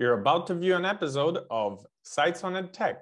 You're 0.00 0.20
about 0.20 0.46
to 0.46 0.54
view 0.54 0.76
an 0.76 0.84
episode 0.84 1.40
of 1.50 1.84
Sights 2.04 2.44
on 2.44 2.52
EdTech, 2.52 2.98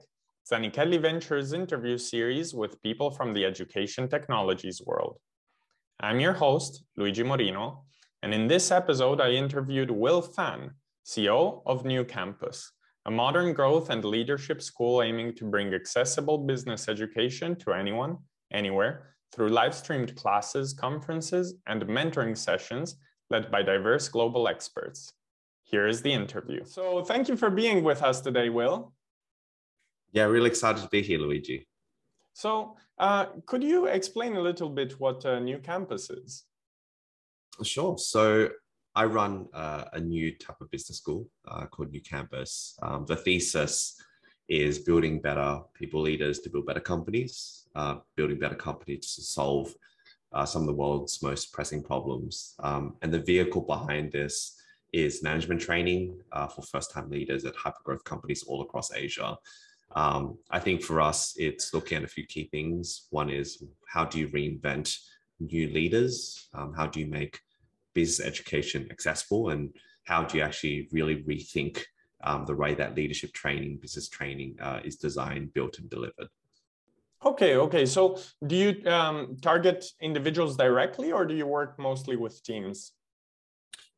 Zanichelli 0.51 0.99
Ventures 0.99 1.53
interview 1.53 1.99
series 1.99 2.55
with 2.55 2.81
people 2.83 3.11
from 3.11 3.35
the 3.35 3.45
education 3.45 4.09
technologies 4.09 4.81
world. 4.81 5.19
I'm 6.01 6.21
your 6.21 6.33
host, 6.33 6.85
Luigi 6.97 7.23
Morino, 7.23 7.85
and 8.23 8.33
in 8.33 8.47
this 8.47 8.71
episode, 8.71 9.21
I 9.21 9.33
interviewed 9.33 9.91
Will 9.91 10.23
Fan, 10.23 10.71
CEO 11.05 11.61
of 11.67 11.85
NewCampus, 11.85 12.65
a 13.05 13.11
modern 13.11 13.53
growth 13.53 13.91
and 13.91 14.03
leadership 14.03 14.63
school 14.63 15.03
aiming 15.03 15.35
to 15.35 15.45
bring 15.45 15.75
accessible 15.75 16.39
business 16.39 16.89
education 16.89 17.57
to 17.57 17.75
anyone, 17.75 18.17
anywhere, 18.55 19.17
through 19.35 19.51
live 19.51 19.75
streamed 19.75 20.17
classes, 20.17 20.73
conferences, 20.73 21.57
and 21.67 21.83
mentoring 21.83 22.35
sessions 22.35 22.97
led 23.29 23.51
by 23.51 23.63
diverse 23.63 24.09
global 24.09 24.49
experts. 24.49 25.13
Here 25.67 25.89
is 25.89 26.01
the 26.01 26.13
interview. 26.13 26.65
So 26.65 27.03
thank 27.03 27.29
you 27.29 27.37
for 27.37 27.51
being 27.51 27.83
with 27.83 28.01
us 28.01 28.21
today, 28.21 28.51
Will. 28.51 28.93
Yeah, 30.13 30.25
really 30.25 30.49
excited 30.49 30.81
to 30.83 30.89
be 30.89 31.03
here, 31.03 31.19
Luigi. 31.19 31.67
So 32.35 32.77
uh, 32.99 33.27
could 33.47 33.65
you 33.65 33.87
explain 33.87 34.37
a 34.37 34.41
little 34.41 34.71
bit 34.71 34.93
what 35.01 35.25
a 35.25 35.41
NewCampus 35.41 36.25
is? 36.25 36.45
Sure. 37.65 37.99
So 37.99 38.51
I 38.95 39.07
run 39.07 39.49
uh, 39.53 39.87
a 39.93 39.99
new 39.99 40.37
type 40.39 40.61
of 40.61 40.71
business 40.71 40.99
school 40.99 41.29
uh, 41.49 41.67
called 41.67 41.93
NewCampus. 41.93 42.75
Um, 42.81 43.05
the 43.05 43.17
thesis 43.17 44.01
is 44.49 44.79
building 44.79 45.21
better 45.21 45.63
people 45.75 46.01
leaders 46.01 46.39
to 46.41 46.51
build 46.51 46.67
better 46.67 46.81
companies, 46.81 47.67
uh, 47.75 47.97
building 48.15 48.39
better 48.39 48.55
companies 48.55 49.17
to 49.17 49.23
solve 49.23 49.75
uh, 50.33 50.47
some 50.47 50.63
of 50.63 50.69
the 50.69 50.75
world's 50.75 51.21
most 51.23 51.53
pressing 51.53 51.83
problems. 51.83 52.55
Um, 52.61 52.95
and 53.03 53.13
the 53.13 53.19
vehicle 53.19 53.63
behind 53.63 54.13
this 54.13 54.56
is 54.93 55.23
management 55.23 55.61
training 55.61 56.19
uh, 56.33 56.47
for 56.47 56.63
first-time 56.63 57.11
leaders 57.11 57.45
at 57.45 57.55
hypergrowth 57.55 58.05
companies 58.05 58.45
all 58.47 58.63
across 58.63 58.93
Asia. 58.93 59.37
Um, 59.95 60.39
I 60.51 60.59
think 60.59 60.83
for 60.83 61.01
us, 61.01 61.35
it's 61.37 61.73
looking 61.73 61.99
at 61.99 62.05
a 62.05 62.09
few 62.09 62.27
key 62.27 62.49
things. 62.51 63.07
One 63.11 63.31
is 63.31 63.63
how 63.89 64.05
do 64.05 64.19
you 64.19 64.29
reinvent 64.29 64.97
new 65.41 65.69
leaders? 65.69 66.49
Um, 66.55 66.73
how 66.75 66.87
do 66.87 67.01
you 67.01 67.07
make 67.07 67.41
business 67.95 68.27
education 68.27 68.89
accessible? 68.91 69.51
And 69.51 69.71
how 70.05 70.25
do 70.25 70.39
you 70.39 70.45
actually 70.45 70.89
really 70.93 71.23
rethink 71.25 71.83
um, 72.25 72.45
the 72.47 72.55
way 72.55 72.75
that 72.75 72.95
leadership 72.95 73.33
training, 73.33 73.79
business 73.81 74.09
training 74.09 74.57
uh, 74.61 74.81
is 74.85 74.97
designed, 74.97 75.55
built, 75.55 75.79
and 75.79 75.89
delivered? 75.89 76.29
Okay, 77.25 77.57
okay. 77.57 77.87
So 77.87 78.19
do 78.47 78.55
you 78.55 78.91
um, 78.91 79.37
target 79.41 79.85
individuals 80.01 80.57
directly 80.57 81.13
or 81.13 81.25
do 81.25 81.35
you 81.35 81.47
work 81.47 81.79
mostly 81.79 82.17
with 82.17 82.43
teams? 82.43 82.93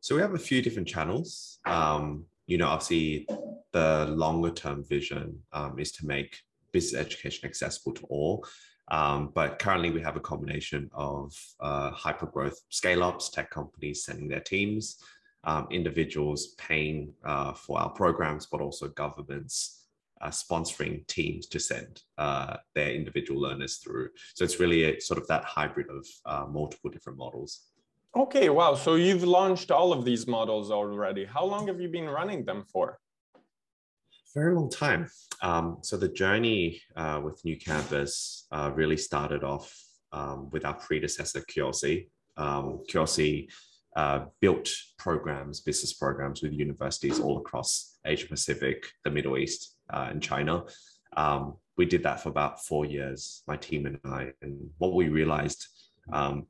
So 0.01 0.15
we 0.15 0.21
have 0.21 0.35
a 0.35 0.39
few 0.39 0.63
different 0.63 0.89
channels. 0.89 1.59
Um, 1.67 2.25
you 2.47 2.57
know, 2.57 2.69
obviously, 2.69 3.27
the 3.73 4.07
longer 4.09 4.51
term 4.51 4.85
vision 4.85 5.41
um, 5.53 5.79
is 5.79 5.93
to 5.93 6.07
make 6.07 6.39
business 6.73 7.01
education 7.01 7.49
accessible 7.49 7.93
to 7.95 8.07
all. 8.07 8.47
Um, 8.91 9.33
but 9.35 9.59
currently, 9.59 9.91
we 9.91 10.01
have 10.01 10.17
a 10.17 10.21
combination 10.21 10.89
of 10.95 11.35
uh, 11.61 11.91
hyper 11.91 12.27
growth 12.27 12.59
scale 12.71 13.03
ups, 13.03 13.29
tech 13.29 13.51
companies 13.51 14.05
sending 14.05 14.29
their 14.29 14.41
teams, 14.41 15.03
um, 15.45 15.67
individuals 15.71 16.55
paying 16.59 17.13
uh, 17.25 17.53
for 17.53 17.79
our 17.79 17.91
programs, 17.91 18.47
but 18.47 18.61
also 18.61 18.89
governments 18.89 19.87
uh, 20.21 20.29
sponsoring 20.29 21.07
teams 21.07 21.47
to 21.47 21.61
send 21.61 22.03
uh, 22.17 22.57
their 22.75 22.93
individual 22.93 23.41
learners 23.41 23.77
through. 23.77 24.09
So 24.35 24.45
it's 24.45 24.59
really 24.59 24.85
a, 24.85 25.01
sort 25.01 25.21
of 25.21 25.27
that 25.29 25.45
hybrid 25.45 25.89
of 25.91 26.07
uh, 26.25 26.47
multiple 26.51 26.91
different 26.91 27.19
models. 27.19 27.63
Okay, 28.19 28.48
wow. 28.48 28.74
So 28.74 28.97
you've 28.97 29.22
launched 29.22 29.70
all 29.70 29.92
of 29.92 30.05
these 30.05 30.27
models 30.27 30.72
already. 30.72 31.24
How 31.24 31.44
long 31.44 31.69
have 31.69 31.80
you 31.80 31.88
been 31.88 32.11
running 32.11 32.44
them 32.44 32.64
for? 32.64 32.98
Very 34.34 34.56
long 34.56 34.69
time. 34.69 35.08
Um, 35.41 35.78
so 35.83 35.97
the 35.97 36.08
journey 36.08 36.83
uh, 36.96 37.20
with 37.22 37.41
NewCampus 37.44 38.42
uh, 38.50 38.72
really 38.74 38.96
started 38.96 39.44
off 39.44 39.72
um, 40.11 40.50
with 40.50 40.64
our 40.64 40.74
predecessor, 40.74 41.42
Kiosi. 41.42 42.08
Um, 42.36 42.80
Kiosi 42.90 43.52
uh, 43.95 44.24
built 44.40 44.68
programs, 44.98 45.61
business 45.61 45.92
programs 45.92 46.42
with 46.42 46.52
universities 46.52 47.20
all 47.20 47.39
across 47.39 47.98
Asia 48.05 48.27
Pacific, 48.27 48.90
the 49.05 49.12
Middle 49.12 49.39
East, 49.39 49.77
uh, 49.90 50.08
and 50.11 50.20
China. 50.20 50.64
Um, 51.17 51.55
we 51.77 51.86
did 51.86 52.02
that 52.02 52.20
for 52.20 52.30
about 52.30 52.64
four 52.64 52.84
years, 52.84 53.45
my 53.46 53.57
team 53.57 53.86
and 53.86 54.01
I. 54.05 54.33
And 54.42 54.70
what 54.78 54.95
we 54.95 55.08
realized 55.08 55.68
um, 56.12 56.48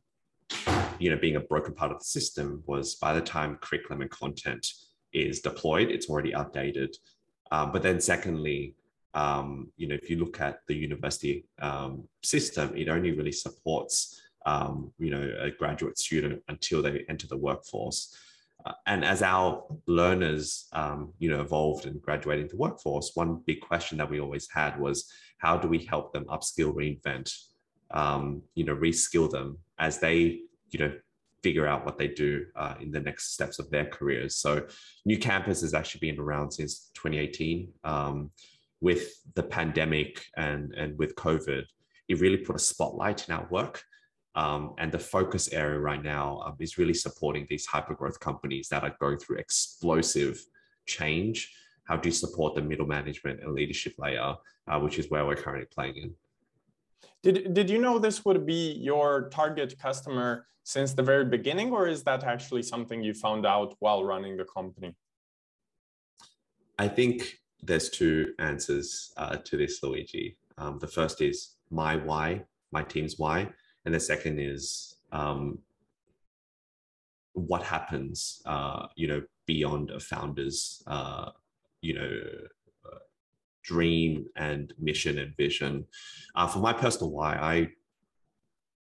you 0.99 1.11
know, 1.11 1.17
being 1.17 1.37
a 1.37 1.41
broken 1.41 1.75
part 1.75 1.93
of 1.93 1.99
the 1.99 2.05
system 2.05 2.63
was 2.67 2.97
by 2.97 3.13
the 3.15 3.21
time 3.21 3.57
curriculum 3.61 4.03
and 4.03 4.11
content 4.11 4.67
is 5.13 5.41
deployed, 5.41 5.91
it's 5.91 6.09
already 6.09 6.35
outdated. 6.35 6.97
Um, 7.51 7.73
but 7.73 7.83
then 7.83 8.01
secondly, 8.01 8.75
um, 9.15 9.73
you 9.77 9.89
know, 9.89 9.95
if 9.95 10.11
you 10.11 10.19
look 10.19 10.41
at 10.41 10.61
the 10.67 10.75
university 10.75 11.47
um, 11.61 12.07
system, 12.23 12.77
it 12.77 12.89
only 12.89 13.13
really 13.13 13.33
supports, 13.33 14.21
um, 14.45 14.93
you 14.99 15.11
know, 15.11 15.33
a 15.41 15.51
graduate 15.51 15.99
student 15.99 16.43
until 16.49 16.83
they 16.83 17.05
enter 17.09 17.27
the 17.27 17.37
workforce. 17.37 18.17
Uh, 18.67 18.73
and 18.87 19.05
as 19.05 19.23
our 19.23 19.65
learners, 19.87 20.69
um, 20.73 21.13
you 21.19 21.31
know, 21.31 21.41
evolved 21.41 21.87
and 21.87 22.03
graduated 22.03 22.51
the 22.51 22.57
workforce, 22.57 23.13
one 23.15 23.43
big 23.47 23.61
question 23.61 23.97
that 23.99 24.11
we 24.11 24.21
always 24.21 24.49
had 24.53 24.79
was, 24.79 25.11
how 25.39 25.57
do 25.57 25.69
we 25.69 25.79
help 25.79 26.13
them 26.13 26.25
upskill, 26.27 26.75
reinvent, 26.75 27.33
um, 27.93 28.43
you 28.55 28.65
know, 28.65 28.75
reskill 28.75 29.31
them 29.31 29.59
as 29.79 30.01
they, 30.01 30.41
you 30.71 30.79
know, 30.79 30.93
figure 31.43 31.67
out 31.67 31.85
what 31.85 31.99
they 31.99 32.09
do 32.09 32.45
uh, 32.57 32.75
in 32.81 32.91
the 32.91 33.01
next 33.01 33.33
steps 33.33 33.59
of 33.59 33.71
their 33.71 33.87
careers. 33.87 34.37
So, 34.37 34.67
NewCampus 35.09 35.61
has 35.63 35.75
actually 35.75 36.11
been 36.11 36.21
around 36.21 36.53
since 36.53 36.91
2018. 36.95 37.73
Um, 37.85 38.31
with 38.81 39.23
the 39.35 39.43
pandemic 39.43 40.25
and, 40.37 40.73
and 40.75 40.99
with 40.99 41.15
COVID, 41.17 41.65
it 42.09 42.21
really 42.21 42.37
put 42.39 42.57
a 42.57 42.61
spotlight 42.61 43.29
in 43.29 43.35
our 43.35 43.47
work. 43.51 43.83
Um, 44.35 44.75
and 44.79 44.93
the 44.93 44.99
focus 44.99 45.53
area 45.53 45.81
right 45.81 46.03
now 46.03 46.43
um, 46.45 46.57
is 46.61 46.79
really 46.79 46.95
supporting 46.95 47.47
these 47.49 47.67
hypergrowth 47.67 48.21
companies 48.21 48.69
that 48.69 48.85
are 48.85 48.95
going 49.01 49.19
through 49.19 49.39
explosive 49.39 50.41
change. 50.87 51.53
How 51.85 51.97
do 51.97 52.09
you 52.09 52.13
support 52.13 52.55
the 52.55 52.63
middle 52.63 52.87
management 52.87 53.41
and 53.43 53.55
leadership 53.55 53.95
layer, 53.99 54.37
uh, 54.69 54.79
which 54.79 54.99
is 54.99 55.11
where 55.11 55.27
we're 55.27 55.35
currently 55.35 55.67
playing 55.75 55.97
in? 55.97 56.15
Did, 57.23 57.53
did 57.55 57.69
you 57.69 57.79
know 57.79 57.99
this 57.99 58.25
would 58.25 58.47
be 58.47 58.73
your 58.73 59.29
target 59.31 59.79
customer 59.79 60.47
since 60.63 60.93
the 60.93 61.03
very 61.03 61.25
beginning, 61.25 61.73
or 61.73 61.89
is 61.89 62.05
that 62.05 62.25
actually 62.25 62.63
something 62.63 63.03
you 63.03 63.15
found 63.15 63.47
out 63.47 63.75
while 63.81 64.05
running 64.05 64.37
the 64.37 64.45
company? 64.45 64.95
I 66.79 66.89
think 66.89 67.41
there's 67.63 67.89
two 67.91 68.35
answers 68.39 69.13
uh, 69.17 69.37
to 69.37 69.57
this, 69.57 69.83
Luigi. 69.83 70.37
Um, 70.59 70.79
the 70.79 70.87
first 70.87 71.21
is 71.21 71.57
my 71.71 71.97
why, 71.97 72.45
my 72.71 72.83
team's 72.83 73.19
why, 73.19 73.49
and 73.85 73.95
the 73.95 74.01
second 74.01 74.39
is 74.39 74.97
um, 75.11 75.59
what 77.33 77.63
happens, 77.63 78.43
uh, 78.47 78.87
you 78.95 79.09
know, 79.09 79.23
beyond 79.47 79.91
a 79.91 80.01
founder's, 80.01 80.83
uh, 80.87 81.31
you 81.81 81.95
know, 81.95 82.21
dream 83.73 84.11
and 84.37 84.65
mission 84.89 85.15
and 85.19 85.37
vision. 85.37 85.85
Uh, 86.35 86.47
for 86.53 86.61
my 86.69 86.73
personal 86.73 87.11
why, 87.11 87.33
I, 87.53 87.55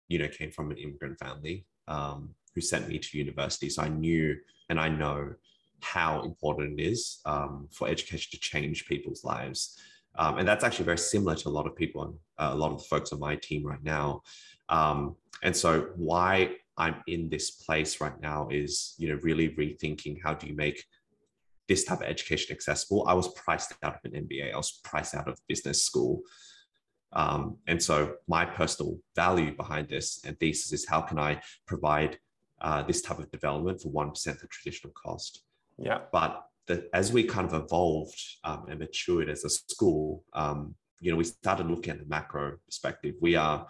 you 0.08 0.18
know, 0.20 0.30
came 0.40 0.52
from 0.52 0.72
an 0.72 0.78
immigrant 0.78 1.20
family 1.20 1.66
um, 1.88 2.20
who 2.54 2.62
sent 2.62 2.88
me 2.88 2.98
to 3.00 3.18
university. 3.18 3.70
So 3.70 3.84
I 3.84 3.90
knew 3.90 4.26
and 4.70 4.80
I 4.80 4.90
know 4.90 5.20
how 5.82 6.12
important 6.24 6.80
it 6.80 6.84
is 6.84 7.20
um, 7.26 7.68
for 7.72 7.88
education 7.88 8.30
to 8.32 8.40
change 8.40 8.88
people's 8.88 9.24
lives. 9.24 9.60
Um, 10.22 10.40
and 10.40 10.48
that's 10.48 10.64
actually 10.64 10.86
very 10.86 10.98
similar 11.14 11.36
to 11.36 11.50
a 11.50 11.56
lot 11.58 11.68
of 11.68 11.76
people, 11.76 12.02
on, 12.02 12.10
uh, 12.42 12.52
a 12.54 12.60
lot 12.64 12.72
of 12.72 12.80
the 12.80 12.86
folks 12.86 13.12
on 13.12 13.20
my 13.20 13.36
team 13.36 13.62
right 13.66 13.84
now. 13.84 14.22
Um, 14.70 15.16
and 15.44 15.56
so 15.56 15.70
why 15.96 16.56
I'm 16.78 16.98
in 17.08 17.30
this 17.30 17.52
place 17.52 18.02
right 18.02 18.20
now 18.22 18.48
is, 18.50 18.96
you 18.98 19.10
know, 19.10 19.20
really 19.22 19.50
rethinking 19.50 20.18
how 20.24 20.34
do 20.34 20.48
you 20.48 20.56
make 20.56 20.80
this 21.68 21.84
type 21.84 22.00
of 22.00 22.08
education 22.08 22.56
accessible. 22.56 23.06
I 23.08 23.14
was 23.14 23.34
priced 23.34 23.74
out 23.84 23.96
of 23.96 24.12
an 24.12 24.28
MBA. 24.28 24.54
I 24.54 24.58
was 24.58 24.80
priced 24.84 25.16
out 25.16 25.28
of 25.28 25.40
business 25.48 25.84
school. 25.84 26.22
Um, 27.14 27.58
and 27.68 27.82
so 27.82 28.16
my 28.28 28.46
personal 28.46 28.98
value 29.16 29.56
behind 29.56 29.90
this 29.90 30.22
and 30.26 30.38
thesis 30.40 30.74
is 30.74 30.88
how 30.88 31.02
can 31.02 31.18
I 31.18 31.42
provide 31.66 32.20
uh, 32.62 32.84
this 32.84 33.02
type 33.02 33.20
of 33.20 33.32
development 33.32 33.82
for 33.82 33.90
1% 33.90 34.24
the 34.24 34.48
traditional 34.48 34.94
cost. 34.94 35.44
Yeah. 35.78 36.00
But 36.12 36.44
the, 36.66 36.90
as 36.94 37.14
we 37.14 37.24
kind 37.24 37.48
of 37.48 37.54
evolved 37.54 38.20
um, 38.44 38.66
and 38.70 38.80
matured 38.80 39.30
as 39.30 39.44
a 39.46 39.50
school, 39.50 40.24
um, 40.34 40.76
you 41.00 41.12
know, 41.12 41.18
we 41.18 41.24
started 41.24 41.68
looking 41.68 41.94
at 41.94 42.00
the 42.00 42.06
macro 42.08 42.58
perspective. 42.66 43.16
We 43.22 43.36
are 43.36 43.68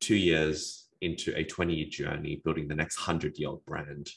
two 0.00 0.16
years 0.16 0.86
into 1.00 1.36
a 1.36 1.44
20 1.44 1.74
year 1.74 1.88
journey 1.88 2.40
building 2.44 2.68
the 2.68 2.74
next 2.74 2.98
100 2.98 3.38
year 3.38 3.48
old 3.50 3.64
brand. 3.66 4.08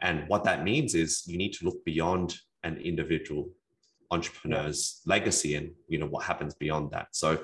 And 0.00 0.28
what 0.28 0.44
that 0.44 0.64
means 0.64 0.94
is 0.94 1.22
you 1.26 1.38
need 1.38 1.52
to 1.54 1.64
look 1.64 1.84
beyond 1.84 2.36
an 2.62 2.76
individual 2.78 3.48
entrepreneur's 4.10 5.02
legacy 5.06 5.56
and 5.56 5.70
you 5.88 5.98
know 5.98 6.06
what 6.06 6.24
happens 6.24 6.54
beyond 6.54 6.90
that. 6.92 7.08
So 7.12 7.40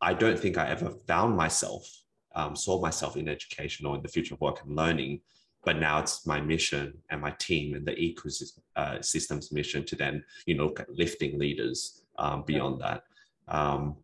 I 0.00 0.14
don't 0.14 0.38
think 0.38 0.58
I 0.58 0.68
ever 0.68 0.90
found 1.06 1.36
myself, 1.36 1.88
um, 2.34 2.56
saw 2.56 2.80
myself 2.80 3.16
in 3.16 3.28
education 3.28 3.86
or 3.86 3.96
in 3.96 4.02
the 4.02 4.08
future 4.08 4.34
of 4.34 4.40
work 4.40 4.62
and 4.64 4.74
learning 4.74 5.20
but 5.64 5.78
now 5.78 5.98
it's 5.98 6.26
my 6.26 6.40
mission 6.40 6.94
and 7.10 7.20
my 7.20 7.30
team 7.32 7.74
and 7.74 7.86
the 7.86 7.92
ecosystem's 7.92 9.52
uh, 9.52 9.54
mission 9.54 9.84
to 9.84 9.96
then 9.96 10.24
you 10.46 10.54
know 10.54 10.74
lifting 10.88 11.38
leaders 11.38 12.02
um, 12.18 12.42
beyond 12.46 12.80
that 12.80 13.02
um, 13.48 13.96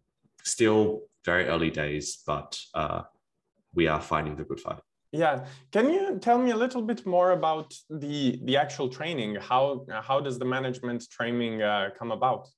still 0.42 1.02
very 1.24 1.46
early 1.46 1.70
days 1.70 2.22
but 2.26 2.58
uh, 2.74 3.02
we 3.74 3.86
are 3.86 4.00
finding 4.00 4.36
the 4.36 4.44
good 4.44 4.60
fight 4.60 4.80
yeah. 5.12 5.46
Can 5.72 5.90
you 5.90 6.18
tell 6.20 6.38
me 6.38 6.50
a 6.50 6.56
little 6.56 6.82
bit 6.82 7.06
more 7.06 7.32
about 7.32 7.74
the 7.88 8.40
the 8.44 8.56
actual 8.56 8.88
training? 8.88 9.36
How 9.36 9.86
how 10.02 10.20
does 10.20 10.38
the 10.38 10.44
management 10.44 11.08
training 11.10 11.62
uh, 11.62 11.90
come 11.98 12.12
about? 12.12 12.48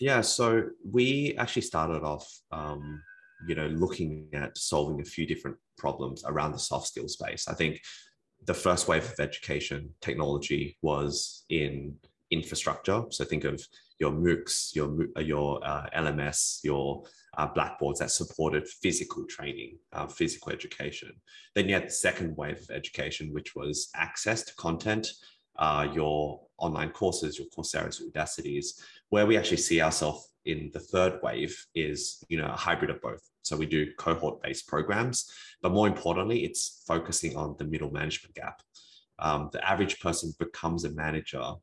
Yeah 0.00 0.20
so 0.20 0.62
we 0.88 1.34
actually 1.38 1.62
started 1.62 2.04
off 2.04 2.26
um, 2.52 3.02
you 3.48 3.54
know 3.56 3.66
looking 3.66 4.28
at 4.32 4.56
solving 4.56 5.00
a 5.00 5.04
few 5.04 5.26
different 5.26 5.56
problems 5.76 6.22
around 6.24 6.52
the 6.52 6.58
soft 6.58 6.88
skill 6.88 7.08
space. 7.08 7.48
I 7.48 7.54
think 7.54 7.80
the 8.46 8.54
first 8.54 8.86
wave 8.86 9.04
of 9.04 9.18
education 9.18 9.90
technology 10.00 10.76
was 10.82 11.44
in 11.50 11.96
infrastructure. 12.30 13.02
So 13.10 13.24
think 13.24 13.44
of 13.44 13.60
your 13.98 14.12
moocs 14.12 14.74
your 14.74 15.06
your 15.20 15.60
uh, 15.66 15.86
lms 15.96 16.60
your 16.62 17.02
uh, 17.38 17.46
blackboards 17.46 18.00
that 18.00 18.10
supported 18.10 18.68
physical 18.68 19.24
training, 19.24 19.78
uh, 19.92 20.06
physical 20.08 20.52
education. 20.52 21.12
Then 21.54 21.68
you 21.68 21.74
had 21.74 21.86
the 21.86 21.92
second 21.92 22.36
wave 22.36 22.58
of 22.58 22.70
education, 22.70 23.32
which 23.32 23.54
was 23.54 23.88
access 23.94 24.42
to 24.42 24.54
content, 24.56 25.08
uh, 25.56 25.88
your 25.94 26.40
online 26.58 26.90
courses, 26.90 27.38
your 27.38 27.46
Coursera's, 27.56 28.00
Udacities. 28.00 28.82
Where 29.10 29.24
we 29.24 29.36
actually 29.36 29.58
see 29.58 29.80
ourselves 29.80 30.32
in 30.44 30.70
the 30.72 30.80
third 30.80 31.20
wave 31.22 31.56
is, 31.74 32.22
you 32.28 32.38
know, 32.38 32.46
a 32.46 32.56
hybrid 32.56 32.90
of 32.90 33.00
both. 33.00 33.22
So 33.42 33.56
we 33.56 33.66
do 33.66 33.92
cohort-based 33.98 34.66
programs, 34.66 35.30
but 35.62 35.72
more 35.72 35.86
importantly, 35.86 36.44
it's 36.44 36.82
focusing 36.86 37.36
on 37.36 37.54
the 37.58 37.64
middle 37.64 37.90
management 37.90 38.34
gap. 38.34 38.60
Um, 39.20 39.48
the 39.52 39.66
average 39.68 40.00
person 40.00 40.34
becomes 40.38 40.84
a 40.84 40.90
manager 40.90 41.54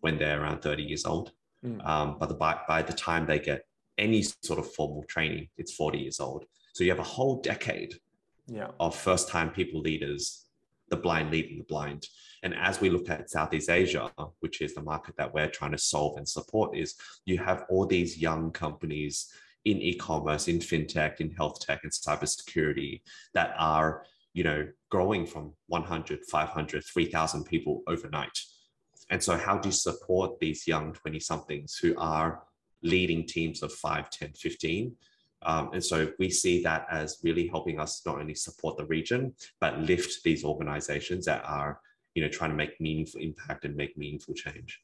when 0.00 0.18
they're 0.18 0.42
around 0.42 0.60
30 0.60 0.82
years 0.82 1.04
old. 1.06 1.32
Mm. 1.64 1.84
Um, 1.86 2.16
but 2.20 2.28
the, 2.28 2.34
by, 2.34 2.60
by 2.68 2.82
the 2.82 2.92
time 2.92 3.26
they 3.26 3.38
get 3.38 3.64
any 3.98 4.22
sort 4.22 4.58
of 4.58 4.72
formal 4.72 5.04
training, 5.08 5.48
it's 5.56 5.74
40 5.74 5.98
years 5.98 6.20
old. 6.20 6.44
So 6.74 6.84
you 6.84 6.90
have 6.90 6.98
a 6.98 7.04
whole 7.04 7.40
decade 7.40 7.94
yeah. 8.46 8.68
of 8.78 8.94
first 8.94 9.28
time 9.28 9.50
people 9.50 9.80
leaders, 9.80 10.46
the 10.88 10.96
blind 10.96 11.30
leading 11.30 11.58
the 11.58 11.64
blind. 11.64 12.06
And 12.42 12.54
as 12.54 12.80
we 12.80 12.90
look 12.90 13.08
at 13.08 13.30
Southeast 13.30 13.70
Asia, 13.70 14.10
which 14.40 14.60
is 14.60 14.74
the 14.74 14.82
market 14.82 15.16
that 15.16 15.32
we're 15.32 15.48
trying 15.48 15.72
to 15.72 15.78
solve 15.78 16.16
and 16.16 16.28
support, 16.28 16.76
is 16.76 16.94
you 17.24 17.38
have 17.38 17.64
all 17.68 17.86
these 17.86 18.18
young 18.18 18.50
companies 18.52 19.32
in 19.64 19.82
e-commerce, 19.82 20.46
in 20.46 20.60
fintech, 20.60 21.20
in 21.20 21.30
health 21.32 21.58
tech, 21.60 21.80
and 21.82 21.92
cybersecurity 21.92 23.00
that 23.34 23.54
are, 23.58 24.04
you 24.32 24.44
know, 24.44 24.68
growing 24.90 25.26
from 25.26 25.52
100, 25.66 26.20
500, 26.30 26.84
3,000 26.84 27.44
people 27.44 27.82
overnight. 27.88 28.38
And 29.10 29.22
so 29.22 29.36
how 29.36 29.58
do 29.58 29.68
you 29.68 29.72
support 29.72 30.38
these 30.38 30.66
young 30.66 30.92
20 30.92 31.18
somethings 31.20 31.76
who 31.76 31.94
are 31.98 32.42
leading 32.82 33.26
teams 33.26 33.62
of 33.62 33.72
5, 33.72 34.10
10, 34.10 34.32
15. 34.32 34.94
Um, 35.42 35.70
and 35.72 35.84
so 35.84 36.12
we 36.18 36.30
see 36.30 36.62
that 36.62 36.86
as 36.90 37.18
really 37.22 37.46
helping 37.46 37.78
us 37.78 38.02
not 38.04 38.18
only 38.18 38.34
support 38.34 38.76
the 38.76 38.86
region, 38.86 39.34
but 39.60 39.78
lift 39.80 40.22
these 40.24 40.44
organizations 40.44 41.24
that 41.26 41.44
are, 41.44 41.80
you 42.14 42.22
know, 42.22 42.28
trying 42.28 42.50
to 42.50 42.56
make 42.56 42.80
meaningful 42.80 43.20
impact 43.20 43.64
and 43.64 43.76
make 43.76 43.96
meaningful 43.96 44.34
change. 44.34 44.80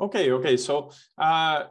Okay, 0.00 0.30
okay. 0.32 0.56
So 0.56 0.90
uh, 1.18 1.64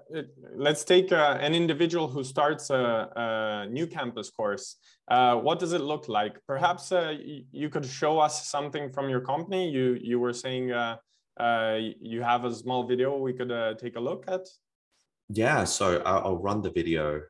let's 0.55 0.83
take 0.83 1.11
uh, 1.11 1.37
an 1.39 1.53
individual 1.53 2.07
who 2.07 2.23
starts 2.23 2.69
a, 2.69 3.09
a 3.15 3.69
new 3.69 3.87
campus 3.87 4.29
course. 4.29 4.77
Uh, 5.07 5.35
what 5.35 5.59
does 5.59 5.73
it 5.73 5.81
look 5.81 6.07
like? 6.07 6.37
Perhaps 6.47 6.91
uh, 6.91 7.13
you 7.51 7.69
could 7.69 7.85
show 7.85 8.19
us 8.19 8.47
something 8.47 8.91
from 8.91 9.09
your 9.09 9.21
company. 9.21 9.69
You 9.69 9.97
you 10.01 10.19
were 10.19 10.33
saying 10.33 10.71
uh, 10.71 10.97
uh, 11.39 11.77
you 11.99 12.21
have 12.21 12.45
a 12.45 12.53
small 12.53 12.87
video 12.87 13.17
we 13.17 13.33
could 13.33 13.51
take 13.79 13.95
a 13.95 13.99
look 13.99 14.25
at. 14.27 14.47
Yeah, 15.29 15.63
so 15.63 16.01
I'll, 16.05 16.25
I'll 16.25 16.37
run 16.37 16.61
the 16.61 16.69
video. 16.69 17.21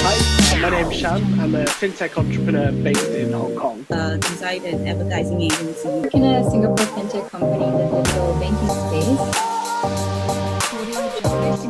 Hi, 0.00 0.58
my 0.60 0.70
name's 0.70 0.94
Shan. 0.94 1.22
I'm 1.40 1.54
a 1.54 1.64
fintech 1.64 2.18
entrepreneur 2.18 2.70
based 2.72 3.08
in 3.10 3.32
Hong 3.32 3.56
Kong. 3.56 3.86
Uh, 3.90 4.18
design 4.18 4.64
and 4.66 4.86
advertising 4.86 5.40
agency. 5.40 5.88
In 6.12 6.24
a 6.24 6.48
Singapore 6.50 6.76
fintech 6.76 7.30
company 7.30 7.64
in 7.64 7.72
the 7.72 8.02
digital 8.02 8.38
banking 8.38 8.68
space 8.68 9.48
nice 9.80 10.02
to 10.02 10.07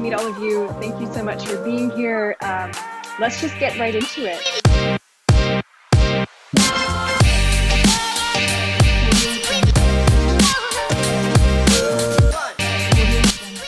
meet 0.09 0.15
all 0.15 0.27
of 0.27 0.43
you. 0.43 0.69
Thank 0.81 1.01
you 1.01 1.13
so 1.13 1.23
much 1.23 1.47
for 1.47 1.63
being 1.63 1.91
here. 1.91 2.35
Um, 2.41 2.73
let's 3.19 3.41
just 3.41 3.59
get 3.59 3.79
right 3.79 3.95
into 3.95 4.25
it. 4.25 4.41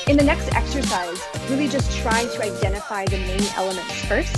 In 0.08 0.16
the 0.16 0.24
next 0.24 0.54
exercise, 0.54 1.20
really 1.50 1.68
just 1.68 1.98
try 1.98 2.24
to 2.24 2.42
identify 2.42 3.04
the 3.04 3.18
main 3.18 3.42
elements 3.56 4.04
first. 4.06 4.36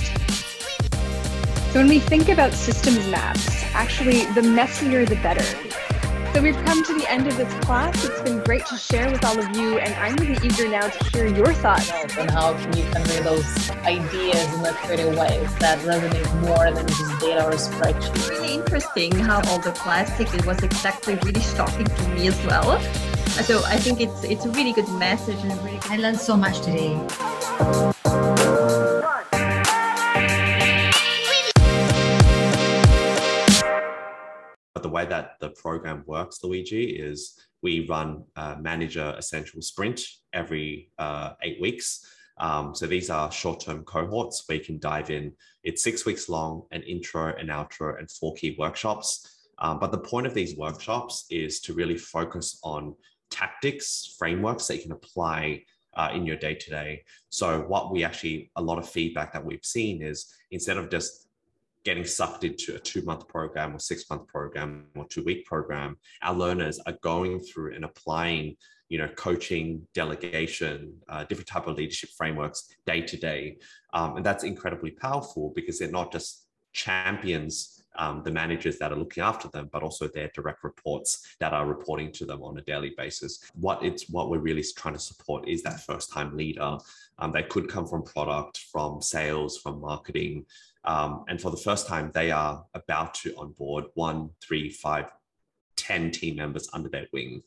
So 1.73 1.79
when 1.79 1.89
we 1.89 2.01
think 2.01 2.29
about 2.29 2.53
systems 2.53 3.07
maps, 3.09 3.63
actually 3.75 4.25
the 4.33 4.43
messier 4.43 5.07
the 5.07 5.17
better. 5.17 5.72
So 6.33 6.41
we've 6.41 6.57
come 6.65 6.83
to 6.83 6.95
the 6.95 7.05
end 7.11 7.27
of 7.27 7.37
this 7.37 7.53
class. 7.65 8.05
It's 8.07 8.23
been 8.23 8.39
great 8.43 8.65
to 8.67 8.77
share 8.79 9.11
with 9.11 9.23
all 9.23 9.39
of 9.39 9.55
you, 9.55 9.79
and 9.79 9.93
I'm 9.97 10.17
really 10.17 10.39
eager 10.43 10.67
now 10.67 10.89
to 10.89 11.05
hear 11.11 11.27
your 11.27 11.53
thoughts. 11.53 11.91
And 12.17 12.31
how 12.31 12.55
can 12.55 12.75
you 12.75 12.85
convey 12.91 13.21
those 13.21 13.71
ideas 13.85 14.55
in 14.55 14.65
a 14.65 14.73
creative 14.73 15.15
way 15.19 15.47
that 15.61 15.79
resonate 15.81 16.41
more 16.41 16.73
than 16.73 16.87
just 16.89 17.21
data 17.21 17.45
or 17.45 17.53
spreadsheet? 17.53 18.31
Really 18.31 18.55
interesting 18.55 19.13
how 19.13 19.43
all 19.51 19.59
the 19.59 19.73
plastic 19.73 20.33
it 20.33 20.47
was 20.47 20.63
exactly 20.63 21.17
really 21.17 21.43
shocking 21.43 21.85
to 21.85 22.09
me 22.09 22.29
as 22.29 22.47
well. 22.47 22.81
So 23.45 23.63
I 23.67 23.77
think 23.77 24.01
it's 24.01 24.25
it's 24.25 24.47
a 24.47 24.51
really 24.51 24.73
good 24.73 24.89
message 24.93 25.39
and 25.45 25.53
really. 25.63 25.81
I 25.91 25.97
learned 25.99 26.19
so 26.19 26.35
much 26.35 26.61
today. 26.61 28.02
Way 34.93 35.07
that 35.07 35.33
the 35.41 35.51
program 35.51 36.05
works, 36.07 36.43
Luigi, 36.43 36.85
is 36.85 37.39
we 37.63 37.87
run 37.89 38.25
a 38.37 38.57
manager 38.57 39.15
essential 39.17 39.63
sprint 39.63 40.01
every 40.33 40.91
uh, 40.99 41.33
eight 41.43 41.61
weeks. 41.61 42.07
Um, 42.39 42.75
so 42.75 42.87
these 42.87 43.11
are 43.11 43.31
short-term 43.31 43.85
cohorts 43.85 44.45
where 44.47 44.59
you 44.59 44.65
can 44.65 44.79
dive 44.79 45.11
in. 45.11 45.33
It's 45.65 45.83
six 45.83 46.05
weeks 46.05 46.29
long, 46.29 46.65
an 46.73 46.83
intro, 46.83 47.35
an 47.37 47.49
outro, 47.49 47.99
and 47.99 48.11
four 48.11 48.35
key 48.35 48.57
workshops. 48.59 49.49
Um, 49.59 49.79
but 49.79 49.93
the 49.93 49.99
point 49.99 50.27
of 50.27 50.35
these 50.35 50.57
workshops 50.57 51.25
is 51.31 51.61
to 51.61 51.75
really 51.75 51.97
focus 51.97 52.59
on 52.65 52.97
tactics, 53.31 54.17
frameworks 54.19 54.67
that 54.67 54.77
you 54.77 54.83
can 54.83 54.93
apply 54.93 55.63
uh, 55.95 56.11
in 56.15 56.27
your 56.27 56.37
day 56.37 56.55
to 56.55 56.71
day. 56.71 57.05
So, 57.29 57.61
what 57.61 57.93
we 57.93 58.03
actually, 58.03 58.51
a 58.57 58.63
lot 58.63 58.79
of 58.79 58.89
feedback 58.89 59.33
that 59.33 59.45
we've 59.45 59.65
seen 59.65 60.03
is 60.03 60.33
instead 60.51 60.79
of 60.79 60.91
just 60.91 61.22
getting 61.85 62.05
sucked 62.05 62.45
into 62.45 62.75
a 62.75 62.79
two 62.79 63.03
month 63.03 63.27
program 63.29 63.75
or 63.75 63.79
six 63.79 64.09
month 64.09 64.27
program 64.29 64.87
or 64.95 65.07
two 65.09 65.23
week 65.25 65.45
program, 65.47 65.97
our 66.23 66.35
learners 66.35 66.79
are 66.87 66.97
going 67.03 67.41
through 67.41 67.75
and 67.75 67.85
applying, 67.85 68.57
you 68.89 68.99
know, 68.99 69.09
coaching, 69.09 69.87
delegation, 69.95 70.95
uh, 71.09 71.25
different 71.25 71.49
type 71.49 71.67
of 71.67 71.77
leadership 71.77 72.11
frameworks 72.17 72.69
day 72.87 73.01
to 73.01 73.17
day. 73.17 73.57
Um, 73.93 74.17
and 74.17 74.27
that's 74.27 74.45
incredibly 74.45 74.91
powerful 74.91 75.53
because 75.55 75.79
they're 75.79 75.91
not 75.91 76.13
just 76.13 76.47
champions 76.73 77.83
um, 77.97 78.23
the 78.25 78.31
managers 78.31 78.79
that 78.79 78.93
are 78.93 78.97
looking 78.97 79.23
after 79.23 79.49
them, 79.49 79.69
but 79.73 79.83
also 79.83 80.09
their 80.09 80.31
direct 80.35 80.65
reports 80.65 81.37
that 81.41 81.53
are 81.53 81.67
reporting 81.67 82.11
to 82.13 82.25
them 82.25 82.43
on 82.43 82.57
a 82.59 82.63
daily 82.63 82.95
basis. 82.97 83.51
What 83.55 83.83
it's 83.83 84.09
what 84.09 84.31
we're 84.31 84.39
really 84.39 84.65
trying 84.77 84.95
to 84.95 85.01
support 85.01 85.49
is 85.49 85.63
that 85.63 85.81
first 85.81 86.13
time 86.13 86.37
leader. 86.37 86.79
Um, 87.19 87.33
they 87.33 87.43
could 87.43 87.69
come 87.69 87.87
from 87.87 88.03
product, 88.03 88.59
from 88.73 89.03
sales, 89.03 89.59
from 89.59 89.81
marketing, 89.81 90.47
um, 90.85 91.25
and 91.29 91.41
for 91.41 91.51
the 91.51 91.57
first 91.57 91.87
time, 91.87 92.11
they 92.13 92.31
are 92.31 92.65
about 92.75 93.15
to 93.15 93.35
onboard 93.37 93.85
one, 93.95 94.31
three, 94.43 94.71
five, 94.71 95.07
ten 95.77 96.11
team 96.11 96.37
members 96.37 96.69
under 96.73 96.89
their 96.89 97.07
wing. 97.13 97.43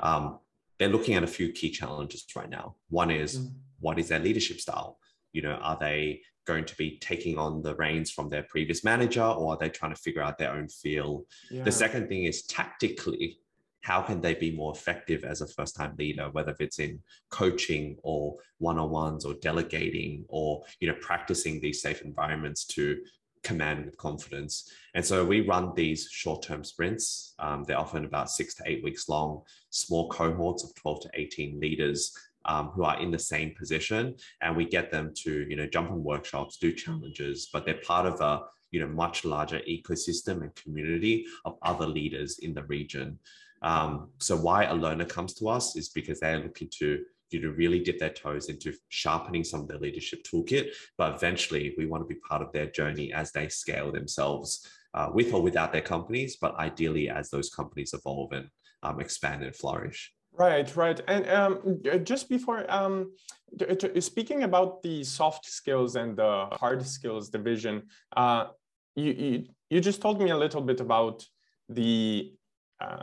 Um, 0.00 0.38
they're 0.78 0.88
looking 0.88 1.14
at 1.14 1.24
a 1.24 1.28
few 1.28 1.52
key 1.52 1.70
challenges 1.70 2.24
right 2.36 2.48
now. 2.48 2.76
One 2.88 3.10
is 3.10 3.38
mm. 3.38 3.52
what 3.80 3.98
is 3.98 4.08
their 4.08 4.20
leadership 4.20 4.60
style? 4.60 4.98
You 5.32 5.42
know, 5.42 5.54
are 5.54 5.76
they 5.78 6.22
going 6.46 6.64
to 6.64 6.76
be 6.76 6.98
taking 6.98 7.36
on 7.36 7.62
the 7.62 7.74
reins 7.74 8.10
from 8.10 8.30
their 8.30 8.44
previous 8.44 8.82
manager 8.82 9.22
or 9.22 9.52
are 9.52 9.58
they 9.58 9.68
trying 9.68 9.94
to 9.94 10.00
figure 10.00 10.22
out 10.22 10.38
their 10.38 10.52
own 10.52 10.68
feel? 10.68 11.24
Yeah. 11.50 11.64
The 11.64 11.72
second 11.72 12.08
thing 12.08 12.24
is 12.24 12.46
tactically, 12.46 13.38
how 13.82 14.02
can 14.02 14.20
they 14.20 14.34
be 14.34 14.50
more 14.50 14.72
effective 14.72 15.24
as 15.24 15.40
a 15.40 15.46
first 15.46 15.76
time 15.76 15.94
leader 15.98 16.28
whether 16.32 16.54
it's 16.58 16.78
in 16.78 17.00
coaching 17.30 17.96
or 18.02 18.36
one-on-ones 18.58 19.24
or 19.24 19.34
delegating 19.34 20.24
or 20.28 20.62
you 20.80 20.88
know 20.88 20.96
practicing 21.00 21.60
these 21.60 21.80
safe 21.80 22.02
environments 22.02 22.64
to 22.64 22.98
command 23.42 23.86
with 23.86 23.96
confidence. 23.96 24.70
And 24.94 25.04
so 25.04 25.24
we 25.24 25.40
run 25.40 25.72
these 25.74 26.08
short 26.10 26.42
term 26.42 26.64
sprints. 26.64 27.34
Um, 27.38 27.64
they're 27.64 27.78
often 27.78 28.04
about 28.04 28.30
six 28.30 28.54
to 28.56 28.62
eight 28.66 28.82
weeks 28.82 29.08
long, 29.08 29.42
small 29.70 30.08
cohorts 30.08 30.64
of 30.64 30.74
12 30.74 31.00
to 31.02 31.10
18 31.14 31.60
leaders 31.60 32.12
um, 32.44 32.68
who 32.68 32.84
are 32.84 33.00
in 33.00 33.10
the 33.10 33.18
same 33.18 33.54
position. 33.54 34.16
And 34.40 34.56
we 34.56 34.64
get 34.64 34.90
them 34.90 35.12
to, 35.22 35.46
you 35.48 35.56
know, 35.56 35.66
jump 35.66 35.90
on 35.90 36.02
workshops, 36.02 36.56
do 36.56 36.72
challenges, 36.72 37.48
but 37.52 37.64
they're 37.64 37.80
part 37.86 38.06
of 38.06 38.20
a, 38.20 38.42
you 38.70 38.80
know, 38.80 38.88
much 38.88 39.24
larger 39.24 39.60
ecosystem 39.60 40.42
and 40.42 40.54
community 40.54 41.26
of 41.44 41.56
other 41.62 41.86
leaders 41.86 42.38
in 42.40 42.54
the 42.54 42.64
region. 42.64 43.18
Um, 43.62 44.10
so 44.18 44.36
why 44.36 44.64
a 44.64 44.74
learner 44.74 45.04
comes 45.04 45.34
to 45.34 45.48
us 45.48 45.76
is 45.76 45.88
because 45.88 46.20
they're 46.20 46.40
looking 46.40 46.68
to 46.78 47.00
you 47.30 47.40
to 47.40 47.50
really 47.52 47.80
dip 47.80 47.98
their 47.98 48.10
toes 48.10 48.48
into 48.48 48.72
sharpening 48.88 49.44
some 49.44 49.60
of 49.60 49.68
their 49.68 49.78
leadership 49.78 50.22
toolkit. 50.22 50.70
But 50.96 51.14
eventually, 51.14 51.74
we 51.76 51.86
want 51.86 52.02
to 52.02 52.14
be 52.14 52.20
part 52.20 52.42
of 52.42 52.52
their 52.52 52.66
journey 52.66 53.12
as 53.12 53.32
they 53.32 53.48
scale 53.48 53.92
themselves 53.92 54.66
uh, 54.94 55.10
with 55.12 55.32
or 55.32 55.42
without 55.42 55.72
their 55.72 55.82
companies, 55.82 56.36
but 56.40 56.56
ideally 56.56 57.10
as 57.10 57.30
those 57.30 57.50
companies 57.50 57.92
evolve 57.92 58.32
and 58.32 58.48
um, 58.82 59.00
expand 59.00 59.42
and 59.42 59.54
flourish. 59.54 60.12
Right, 60.32 60.74
right. 60.76 61.00
And 61.08 61.28
um, 61.28 61.80
just 62.04 62.28
before 62.28 62.64
um, 62.70 63.12
speaking 63.98 64.44
about 64.44 64.82
the 64.82 65.02
soft 65.02 65.46
skills 65.46 65.96
and 65.96 66.16
the 66.16 66.46
hard 66.52 66.86
skills 66.86 67.28
division, 67.28 67.88
uh, 68.16 68.46
you, 68.94 69.12
you, 69.12 69.44
you 69.68 69.80
just 69.80 70.00
told 70.00 70.20
me 70.22 70.30
a 70.30 70.36
little 70.36 70.60
bit 70.60 70.80
about 70.80 71.24
the 71.68 72.32
uh, 72.80 73.02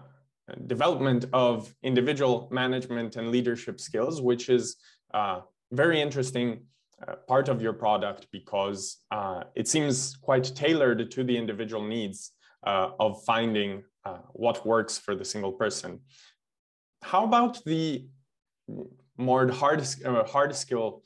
development 0.67 1.25
of 1.33 1.73
individual 1.83 2.47
management 2.51 3.15
and 3.15 3.29
leadership 3.29 3.79
skills, 3.79 4.21
which 4.21 4.49
is 4.49 4.77
a 5.13 5.41
very 5.71 6.01
interesting 6.01 6.61
uh, 7.07 7.15
part 7.27 7.49
of 7.49 7.61
your 7.61 7.73
product 7.73 8.27
because 8.31 9.01
uh, 9.11 9.43
it 9.55 9.67
seems 9.67 10.15
quite 10.15 10.45
tailored 10.55 11.11
to 11.11 11.23
the 11.23 11.35
individual 11.35 11.83
needs 11.83 12.31
uh, 12.65 12.91
of 12.99 13.21
finding 13.25 13.83
uh, 14.05 14.19
what 14.31 14.65
works 14.65 14.97
for 14.97 15.15
the 15.15 15.25
single 15.25 15.51
person. 15.51 15.99
How 17.01 17.23
about 17.25 17.63
the 17.65 18.07
more 19.17 19.51
hard, 19.51 19.85
uh, 20.05 20.23
hard 20.23 20.55
skill 20.55 21.03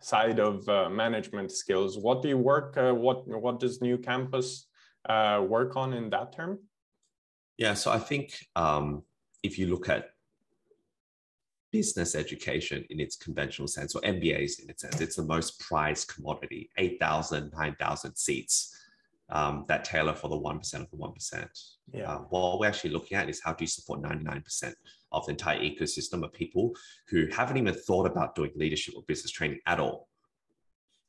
side 0.00 0.38
of 0.38 0.68
management 0.92 1.50
skills? 1.50 1.98
What 1.98 2.22
do 2.22 2.28
you 2.28 2.38
work, 2.38 2.76
what, 2.76 3.26
what 3.26 3.58
does 3.58 3.80
NewCampus 3.80 4.66
work 5.48 5.76
on 5.76 5.94
in 5.94 6.10
that 6.10 6.32
term? 6.32 6.60
Yeah, 7.58 7.74
so 7.74 7.90
I 7.90 7.98
think 7.98 8.46
um, 8.56 9.02
if 9.42 9.58
you 9.58 9.66
look 9.66 9.88
at 9.88 10.10
business 11.70 12.14
education 12.14 12.84
in 12.88 13.00
its 13.00 13.16
conventional 13.16 13.68
sense, 13.68 13.94
or 13.94 14.00
MBAs 14.02 14.62
in 14.62 14.70
its 14.70 14.82
sense, 14.82 15.00
it's 15.00 15.16
the 15.16 15.24
most 15.24 15.60
prized 15.60 16.08
commodity 16.08 16.70
8,000, 16.78 17.52
9,000 17.52 18.16
seats 18.16 18.74
um, 19.30 19.64
that 19.68 19.84
tailor 19.84 20.14
for 20.14 20.28
the 20.28 20.38
1% 20.38 20.74
of 20.74 20.90
the 20.90 20.96
1%. 20.96 21.48
Yeah. 21.92 22.10
Uh, 22.10 22.18
what 22.30 22.60
we're 22.60 22.66
actually 22.66 22.90
looking 22.90 23.18
at 23.18 23.28
is 23.28 23.40
how 23.44 23.52
do 23.52 23.64
you 23.64 23.68
support 23.68 24.02
99% 24.02 24.72
of 25.12 25.26
the 25.26 25.32
entire 25.32 25.58
ecosystem 25.58 26.24
of 26.24 26.32
people 26.32 26.72
who 27.08 27.26
haven't 27.26 27.56
even 27.56 27.74
thought 27.74 28.06
about 28.06 28.34
doing 28.34 28.52
leadership 28.54 28.94
or 28.96 29.02
business 29.06 29.30
training 29.30 29.58
at 29.66 29.80
all. 29.80 30.08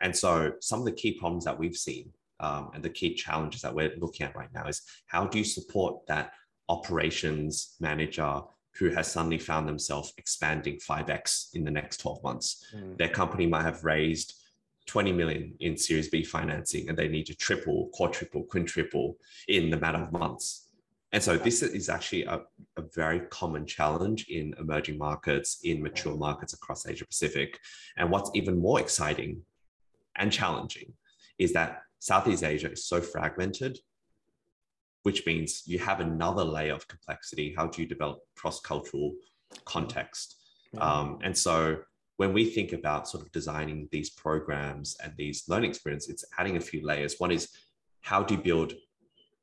And 0.02 0.16
so 0.16 0.54
some 0.62 0.80
of 0.80 0.86
the 0.86 0.92
key 0.94 1.18
problems 1.18 1.46
that 1.46 1.58
we've 1.58 1.76
seen 1.76 2.12
um, 2.40 2.72
and 2.74 2.84
the 2.84 2.90
key 2.90 3.14
challenges 3.14 3.62
that 3.62 3.74
we're 3.74 3.94
looking 3.98 4.26
at 4.26 4.36
right 4.36 4.54
now 4.54 4.68
is 4.68 4.82
how 5.08 5.26
do 5.26 5.38
you 5.38 5.44
support 5.44 6.06
that 6.08 6.34
operations 6.70 7.76
manager 7.80 8.42
who 8.78 8.90
has 8.90 9.12
suddenly 9.12 9.38
found 9.38 9.68
themselves 9.68 10.14
expanding 10.18 10.78
5x 10.78 11.56
in 11.56 11.64
the 11.64 11.72
next 11.72 11.98
12 11.98 12.24
months. 12.24 12.66
Mm. 12.76 12.98
Their 12.98 13.10
company 13.10 13.46
might 13.46 13.64
have 13.64 13.84
raised 13.84 14.36
20 14.86 15.12
million 15.12 15.54
in 15.60 15.76
Series 15.76 16.10
B 16.10 16.24
financing 16.24 16.88
and 16.88 16.98
they 16.98 17.08
need 17.08 17.26
to 17.26 17.36
triple, 17.36 17.90
quadruple, 17.94 18.44
quintuple 18.44 19.18
in 19.48 19.70
the 19.70 19.78
matter 19.78 19.98
of 19.98 20.12
months. 20.12 20.70
And 21.12 21.22
so 21.22 21.38
this 21.38 21.64
is 21.64 21.90
actually 21.90 22.24
a, 22.24 22.42
a 22.78 22.84
very 22.96 23.22
common 23.32 23.66
challenge 23.66 24.28
in 24.30 24.54
emerging 24.60 24.98
markets, 24.98 25.60
in 25.64 25.82
mature 25.82 26.16
markets 26.16 26.54
across 26.54 26.88
Asia 26.88 27.06
Pacific. 27.06 27.60
And 27.98 28.12
what's 28.12 28.32
even 28.36 28.60
more 28.60 28.80
exciting 28.80 29.42
and 30.16 30.32
challenging 30.32 30.94
is 31.40 31.52
that 31.54 31.82
Southeast 32.00 32.44
Asia 32.44 32.72
is 32.72 32.88
so 32.88 33.02
fragmented 33.02 33.80
which 35.04 35.26
means 35.26 35.64
you 35.66 35.80
have 35.80 36.00
another 36.00 36.44
layer 36.44 36.74
of 36.74 36.88
complexity. 36.88 37.54
How 37.56 37.68
do 37.68 37.82
you 37.82 37.88
develop 37.88 38.20
cross 38.36 38.60
cultural 38.60 39.14
context? 39.66 40.36
Yeah. 40.74 40.82
Um, 40.82 41.20
and 41.24 41.38
so 41.38 41.78
when 42.18 42.34
we 42.34 42.46
think 42.46 42.74
about 42.74 43.08
sort 43.08 43.24
of 43.26 43.32
designing 43.32 43.88
these 43.92 44.10
programs 44.10 44.98
and 45.02 45.14
these 45.18 45.46
learning 45.48 45.70
experience, 45.70 46.10
it's 46.10 46.26
adding 46.38 46.58
a 46.58 46.62
few 46.62 46.86
layers. 46.86 47.16
One 47.18 47.32
is 47.32 47.50
how 48.02 48.24
do 48.24 48.36
you 48.36 48.42
build 48.42 48.74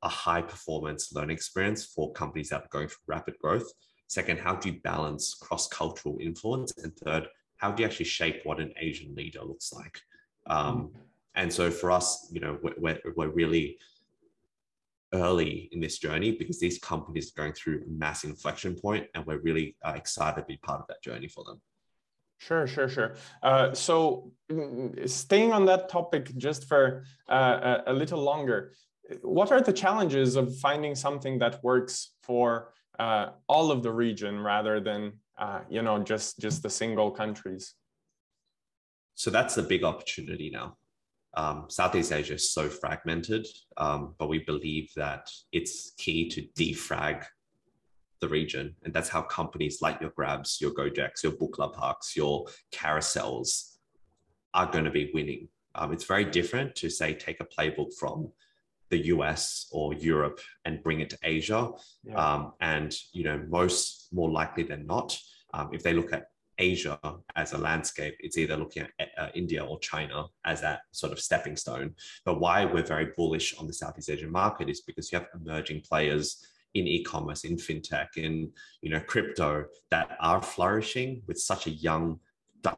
a 0.03 0.07
high 0.09 0.43
performance 0.43 1.11
learning 1.11 1.35
experience 1.35 1.85
for 1.85 2.11
companies 2.11 2.49
that 2.49 2.61
are 2.61 2.69
going 2.71 2.87
through 2.87 3.03
rapid 3.07 3.37
growth? 3.39 3.67
Second, 4.07 4.39
how 4.39 4.55
do 4.55 4.69
you 4.69 4.79
balance 4.81 5.33
cross 5.33 5.67
cultural 5.67 6.17
influence? 6.21 6.71
And 6.77 6.95
third, 6.95 7.27
how 7.57 7.71
do 7.71 7.81
you 7.81 7.89
actually 7.89 8.05
shape 8.05 8.41
what 8.43 8.59
an 8.59 8.71
Asian 8.79 9.15
leader 9.15 9.41
looks 9.43 9.73
like? 9.73 9.99
Um, 10.45 10.91
mm. 10.93 10.99
And 11.37 11.53
so 11.53 11.69
for 11.69 11.91
us, 11.91 12.27
you 12.31 12.41
know, 12.41 12.57
we're, 12.61 12.99
we're 13.15 13.29
really 13.29 13.77
early 15.13 15.69
in 15.71 15.79
this 15.79 15.99
journey 15.99 16.31
because 16.31 16.59
these 16.59 16.79
companies 16.79 17.31
are 17.31 17.41
going 17.41 17.53
through 17.53 17.83
a 17.85 17.89
mass 17.89 18.23
inflection 18.23 18.75
point 18.75 19.05
and 19.13 19.25
we're 19.25 19.39
really 19.39 19.77
uh, 19.85 19.93
excited 19.95 20.41
to 20.41 20.45
be 20.47 20.57
part 20.57 20.81
of 20.81 20.87
that 20.87 21.01
journey 21.01 21.27
for 21.27 21.43
them. 21.45 21.61
Sure, 22.39 22.67
sure, 22.67 22.89
sure. 22.89 23.15
Uh, 23.43 23.73
so 23.73 24.31
mm, 24.51 25.07
staying 25.07 25.53
on 25.53 25.65
that 25.65 25.89
topic 25.89 26.35
just 26.37 26.67
for 26.67 27.03
uh, 27.29 27.77
a, 27.85 27.93
little 27.93 28.21
longer, 28.21 28.73
what 29.21 29.51
are 29.51 29.61
the 29.61 29.73
challenges 29.73 30.35
of 30.35 30.57
finding 30.57 30.95
something 30.95 31.37
that 31.39 31.63
works 31.63 32.15
for 32.23 32.73
uh, 32.99 33.29
all 33.47 33.71
of 33.71 33.83
the 33.83 33.91
region 33.91 34.39
rather 34.39 34.79
than, 34.79 35.13
uh, 35.37 35.59
you 35.69 35.83
know, 35.83 36.01
just, 36.03 36.39
just 36.39 36.63
the 36.63 36.69
single 36.69 37.11
countries? 37.11 37.75
So 39.13 39.29
that's 39.29 39.55
the 39.55 39.63
big 39.63 39.83
opportunity 39.83 40.49
now 40.51 40.77
um, 41.37 41.65
Southeast 41.69 42.11
Asia 42.11 42.33
is 42.33 42.51
so 42.51 42.67
fragmented, 42.67 43.47
um, 43.77 44.15
but 44.17 44.27
we 44.27 44.39
believe 44.39 44.91
that 44.95 45.29
it's 45.51 45.91
key 45.97 46.27
to 46.29 46.41
defrag 46.57 47.23
the 48.21 48.27
region. 48.27 48.75
And 48.83 48.91
that's 48.91 49.09
how 49.09 49.21
companies 49.21 49.79
like 49.79 50.01
your 50.01 50.09
Grabs, 50.09 50.57
your 50.59 50.71
Gojeks, 50.71 51.21
your 51.21 51.33
Bukalapak, 51.33 52.15
your 52.15 52.47
Carousells 52.73 53.75
are 54.55 54.65
going 54.65 54.85
to 54.85 54.91
be 54.91 55.11
winning. 55.13 55.47
Um, 55.75 55.93
it's 55.93 56.05
very 56.05 56.25
different 56.25 56.73
to 56.77 56.89
say, 56.89 57.13
take 57.13 57.39
a 57.39 57.45
playbook 57.45 57.93
from 57.93 58.31
the 58.89 59.05
US 59.07 59.67
or 59.71 59.93
Europe 59.93 60.39
and 60.65 60.81
bring 60.81 61.01
it 61.01 61.11
to 61.11 61.19
Asia. 61.21 61.69
Yeah. 62.03 62.15
Um, 62.15 62.53
and, 62.61 62.95
you 63.13 63.23
know, 63.23 63.45
most 63.47 64.07
more 64.11 64.31
likely 64.31 64.63
than 64.63 64.87
not, 64.87 65.15
um, 65.53 65.69
if 65.71 65.83
they 65.83 65.93
look 65.93 66.13
at 66.13 66.29
Asia 66.57 66.99
as 67.35 67.53
a 67.53 67.57
landscape, 67.57 68.15
it's 68.19 68.37
either 68.37 68.57
looking 68.57 68.87
at 68.99 69.09
uh, 69.17 69.27
India 69.35 69.63
or 69.63 69.79
China 69.79 70.25
as 70.45 70.61
that 70.61 70.81
sort 70.91 71.11
of 71.11 71.19
stepping 71.19 71.55
stone. 71.55 71.93
But 72.25 72.39
why 72.39 72.65
we're 72.65 72.83
very 72.83 73.09
bullish 73.15 73.55
on 73.57 73.67
the 73.67 73.73
Southeast 73.73 74.09
Asian 74.09 74.31
market 74.31 74.69
is 74.69 74.81
because 74.81 75.11
you 75.11 75.19
have 75.19 75.27
emerging 75.33 75.81
players 75.81 76.45
in 76.73 76.87
e-commerce, 76.87 77.43
in 77.43 77.57
fintech, 77.57 78.17
in 78.17 78.51
you 78.81 78.89
know 78.89 78.99
crypto 78.99 79.65
that 79.89 80.17
are 80.19 80.41
flourishing 80.41 81.21
with 81.27 81.39
such 81.39 81.67
a 81.67 81.71
young, 81.71 82.19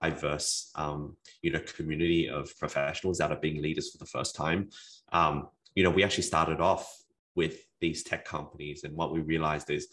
diverse 0.01 0.71
um, 0.75 1.15
you 1.41 1.51
know 1.51 1.59
community 1.75 2.29
of 2.29 2.57
professionals 2.57 3.17
that 3.17 3.31
are 3.31 3.39
being 3.39 3.61
leaders 3.61 3.91
for 3.91 3.97
the 3.97 4.05
first 4.05 4.35
time. 4.35 4.69
Um, 5.11 5.49
you 5.75 5.83
know, 5.83 5.89
we 5.89 6.03
actually 6.03 6.23
started 6.23 6.59
off 6.59 7.03
with 7.35 7.65
these 7.79 8.03
tech 8.03 8.25
companies, 8.25 8.83
and 8.83 8.95
what 8.95 9.13
we 9.13 9.21
realized 9.21 9.69
is 9.69 9.87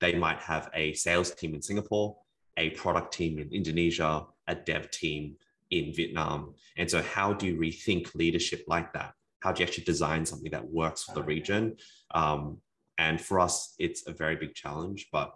they 0.00 0.14
might 0.14 0.38
have 0.38 0.68
a 0.74 0.92
sales 0.94 1.30
team 1.32 1.54
in 1.54 1.62
Singapore 1.62 2.16
a 2.56 2.70
product 2.70 3.14
team 3.14 3.38
in 3.38 3.48
Indonesia, 3.52 4.26
a 4.48 4.54
dev 4.54 4.90
team 4.90 5.36
in 5.70 5.92
Vietnam. 5.92 6.54
And 6.76 6.90
so, 6.90 7.02
how 7.02 7.32
do 7.32 7.46
you 7.46 7.56
rethink 7.56 8.14
leadership 8.14 8.64
like 8.66 8.92
that? 8.92 9.14
How 9.40 9.52
do 9.52 9.62
you 9.62 9.66
actually 9.66 9.84
design 9.84 10.24
something 10.24 10.50
that 10.52 10.68
works 10.68 11.04
for 11.04 11.14
the 11.14 11.22
region? 11.22 11.76
Um, 12.14 12.58
and 12.98 13.20
for 13.20 13.40
us, 13.40 13.74
it's 13.78 14.06
a 14.06 14.12
very 14.12 14.36
big 14.36 14.54
challenge, 14.54 15.08
but 15.10 15.34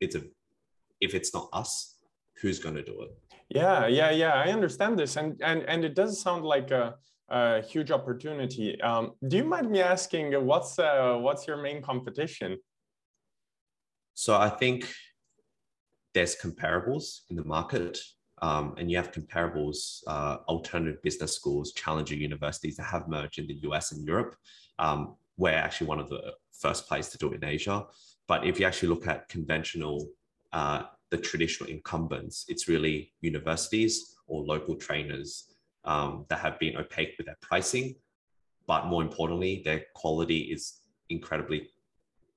it's 0.00 0.14
a 0.14 0.22
if 1.00 1.14
it's 1.14 1.34
not 1.34 1.48
us, 1.52 1.96
who's 2.40 2.58
going 2.58 2.76
to 2.76 2.82
do 2.82 3.02
it? 3.02 3.10
Yeah, 3.48 3.86
yeah, 3.86 4.10
yeah. 4.10 4.34
I 4.34 4.50
understand 4.52 4.98
this, 4.98 5.16
and 5.16 5.38
and 5.42 5.62
and 5.64 5.84
it 5.84 5.94
does 5.94 6.20
sound 6.20 6.44
like 6.44 6.70
a, 6.70 6.94
a 7.28 7.60
huge 7.60 7.90
opportunity. 7.90 8.80
Um, 8.80 9.12
do 9.28 9.36
you 9.36 9.44
mind 9.44 9.70
me 9.70 9.80
asking 9.80 10.32
what's 10.46 10.78
uh, 10.78 11.18
what's 11.20 11.46
your 11.46 11.58
main 11.58 11.82
competition? 11.82 12.56
So 14.14 14.36
I 14.36 14.48
think 14.48 14.88
there's 16.14 16.36
comparables 16.36 17.20
in 17.30 17.36
the 17.36 17.44
market. 17.44 17.98
Um, 18.40 18.74
and 18.76 18.90
you 18.90 18.96
have 18.96 19.12
comparables, 19.12 20.02
uh, 20.08 20.38
alternative 20.48 21.00
business 21.02 21.34
schools, 21.36 21.72
challenger 21.72 22.16
universities 22.16 22.76
that 22.76 22.84
have 22.84 23.08
merged 23.08 23.38
in 23.38 23.46
the 23.46 23.60
US 23.68 23.92
and 23.92 24.04
Europe. 24.04 24.34
Um, 24.78 25.14
we're 25.36 25.50
actually 25.50 25.86
one 25.86 26.00
of 26.00 26.08
the 26.08 26.32
first 26.52 26.88
place 26.88 27.08
to 27.10 27.18
do 27.18 27.32
it 27.32 27.36
in 27.36 27.44
Asia. 27.44 27.86
But 28.26 28.44
if 28.44 28.58
you 28.58 28.66
actually 28.66 28.88
look 28.88 29.06
at 29.06 29.28
conventional, 29.28 30.08
uh, 30.52 30.82
the 31.10 31.18
traditional 31.18 31.70
incumbents, 31.70 32.44
it's 32.48 32.68
really 32.68 33.12
universities 33.20 34.16
or 34.26 34.42
local 34.42 34.74
trainers 34.74 35.54
um, 35.84 36.26
that 36.28 36.40
have 36.40 36.58
been 36.58 36.76
opaque 36.76 37.14
with 37.18 37.26
their 37.26 37.38
pricing 37.40 37.94
but 38.66 38.86
more 38.86 39.02
importantly, 39.02 39.62
their 39.64 39.84
quality 39.94 40.38
is 40.38 40.80
incredibly 41.08 41.68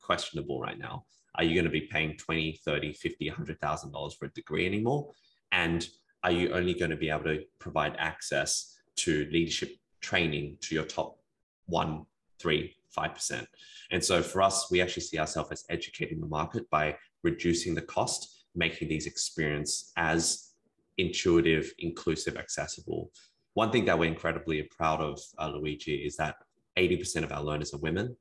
questionable 0.02 0.60
right 0.60 0.78
now. 0.78 1.06
Are 1.38 1.44
you 1.44 1.54
going 1.54 1.66
to 1.66 1.72
be 1.72 1.82
paying 1.82 2.18
20, 2.18 2.60
30, 2.64 2.94
50, 2.94 3.30
$100,000 3.30 4.18
for 4.18 4.26
a 4.26 4.30
degree 4.30 4.66
anymore? 4.66 5.12
And 5.52 5.88
are 6.24 6.32
you 6.32 6.52
only 6.54 6.74
going 6.74 6.92
to 6.92 6.98
be 6.98 7.10
able 7.10 7.26
to 7.26 7.44
provide 7.60 7.96
access 7.98 8.78
to 8.98 9.28
leadership 9.32 9.76
training 10.02 10.58
to 10.62 10.76
your 10.76 10.86
top 10.86 11.20
one, 11.68 12.06
three, 12.40 12.76
5%? 12.98 13.46
And 13.92 14.04
so 14.04 14.22
for 14.22 14.42
us, 14.42 14.72
we 14.72 14.82
actually 14.82 15.04
see 15.04 15.20
ourselves 15.20 15.52
as 15.52 15.66
educating 15.70 16.20
the 16.20 16.28
market 16.28 16.70
by 16.70 16.98
reducing 17.24 17.76
the 17.76 17.82
cost, 17.82 18.46
making 18.56 18.88
these 18.88 19.06
experience 19.06 19.92
as 19.98 20.52
intuitive, 20.98 21.72
inclusive, 21.80 22.38
accessible. 22.38 23.12
One 23.54 23.72
thing 23.72 23.86
that 23.86 23.98
we're 23.98 24.10
incredibly 24.10 24.64
proud 24.64 25.02
of, 25.02 25.20
uh, 25.40 25.50
Luigi, 25.50 25.96
is 25.96 26.16
that 26.18 26.36
80% 26.78 27.24
of 27.24 27.32
our 27.32 27.44
learners 27.44 27.74
are 27.74 27.80
women 27.80 28.16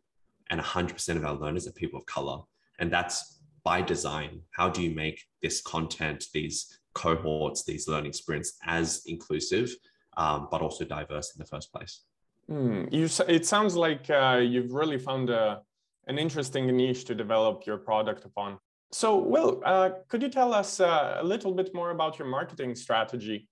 and 0.50 0.60
100% 0.60 1.16
of 1.16 1.24
our 1.24 1.34
learners 1.34 1.66
are 1.66 1.72
people 1.72 1.98
of 1.98 2.06
color. 2.06 2.38
And 2.78 2.92
that's 2.92 3.40
by 3.64 3.80
design. 3.82 4.40
How 4.52 4.68
do 4.68 4.82
you 4.82 4.94
make 4.94 5.22
this 5.42 5.60
content, 5.62 6.26
these 6.32 6.80
cohorts, 6.94 7.64
these 7.64 7.88
learning 7.88 8.10
experience 8.10 8.56
as 8.66 9.02
inclusive, 9.06 9.74
um, 10.16 10.48
but 10.50 10.60
also 10.60 10.84
diverse 10.84 11.34
in 11.34 11.38
the 11.38 11.46
first 11.46 11.72
place? 11.72 12.02
Mm, 12.50 12.92
you, 12.92 13.08
it 13.26 13.46
sounds 13.46 13.74
like 13.74 14.08
uh, 14.10 14.40
you've 14.42 14.72
really 14.72 14.98
found 14.98 15.30
a, 15.30 15.62
an 16.06 16.18
interesting 16.18 16.66
niche 16.66 17.04
to 17.06 17.14
develop 17.14 17.66
your 17.66 17.78
product 17.78 18.24
upon. 18.24 18.58
So, 18.92 19.16
Will, 19.16 19.60
uh, 19.64 19.90
could 20.08 20.22
you 20.22 20.28
tell 20.28 20.52
us 20.52 20.78
uh, 20.78 21.16
a 21.18 21.24
little 21.24 21.52
bit 21.52 21.74
more 21.74 21.90
about 21.90 22.18
your 22.18 22.28
marketing 22.28 22.76
strategy 22.76 23.48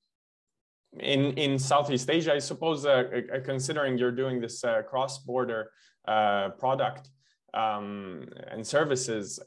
in 1.01 1.33
in 1.33 1.59
Southeast 1.59 2.09
Asia? 2.09 2.35
I 2.35 2.39
suppose, 2.39 2.87
uh, 2.87 2.91
uh 2.91 3.41
considering 3.41 3.99
you're 3.99 4.13
doing 4.13 4.41
this 4.41 4.63
uh, 4.63 4.83
cross-border 4.83 5.71
uh, 6.07 6.51
product 6.51 7.09
um, 7.55 8.29
and 8.51 8.67
services, 8.67 9.39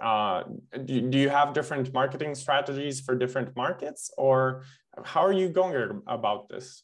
do, 0.86 1.02
do 1.02 1.18
you 1.18 1.30
have 1.30 1.54
different 1.54 1.94
marketing 1.94 2.36
strategies 2.36 3.02
for 3.02 3.16
different 3.16 3.56
markets, 3.56 4.12
or 4.18 4.64
how 5.04 5.22
are 5.26 5.34
you 5.34 5.50
going 5.50 6.02
about 6.08 6.50
this? 6.50 6.84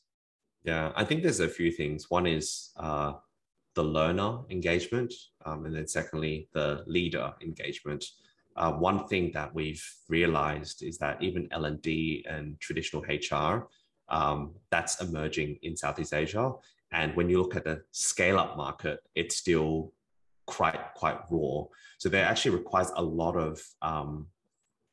Yeah, 0.64 0.92
I 0.96 1.06
think 1.06 1.24
there's 1.24 1.40
a 1.40 1.48
few 1.48 1.72
things. 1.72 2.10
One 2.10 2.28
is 2.28 2.72
the 2.78 3.84
learner 3.84 4.40
engagement, 4.50 5.14
um, 5.46 5.66
and 5.66 5.76
then 5.76 5.88
secondly, 5.88 6.50
the 6.54 6.84
leader 6.88 7.34
engagement 7.42 8.04
uh, 8.56 8.72
one 8.72 9.08
thing 9.08 9.32
that 9.34 9.54
we've 9.54 9.84
realized 10.10 10.84
is 10.84 10.98
that 10.98 11.22
even 11.22 11.48
L&D 11.52 12.26
and 12.30 12.60
traditional 12.60 13.04
HR, 13.04 13.68
um, 14.10 14.54
that's 14.70 15.02
emerging 15.02 15.58
in 15.64 15.76
Southeast 15.76 16.14
Asia. 16.14 16.52
And 16.92 17.16
when 17.16 17.30
you 17.30 17.42
look 17.42 17.56
at 17.56 17.64
the 17.64 17.82
scale 17.92 18.38
up 18.38 18.58
market, 18.58 19.00
it's 19.16 19.38
still 19.38 19.94
quite, 20.46 20.80
quite 20.96 21.20
raw. 21.30 21.64
So 21.98 22.10
there 22.10 22.26
actually 22.26 22.58
requires 22.58 22.92
a 22.96 23.04
lot 23.04 23.36
of 23.36 23.62
um, 23.82 24.28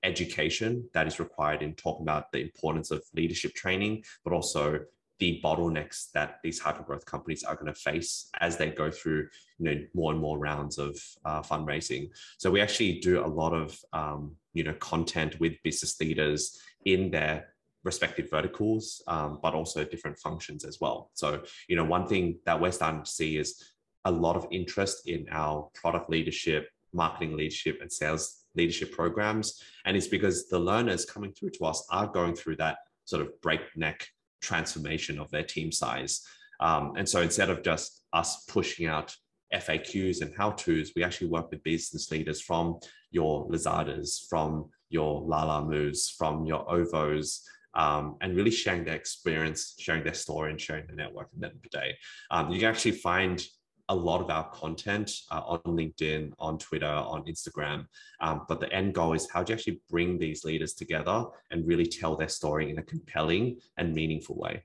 education 0.03 0.89
that 0.95 1.07
is 1.07 1.19
required 1.19 1.63
in 1.63 1.75
talking 1.75 2.03
about 2.03 2.31
the 2.33 2.41
importance 2.41 2.91
of 2.91 3.03
leadership 3.15 3.55
training, 3.55 4.05
but 4.25 4.33
also 4.33 4.81
the 5.19 5.41
bottlenecks 5.43 6.11
that 6.13 6.39
these 6.43 6.61
hypergrowth 6.61 7.05
companies 7.05 7.43
are 7.43 7.55
going 7.55 7.73
to 7.73 7.75
face 7.75 8.31
as 8.41 8.57
they 8.57 8.71
go 8.71 8.91
through 8.91 9.29
you 9.59 9.65
know 9.65 9.81
more 9.95 10.13
and 10.13 10.21
more 10.21 10.39
rounds 10.39 10.79
of 10.79 10.99
uh, 11.25 11.43
fundraising 11.43 12.09
so 12.39 12.51
we 12.51 12.61
actually 12.61 13.01
do 13.01 13.25
a 13.25 13.27
lot 13.27 13.53
of 13.53 13.79
um, 13.93 14.37
you 14.55 14.63
know 14.63 14.75
content 14.75 15.39
with 15.41 15.61
business 15.63 15.99
leaders 16.01 16.61
in 16.85 17.11
their 17.11 17.49
respective 17.85 18.31
verticals 18.31 19.03
um, 19.09 19.39
but 19.43 19.55
also 19.55 19.85
different 19.85 20.19
functions 20.19 20.65
as 20.65 20.79
well 20.81 21.11
so 21.15 21.43
you 21.69 21.77
know 21.77 21.85
one 21.85 22.07
thing 22.07 22.39
that 22.45 22.61
we're 22.61 22.73
starting 22.73 23.03
to 23.03 23.11
see 23.11 23.37
is 23.37 23.73
a 24.09 24.11
lot 24.11 24.37
of 24.37 24.47
interest 24.51 25.09
in 25.09 25.27
our 25.31 25.69
product 25.75 26.11
leadership 26.11 26.69
marketing 26.93 27.37
leadership 27.37 27.79
and 27.83 27.93
sales 27.93 28.45
leadership 28.55 28.91
programs 28.93 29.63
and 29.85 29.97
it's 29.97 30.09
because 30.09 30.49
the 30.49 30.59
learners 30.59 31.05
coming 31.05 31.33
through 31.33 31.51
to 31.51 31.65
us 31.65 31.87
are 31.91 32.07
going 32.07 32.35
through 32.35 32.57
that 32.57 32.79
sort 33.05 33.23
of 33.23 33.29
breakneck 33.41 34.07
transformation 34.41 35.19
of 35.19 35.31
their 35.31 35.43
team 35.43 35.73
size. 35.73 36.23
Um, 36.61 36.93
and 36.97 37.09
so 37.09 37.23
instead 37.23 37.51
of 37.51 37.63
just 37.63 38.05
us 38.13 38.45
pushing 38.45 38.87
out 38.87 39.15
FAQs 39.55 40.21
and 40.21 40.35
how 40.37 40.51
to's, 40.53 40.93
we 40.95 41.03
actually 41.03 41.29
work 41.29 41.51
with 41.51 41.63
business 41.63 42.11
leaders 42.11 42.41
from 42.41 42.79
your 43.11 43.49
Lazadas, 43.49 44.29
from 44.29 44.69
your 44.91 45.23
Lalamoves, 45.23 46.15
from 46.17 46.45
your 46.45 46.67
Ovos, 46.67 47.41
um, 47.75 48.17
and 48.21 48.37
really 48.37 48.51
sharing 48.51 48.85
their 48.85 48.97
experience, 48.97 49.75
sharing 49.79 50.05
their 50.05 50.15
story, 50.15 50.51
and 50.51 50.61
sharing 50.61 50.87
the 50.87 50.95
network 50.95 51.29
at 51.33 51.41
the 51.41 51.47
end 51.47 51.57
of 51.57 51.63
the 51.63 51.69
day. 51.69 51.97
Um, 52.31 52.51
you 52.51 52.59
can 52.59 52.69
actually 52.69 52.93
find 52.93 53.43
a 53.89 53.95
lot 53.95 54.21
of 54.21 54.31
our 54.31 54.49
content 54.51 55.11
uh, 55.31 55.41
on 55.41 55.61
LinkedIn, 55.65 56.33
on 56.39 56.59
Twitter, 56.59 56.87
on 56.87 57.25
Instagram. 57.25 57.87
Um, 58.21 58.43
but 58.49 58.61
the 58.61 58.73
end 58.73 58.95
goal 58.95 59.15
is 59.15 59.29
how 59.31 59.43
do 59.43 59.53
you 59.53 59.57
actually 59.57 59.81
bring 59.89 60.19
these 60.19 60.45
leaders 60.45 60.75
together 60.75 61.25
and 61.51 61.67
really 61.67 61.87
tell 61.87 62.17
their 62.17 62.29
story 62.29 62.71
in 62.71 62.79
a 62.79 62.83
compelling 62.83 63.59
and 63.77 63.95
meaningful 63.95 64.37
way? 64.37 64.65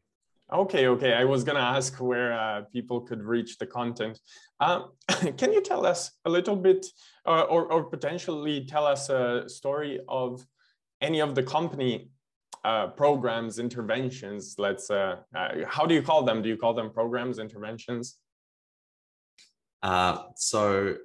Okay, 0.52 0.88
okay. 0.88 1.14
I 1.14 1.24
was 1.24 1.44
going 1.44 1.56
to 1.56 1.64
ask 1.64 2.00
where 2.00 2.34
uh, 2.38 2.62
people 2.72 3.02
could 3.02 3.24
reach 3.24 3.58
the 3.58 3.66
content. 3.66 4.20
Um, 4.60 4.92
can 5.38 5.54
you 5.54 5.62
tell 5.62 5.86
us 5.86 6.12
a 6.26 6.30
little 6.30 6.56
bit 6.56 6.86
uh, 7.26 7.44
or, 7.44 7.72
or 7.72 7.86
potentially 7.86 8.66
tell 8.66 8.86
us 8.86 9.10
a 9.10 9.46
story 9.48 10.00
of 10.08 10.46
any 11.02 11.22
of 11.22 11.34
the 11.34 11.44
company 11.44 12.10
uh, 12.66 12.88
programs, 12.88 13.58
interventions? 13.58 14.56
Let's, 14.58 14.92
uh, 14.92 15.18
uh, 15.34 15.50
how 15.66 15.86
do 15.86 15.96
you 15.96 16.02
call 16.02 16.24
them? 16.24 16.42
Do 16.42 16.50
you 16.50 16.58
call 16.58 16.74
them 16.74 16.92
programs, 16.92 17.40
interventions? 17.40 18.18
Uh, 19.84 20.24
so, 20.36 20.96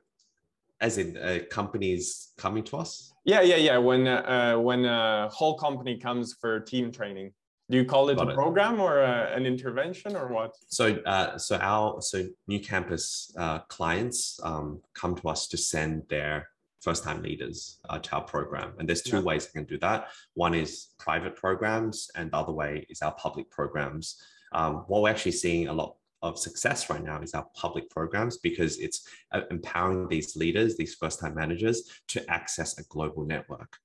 as 0.80 0.96
in 0.96 1.16
uh, 1.16 1.40
companies 1.50 2.32
coming 2.38 2.64
to 2.64 2.78
us? 2.78 3.12
Yeah, 3.24 3.42
yeah, 3.42 3.56
yeah. 3.56 3.78
When 3.78 4.06
uh, 4.06 4.56
when 4.56 4.84
a 4.86 5.28
whole 5.28 5.58
company 5.58 5.98
comes 5.98 6.34
for 6.40 6.60
team 6.60 6.90
training, 6.90 7.32
do 7.70 7.76
you 7.76 7.84
call 7.84 8.08
it 8.08 8.16
Got 8.16 8.28
a 8.28 8.30
it. 8.30 8.34
program 8.34 8.80
or 8.80 9.00
a, 9.00 9.32
an 9.34 9.44
intervention 9.44 10.16
or 10.16 10.28
what? 10.28 10.54
So, 10.68 10.96
uh, 11.04 11.36
so 11.36 11.58
our 11.60 12.00
so 12.00 12.26
new 12.46 12.60
campus 12.60 13.30
uh, 13.36 13.58
clients 13.68 14.40
um, 14.42 14.80
come 14.94 15.14
to 15.16 15.28
us 15.28 15.46
to 15.48 15.58
send 15.58 16.04
their 16.08 16.48
first 16.80 17.04
time 17.04 17.22
leaders 17.22 17.80
uh, 17.90 17.98
to 17.98 18.12
our 18.16 18.22
program. 18.22 18.72
And 18.78 18.88
there's 18.88 19.02
two 19.02 19.16
yeah. 19.16 19.22
ways 19.22 19.46
they 19.46 19.60
can 19.60 19.68
do 19.68 19.78
that. 19.80 20.08
One 20.34 20.54
is 20.54 20.94
private 20.98 21.36
programs, 21.36 22.10
and 22.14 22.30
the 22.30 22.36
other 22.36 22.52
way 22.52 22.86
is 22.88 23.02
our 23.02 23.12
public 23.12 23.50
programs. 23.50 24.22
Um, 24.52 24.84
what 24.86 25.02
we're 25.02 25.10
actually 25.10 25.32
seeing 25.32 25.68
a 25.68 25.72
lot 25.74 25.96
of 26.22 26.38
success 26.38 26.90
right 26.90 27.02
now 27.02 27.20
is 27.20 27.34
our 27.34 27.46
public 27.54 27.88
programs 27.90 28.38
because 28.38 28.78
it's 28.78 29.06
uh, 29.32 29.42
empowering 29.50 30.08
these 30.08 30.36
leaders, 30.36 30.76
these 30.76 30.94
first 30.94 31.20
time 31.20 31.34
managers 31.34 31.82
to 32.08 32.28
access 32.30 32.78
a 32.78 32.84
global 32.84 33.24
network. 33.24 33.78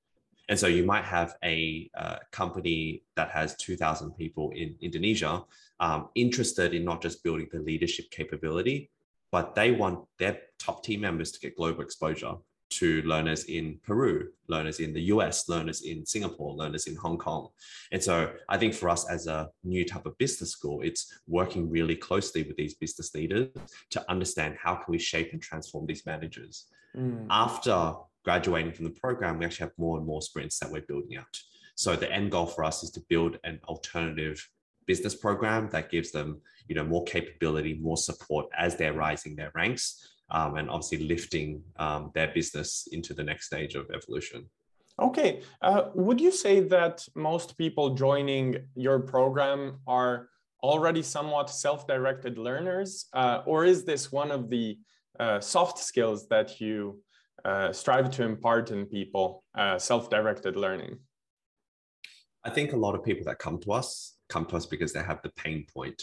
And 0.49 0.59
so 0.59 0.67
you 0.67 0.83
might 0.83 1.05
have 1.05 1.35
a 1.43 1.89
uh, 1.97 2.17
company 2.31 3.03
that 3.15 3.29
has 3.29 3.55
2,000 3.57 4.11
people 4.17 4.51
in 4.51 4.75
Indonesia 4.81 5.43
um, 5.79 6.09
interested 6.15 6.73
in 6.73 6.83
not 6.83 7.01
just 7.01 7.23
building 7.23 7.47
the 7.51 7.59
leadership 7.59 8.11
capability, 8.11 8.89
but 9.31 9.55
they 9.55 9.71
want 9.71 10.05
their 10.19 10.39
top 10.59 10.83
team 10.83 11.01
members 11.01 11.31
to 11.31 11.39
get 11.39 11.55
global 11.55 11.81
exposure 11.81 12.35
to 12.79 13.01
learners 13.03 13.45
in 13.45 13.79
Peru, 13.85 14.29
learners 14.47 14.79
in 14.79 14.93
the 14.93 15.01
US, 15.13 15.49
learners 15.49 15.81
in 15.81 16.05
Singapore, 16.05 16.53
learners 16.53 16.87
in 16.87 16.95
Hong 16.95 17.17
Kong. 17.17 17.49
And 17.91 18.01
so 18.01 18.31
I 18.49 18.57
think 18.57 18.73
for 18.73 18.89
us 18.89 19.09
as 19.09 19.27
a 19.27 19.49
new 19.63 19.85
type 19.85 20.05
of 20.05 20.17
business 20.17 20.51
school, 20.51 20.81
it's 20.81 21.19
working 21.27 21.69
really 21.69 21.95
closely 21.95 22.43
with 22.43 22.57
these 22.57 22.75
business 22.75 23.13
leaders 23.13 23.49
to 23.91 24.11
understand 24.11 24.57
how 24.61 24.75
can 24.75 24.91
we 24.91 24.99
shape 24.99 25.33
and 25.33 25.41
transform 25.41 25.85
these 25.85 26.05
managers. 26.05 26.65
Mm. 26.95 27.27
After 27.29 27.93
graduating 28.23 28.73
from 28.73 28.85
the 28.85 28.99
program, 28.99 29.39
we 29.39 29.45
actually 29.45 29.65
have 29.65 29.77
more 29.77 29.97
and 29.97 30.05
more 30.05 30.21
sprints 30.21 30.59
that 30.59 30.71
we're 30.71 30.81
building 30.81 31.17
out. 31.17 31.37
So 31.75 31.95
the 31.95 32.11
end 32.11 32.31
goal 32.31 32.45
for 32.45 32.63
us 32.63 32.83
is 32.83 32.91
to 32.91 33.01
build 33.09 33.39
an 33.43 33.59
alternative 33.67 34.47
business 34.85 35.15
program 35.15 35.69
that 35.71 35.89
gives 35.89 36.11
them 36.11 36.41
you 36.67 36.75
know 36.75 36.83
more 36.83 37.03
capability 37.05 37.73
more 37.75 37.97
support 37.97 38.47
as 38.57 38.75
they're 38.75 38.93
rising 38.93 39.35
their 39.35 39.51
ranks 39.55 40.12
um, 40.33 40.57
and 40.57 40.69
obviously 40.69 41.07
lifting 41.07 41.63
um, 41.77 42.11
their 42.13 42.31
business 42.33 42.87
into 42.91 43.13
the 43.13 43.23
next 43.23 43.45
stage 43.45 43.75
of 43.75 43.89
evolution. 43.93 44.49
Okay. 45.01 45.41
Uh, 45.61 45.83
would 45.95 46.19
you 46.19 46.31
say 46.31 46.59
that 46.59 47.05
most 47.15 47.57
people 47.57 47.95
joining 47.95 48.57
your 48.75 48.99
program 48.99 49.79
are 49.87 50.29
already 50.61 51.01
somewhat 51.01 51.49
self 51.49 51.87
directed 51.87 52.37
learners? 52.37 53.05
Uh, 53.13 53.41
or 53.45 53.65
is 53.65 53.85
this 53.85 54.11
one 54.11 54.31
of 54.31 54.49
the 54.49 54.77
uh, 55.19 55.39
soft 55.39 55.79
skills 55.79 56.27
that 56.27 56.59
you 56.59 56.99
uh, 57.45 57.71
strive 57.71 58.09
to 58.11 58.23
impart 58.23 58.71
in 58.71 58.85
people, 58.85 59.43
uh, 59.55 59.79
self 59.79 60.09
directed 60.09 60.55
learning? 60.55 60.97
I 62.43 62.49
think 62.49 62.73
a 62.73 62.77
lot 62.77 62.93
of 62.93 63.03
people 63.03 63.23
that 63.25 63.39
come 63.39 63.59
to 63.61 63.71
us 63.71 64.13
come 64.29 64.45
to 64.47 64.55
us 64.55 64.65
because 64.65 64.93
they 64.93 65.03
have 65.03 65.21
the 65.21 65.29
pain 65.29 65.65
point 65.73 66.01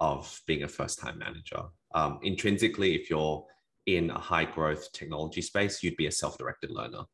of 0.00 0.40
being 0.46 0.62
a 0.64 0.68
first 0.68 0.98
time 0.98 1.18
manager. 1.18 1.62
Um, 1.94 2.18
intrinsically, 2.22 2.94
if 2.94 3.10
you're 3.10 3.44
in 3.86 4.10
a 4.10 4.18
high 4.18 4.44
growth 4.44 4.90
technology 4.92 5.42
space, 5.42 5.82
you'd 5.82 5.96
be 5.96 6.06
a 6.06 6.12
self 6.12 6.38
directed 6.38 6.70
learner. 6.70 7.04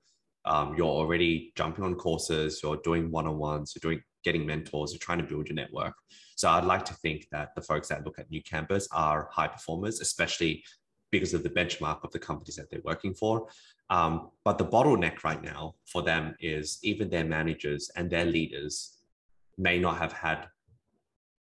Um, 0.44 0.76
you're 0.76 0.86
already 0.86 1.52
jumping 1.56 1.84
on 1.84 1.96
courses, 1.96 2.60
you're 2.62 2.76
doing 2.84 3.10
one 3.10 3.26
on 3.26 3.36
ones, 3.36 3.74
you're 3.74 3.90
doing 3.90 4.02
getting 4.22 4.46
mentors, 4.46 4.92
you're 4.92 4.98
trying 4.98 5.18
to 5.18 5.24
build 5.24 5.48
your 5.48 5.56
network. 5.56 5.94
So 6.36 6.48
I'd 6.48 6.64
like 6.64 6.84
to 6.86 6.94
think 6.94 7.26
that 7.32 7.54
the 7.54 7.62
folks 7.62 7.88
that 7.88 8.04
look 8.04 8.18
at 8.18 8.30
NewCampus 8.30 8.86
are 8.92 9.28
high 9.32 9.48
performers, 9.48 10.00
especially 10.00 10.62
because 11.10 11.34
of 11.34 11.42
the 11.42 11.50
benchmark 11.50 12.04
of 12.04 12.12
the 12.12 12.18
companies 12.18 12.56
that 12.56 12.70
they're 12.70 12.80
working 12.84 13.14
for. 13.14 13.48
Um, 13.90 14.30
but 14.44 14.58
the 14.58 14.66
bottleneck 14.66 15.22
right 15.24 15.42
now 15.42 15.76
for 15.86 16.02
them 16.02 16.34
is 16.40 16.78
even 16.82 17.08
their 17.08 17.24
managers 17.24 17.90
and 17.96 18.10
their 18.10 18.24
leaders 18.24 18.98
may 19.56 19.78
not 19.78 19.98
have 19.98 20.12
had 20.12 20.48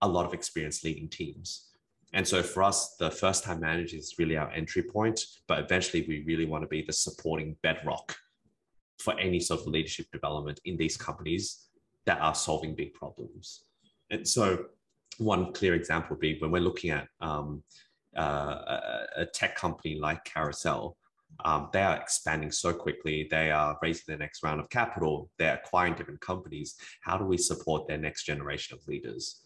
a 0.00 0.09
lot 0.09 0.24
of 0.24 0.35
experience 0.35 0.85
leading 0.85 1.09
teams. 1.09 1.67
And 2.14 2.27
so 2.27 2.42
for 2.42 2.62
us, 2.62 2.97
the 2.97 3.11
first 3.11 3.44
time 3.44 3.61
manager 3.61 3.97
is 3.97 4.14
really 4.18 4.37
our 4.37 4.51
entry 4.51 4.83
point, 4.83 5.21
but 5.47 5.59
eventually 5.59 6.05
we 6.09 6.25
really 6.27 6.47
want 6.47 6.62
to 6.62 6.68
be 6.68 6.83
the 6.83 6.92
supporting 6.92 7.57
bedrock 7.62 8.16
for 8.99 9.18
any 9.18 9.40
sort 9.40 9.61
of 9.61 9.66
leadership 9.66 10.07
development 10.12 10.61
in 10.64 10.77
these 10.77 10.97
companies 10.97 11.66
that 12.07 12.21
are 12.21 12.35
solving 12.35 12.75
big 12.75 12.94
problems. 12.94 13.64
And 14.11 14.27
so 14.27 14.66
one 15.18 15.53
clear 15.53 15.75
example 15.75 16.11
would 16.11 16.21
be 16.21 16.38
when 16.38 16.51
we're 16.51 16.62
looking 16.62 16.90
at 16.90 17.07
um, 17.21 17.62
uh, 18.16 19.05
a, 19.16 19.27
tech 19.27 19.55
company 19.57 19.99
like 19.99 20.25
Carousell, 20.25 20.94
um, 21.44 21.68
they 21.73 21.83
are 21.83 21.97
expanding 21.97 22.51
so 22.51 22.73
quickly. 22.73 23.29
They 23.31 23.51
are 23.51 23.79
raising 23.83 24.05
their 24.09 24.18
next 24.18 24.42
round 24.42 24.61
of 24.61 24.71
capital. 24.71 25.31
They're 25.38 25.61
acquiring 25.62 25.94
different 25.94 26.21
companies. 26.21 26.77
How 27.03 27.18
do 27.18 27.25
we 27.25 27.37
support 27.37 27.87
their 27.87 27.99
next 27.99 28.25
generation 28.25 28.77
of 28.77 28.87
leaders? 28.88 29.42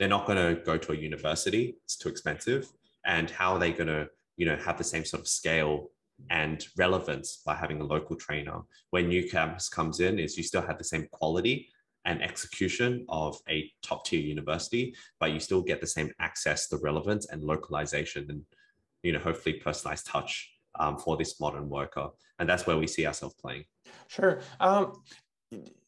They're 0.00 0.08
not 0.08 0.26
going 0.26 0.38
to 0.38 0.60
go 0.62 0.76
to 0.78 0.92
a 0.92 0.96
university 0.96 1.76
it's 1.84 1.96
too 1.96 2.08
expensive. 2.08 2.72
And 3.04 3.30
how 3.30 3.52
are 3.52 3.58
they 3.58 3.72
going 3.72 3.88
to 3.88 4.08
you 4.36 4.46
know 4.46 4.56
have 4.56 4.78
the 4.78 4.84
same 4.84 5.04
sort 5.04 5.20
of 5.20 5.28
scale 5.28 5.90
and 6.30 6.66
relevance 6.76 7.42
by 7.46 7.54
having 7.54 7.80
a 7.80 7.84
local 7.84 8.16
trainer? 8.16 8.62
When 8.90 9.08
new 9.08 9.28
campus 9.28 9.68
comes 9.68 10.00
in 10.00 10.18
is 10.18 10.36
you 10.36 10.42
still 10.42 10.62
have 10.62 10.78
the 10.78 10.84
same 10.84 11.06
quality 11.12 11.68
and 12.06 12.22
execution 12.22 13.04
of 13.10 13.38
a 13.48 13.70
top 13.82 14.06
tier 14.06 14.20
university 14.20 14.94
but 15.18 15.32
you 15.32 15.38
still 15.38 15.60
get 15.60 15.82
the 15.82 15.86
same 15.86 16.10
access 16.18 16.66
the 16.66 16.78
relevance 16.78 17.28
and 17.30 17.42
localization 17.42 18.24
and 18.30 18.42
you 19.02 19.12
know 19.12 19.18
hopefully 19.18 19.56
personalized 19.56 20.06
touch 20.06 20.50
um, 20.78 20.96
for 20.96 21.16
this 21.16 21.40
modern 21.40 21.68
worker. 21.68 22.08
And 22.38 22.48
that's 22.48 22.66
where 22.66 22.78
we 22.78 22.86
see 22.86 23.06
ourselves 23.06 23.34
playing. 23.34 23.64
Sure. 24.08 24.40
Um, 24.60 25.02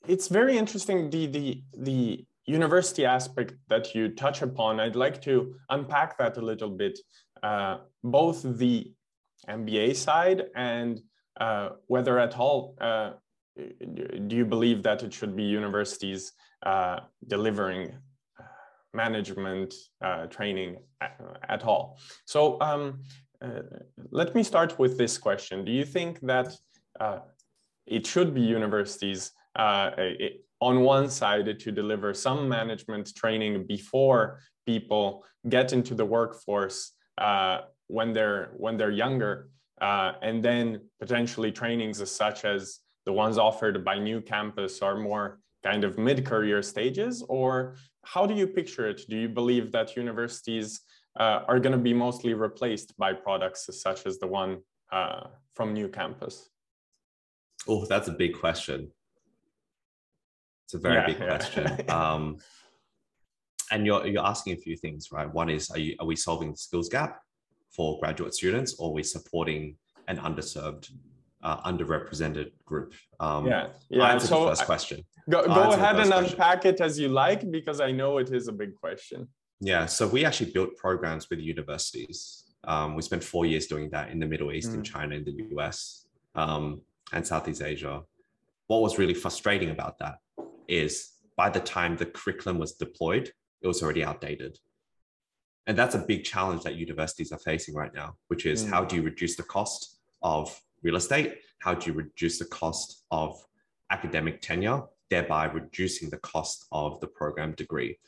it's 0.06 0.28
very 0.28 0.58
interesting 0.58 1.10
the 1.10 1.26
the 1.26 1.62
the 1.76 2.24
university 2.46 3.04
aspect 3.04 3.54
that 3.68 3.94
you 3.94 4.08
touch 4.08 4.42
upon, 4.42 4.80
I'd 4.80 4.96
like 4.96 5.22
to 5.22 5.54
unpack 5.70 6.18
that 6.18 6.36
a 6.36 6.40
little 6.42 6.70
bit, 6.70 6.98
uh, 7.42 7.78
both 8.02 8.42
the 8.42 8.92
MBA 9.48 9.96
side 9.96 10.44
and 10.54 11.00
uh, 11.40 11.70
whether 11.86 12.18
at 12.18 12.38
all 12.38 12.74
uh, 12.80 13.12
do 14.26 14.36
you 14.36 14.44
believe 14.44 14.82
that 14.82 15.02
it 15.02 15.12
should 15.12 15.36
be 15.36 15.42
universities 15.42 16.32
uh, 16.64 17.00
delivering 17.26 17.92
uh, 18.38 18.44
management 18.94 19.74
uh, 20.00 20.26
training 20.26 20.76
at, 21.48 21.64
all. 21.64 21.98
So 22.24 22.60
um, 22.60 23.02
let 24.10 24.34
me 24.34 24.42
start 24.42 24.78
with 24.78 24.96
this 24.96 25.18
question. 25.18 25.64
Do 25.64 25.72
you 25.72 25.84
think 25.84 26.20
that 26.20 26.56
it 27.86 28.06
should 28.06 28.32
be 28.32 28.40
universities 28.40 29.32
it, 29.58 30.44
on 30.68 30.80
one 30.80 31.10
side 31.10 31.58
to 31.58 31.72
deliver 31.72 32.14
some 32.14 32.48
management 32.48 33.06
training 33.16 33.66
before 33.66 34.38
people 34.64 35.24
get 35.48 35.72
into 35.72 35.92
the 36.00 36.04
workforce 36.04 36.92
uh, 37.18 37.58
when 37.88 38.12
they're 38.12 38.52
when 38.64 38.76
they're 38.78 38.96
younger, 39.04 39.48
uh, 39.80 40.12
and 40.22 40.36
then 40.48 40.64
potentially 41.00 41.50
trainings 41.50 41.98
such 42.22 42.44
as 42.44 42.60
the 43.06 43.12
ones 43.12 43.36
offered 43.48 43.84
by 43.84 43.96
NewCampus 43.98 44.82
are 44.86 44.96
more 45.10 45.40
kind 45.64 45.82
of 45.82 45.98
mid-career 45.98 46.62
stages, 46.62 47.24
or 47.28 47.74
how 48.12 48.24
do 48.24 48.34
you 48.40 48.46
picture 48.46 48.86
it? 48.92 49.00
Do 49.08 49.16
you 49.16 49.28
believe 49.28 49.72
that 49.72 49.96
universities 49.96 50.68
uh, 51.22 51.40
are 51.50 51.60
going 51.64 51.76
to 51.78 51.84
be 51.90 51.94
mostly 52.06 52.34
replaced 52.34 52.96
by 53.02 53.10
products 53.26 53.62
such 53.86 54.06
as 54.06 54.14
the 54.18 54.28
one 54.42 54.52
uh, 54.92 55.24
from 55.56 55.74
NewCampus? 55.74 56.34
Oh, 57.68 57.84
that's 57.86 58.08
a 58.08 58.16
big 58.22 58.32
question. 58.44 58.92
It's 60.72 60.84
a 60.84 60.88
very 60.88 60.94
yeah, 60.94 61.06
big 61.06 61.18
yeah. 61.18 61.26
question. 61.26 61.90
um, 61.90 62.38
and 63.70 63.84
you're 63.86 64.06
you're 64.06 64.24
asking 64.24 64.54
a 64.54 64.56
few 64.56 64.76
things, 64.76 65.12
right? 65.12 65.32
One 65.32 65.50
is, 65.50 65.70
are 65.70 65.78
you 65.78 65.96
are 66.00 66.06
we 66.06 66.16
solving 66.16 66.52
the 66.52 66.56
skills 66.56 66.88
gap 66.88 67.20
for 67.70 67.98
graduate 68.00 68.34
students, 68.34 68.74
or 68.78 68.88
are 68.88 68.92
we 68.92 69.02
supporting 69.02 69.76
an 70.08 70.16
underserved, 70.18 70.90
uh, 71.42 71.62
underrepresented 71.70 72.52
group? 72.64 72.94
Um, 73.20 73.46
yeah, 73.46 73.68
yeah. 73.90 74.16
So 74.18 74.48
first 74.48 74.64
question. 74.64 75.04
Go, 75.28 75.44
go 75.46 75.72
ahead 75.72 75.96
and 75.96 76.10
question. 76.10 76.32
unpack 76.32 76.64
it 76.64 76.80
as 76.80 76.98
you 76.98 77.08
like, 77.08 77.50
because 77.50 77.80
I 77.80 77.92
know 77.92 78.18
it 78.18 78.30
is 78.30 78.48
a 78.48 78.52
big 78.52 78.74
question. 78.74 79.28
Yeah, 79.60 79.86
so 79.86 80.08
we 80.08 80.24
actually 80.24 80.52
built 80.52 80.76
programs 80.76 81.28
with 81.30 81.38
universities. 81.38 82.44
Um, 82.64 82.96
we 82.96 83.02
spent 83.02 83.22
four 83.22 83.44
years 83.46 83.66
doing 83.66 83.90
that 83.90 84.10
in 84.10 84.18
the 84.18 84.26
Middle 84.26 84.52
East, 84.52 84.70
mm. 84.70 84.76
in 84.76 84.82
China, 84.82 85.14
in 85.16 85.24
the 85.24 85.36
US, 85.56 86.06
um, 86.34 86.80
and 87.12 87.26
Southeast 87.26 87.62
Asia. 87.62 88.02
What 88.66 88.80
was 88.80 88.98
really 88.98 89.14
frustrating 89.14 89.70
about 89.70 89.98
that 89.98 90.16
is 90.68 91.12
by 91.36 91.50
the 91.50 91.60
time 91.60 91.96
the 91.96 92.06
curriculum 92.06 92.58
was 92.58 92.72
deployed, 92.72 93.32
it 93.60 93.66
was 93.66 93.82
already 93.82 94.04
outdated. 94.04 94.58
And 95.66 95.78
that's 95.78 95.94
a 95.94 95.98
big 95.98 96.24
challenge 96.24 96.62
that 96.64 96.74
universities 96.74 97.32
are 97.32 97.38
facing 97.38 97.74
right 97.74 97.94
now, 97.94 98.16
which 98.28 98.46
is 98.46 98.64
mm. 98.64 98.70
how 98.70 98.84
do 98.84 98.96
you 98.96 99.02
reduce 99.02 99.36
the 99.36 99.44
cost 99.44 100.00
of 100.22 100.60
real 100.82 100.96
estate? 100.96 101.38
How 101.60 101.74
do 101.74 101.90
you 101.90 101.96
reduce 101.96 102.38
the 102.38 102.46
cost 102.46 103.04
of 103.10 103.40
academic 103.90 104.40
tenure, 104.40 104.82
thereby 105.10 105.44
reducing 105.46 106.10
the 106.10 106.18
cost 106.18 106.66
of 106.72 107.00
the 107.00 107.06
program 107.06 107.52
degree? 107.52 107.98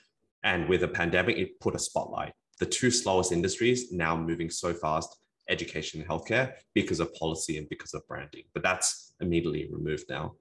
And 0.43 0.69
with 0.69 0.81
the 0.81 0.89
pandemic, 0.89 1.39
it 1.39 1.61
put 1.61 1.77
a 1.77 1.79
spotlight. 1.79 2.33
The 2.59 2.67
two 2.67 2.91
slowest 2.91 3.33
industries 3.33 3.93
now 3.93 4.17
moving 4.17 4.51
so 4.51 4.75
fast 4.75 5.17
education 5.49 6.01
and 6.01 6.09
healthcare 6.09 6.55
because 6.75 7.01
of 7.01 7.15
policy 7.15 7.59
and 7.59 7.69
because 7.69 7.95
of 7.95 8.07
branding. 8.09 8.45
But 8.53 8.63
that's 8.63 9.13
immediately 9.21 9.69
removed 9.73 10.05
now 10.09 10.35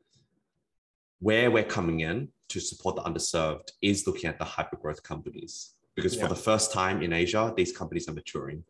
where 1.23 1.49
we're 1.49 1.63
coming 1.63 2.01
in 2.01 2.27
to 2.49 2.59
support 2.59 2.97
the 2.97 3.01
underserved 3.03 3.71
is 3.81 4.05
looking 4.05 4.29
at 4.29 4.37
the 4.37 4.45
hypergrowth 4.45 5.01
companies 5.03 5.75
because 5.95 6.15
yeah. 6.15 6.23
for 6.23 6.27
the 6.27 6.35
first 6.35 6.73
time 6.73 7.01
in 7.01 7.13
Asia, 7.13 7.53
these 7.55 7.75
companies 7.75 8.09
are 8.09 8.13
maturing. 8.13 8.61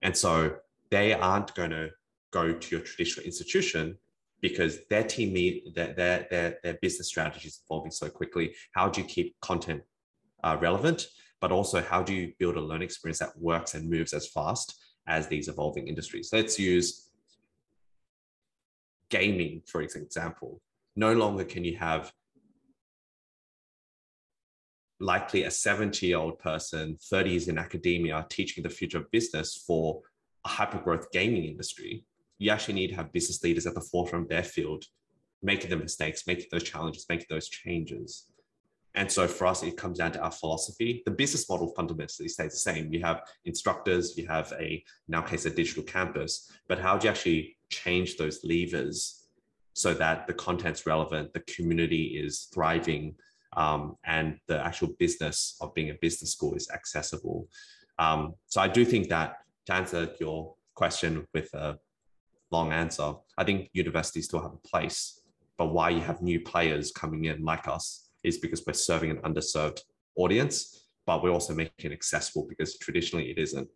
And 0.00 0.16
so 0.16 0.56
they 0.90 1.12
aren't 1.12 1.52
going 1.56 1.70
to 1.70 1.90
go 2.30 2.52
to 2.52 2.76
your 2.76 2.84
traditional 2.84 3.26
institution 3.26 3.98
because 4.40 4.78
their 4.90 5.02
team 5.02 5.32
need 5.32 5.72
their, 5.74 5.92
their, 5.94 6.26
their, 6.30 6.58
their 6.62 6.74
business 6.80 7.08
strategy 7.08 7.48
is 7.48 7.60
evolving 7.66 7.90
so 7.90 8.08
quickly. 8.08 8.54
How 8.72 8.88
do 8.88 9.00
you 9.00 9.06
keep 9.06 9.34
content 9.40 9.82
uh, 10.44 10.56
relevant? 10.60 11.08
But 11.40 11.50
also, 11.50 11.82
how 11.82 12.02
do 12.04 12.14
you 12.14 12.32
build 12.38 12.56
a 12.56 12.60
learning 12.60 12.84
experience 12.84 13.18
that 13.18 13.36
works 13.36 13.74
and 13.74 13.90
moves 13.90 14.12
as 14.12 14.28
fast 14.28 14.80
as 15.08 15.26
these 15.26 15.48
evolving 15.48 15.88
industries? 15.88 16.30
Let's 16.32 16.60
use 16.60 17.08
gaming, 19.10 19.62
for 19.66 19.82
example 19.82 20.60
no 20.96 21.12
longer 21.12 21.44
can 21.44 21.64
you 21.64 21.76
have 21.76 22.12
likely 25.00 25.42
a 25.42 25.50
70 25.50 26.06
year 26.06 26.18
old 26.18 26.38
person, 26.38 26.96
30s 27.12 27.48
in 27.48 27.58
academia, 27.58 28.24
teaching 28.30 28.62
the 28.62 28.70
future 28.70 28.98
of 28.98 29.10
business 29.10 29.62
for 29.66 30.00
a 30.44 30.48
hyper 30.48 30.78
growth 30.78 31.10
gaming 31.12 31.44
industry. 31.44 32.04
You 32.38 32.50
actually 32.50 32.74
need 32.74 32.88
to 32.88 32.96
have 32.96 33.12
business 33.12 33.42
leaders 33.42 33.66
at 33.66 33.74
the 33.74 33.80
forefront 33.80 34.24
of 34.24 34.28
their 34.28 34.42
field, 34.42 34.84
making 35.42 35.70
the 35.70 35.76
mistakes, 35.76 36.26
making 36.26 36.46
those 36.50 36.62
challenges, 36.62 37.06
making 37.08 37.26
those 37.28 37.48
changes. 37.48 38.26
And 38.94 39.10
so 39.10 39.26
for 39.26 39.46
us, 39.46 39.62
it 39.62 39.76
comes 39.76 39.98
down 39.98 40.12
to 40.12 40.20
our 40.20 40.30
philosophy. 40.30 41.02
The 41.06 41.12
business 41.12 41.48
model 41.48 41.72
fundamentally 41.74 42.28
stays 42.28 42.52
the 42.52 42.58
same. 42.58 42.92
You 42.92 43.00
have 43.00 43.22
instructors, 43.44 44.18
you 44.18 44.26
have 44.26 44.52
a, 44.58 44.84
in 45.08 45.14
our 45.14 45.22
case, 45.22 45.46
a 45.46 45.50
digital 45.50 45.82
campus, 45.82 46.50
but 46.68 46.78
how 46.78 46.98
do 46.98 47.06
you 47.06 47.10
actually 47.10 47.56
change 47.70 48.16
those 48.16 48.44
levers 48.44 49.21
so 49.74 49.94
that 49.94 50.26
the 50.26 50.34
content's 50.34 50.86
relevant, 50.86 51.32
the 51.32 51.40
community 51.40 52.20
is 52.22 52.48
thriving, 52.52 53.14
um, 53.56 53.96
and 54.04 54.38
the 54.48 54.64
actual 54.64 54.88
business 54.98 55.56
of 55.60 55.74
being 55.74 55.90
a 55.90 55.94
business 56.00 56.32
school 56.32 56.54
is 56.54 56.70
accessible. 56.70 57.48
Um, 57.98 58.34
so 58.46 58.60
I 58.60 58.68
do 58.68 58.84
think 58.84 59.08
that 59.08 59.36
to 59.66 59.74
answer 59.74 60.10
your 60.20 60.54
question 60.74 61.26
with 61.34 61.52
a 61.54 61.78
long 62.50 62.72
answer, 62.72 63.14
I 63.36 63.44
think 63.44 63.70
universities 63.72 64.26
still 64.26 64.42
have 64.42 64.52
a 64.52 64.68
place. 64.68 65.20
But 65.58 65.72
why 65.72 65.90
you 65.90 66.00
have 66.00 66.22
new 66.22 66.40
players 66.40 66.92
coming 66.92 67.26
in 67.26 67.44
like 67.44 67.68
us 67.68 68.08
is 68.22 68.38
because 68.38 68.64
we're 68.66 68.72
serving 68.72 69.10
an 69.10 69.18
underserved 69.18 69.80
audience, 70.16 70.86
but 71.06 71.22
we're 71.22 71.30
also 71.30 71.54
making 71.54 71.90
it 71.90 71.92
accessible 71.92 72.46
because 72.48 72.78
traditionally 72.78 73.30
it 73.30 73.38
isn't. 73.38 73.68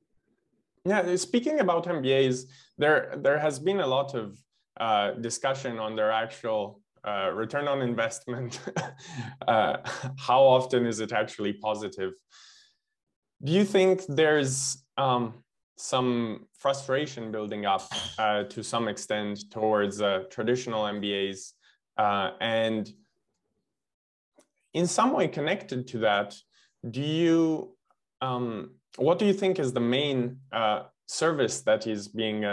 Yeah, 0.85 1.17
speaking 1.17 1.61
about 1.61 1.87
MBAs, 1.87 2.45
there 2.79 3.15
there 3.17 3.39
has 3.39 3.59
been 3.59 3.81
a 3.81 3.87
lot 3.87 4.15
of 4.15 4.39
uh, 4.79 5.13
discussion 5.13 5.79
on 5.79 5.97
their 5.97 6.11
actual 6.11 6.81
uh, 7.07 7.31
return 7.33 7.69
on 7.69 7.83
investment. 7.83 8.61
uh, 9.49 9.77
how 10.19 10.43
often 10.43 10.87
is 10.87 11.01
it 11.01 11.13
actually 11.13 11.53
positive? 11.53 12.13
Do 13.43 13.53
you 13.53 13.65
think 13.65 14.03
there's 14.09 14.85
um, 14.99 15.35
some 15.77 16.47
frustration 16.59 17.31
building 17.31 17.65
up 17.65 17.89
uh, 18.19 18.45
to 18.45 18.63
some 18.63 18.89
extent 18.89 19.51
towards 19.51 20.01
uh, 20.01 20.25
traditional 20.31 20.85
MBAs? 20.85 21.53
And 21.99 22.91
in 24.75 24.87
some 24.87 25.13
way 25.13 25.29
connected 25.29 25.87
to 25.89 25.99
that, 25.99 26.35
do 26.91 27.01
you, 27.01 27.77
um, 28.21 28.73
what 28.97 29.19
do 29.19 29.25
you 29.27 29.33
think 29.33 29.59
is 29.59 29.73
the 29.73 29.81
main 29.81 30.39
service 31.07 31.61
that 31.63 31.87
is 31.87 32.09
being 32.09 32.45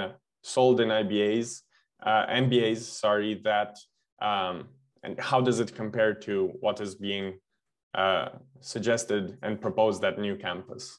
sold 0.44 0.80
in 0.80 0.90
IBAs, 0.90 1.62
uh, 2.06 2.26
MBAs, 2.28 2.78
sorry, 2.78 3.42
that, 3.44 3.78
um, 4.22 4.70
and 5.04 5.20
how 5.20 5.42
does 5.42 5.60
it 5.60 5.76
compare 5.76 6.14
to 6.14 6.54
what 6.60 6.80
is 6.82 6.96
being 6.96 7.40
uh, 7.96 8.30
suggested 8.62 9.38
and 9.42 9.60
proposed 9.62 10.04
at 10.04 10.18
NewCampus? 10.18 10.92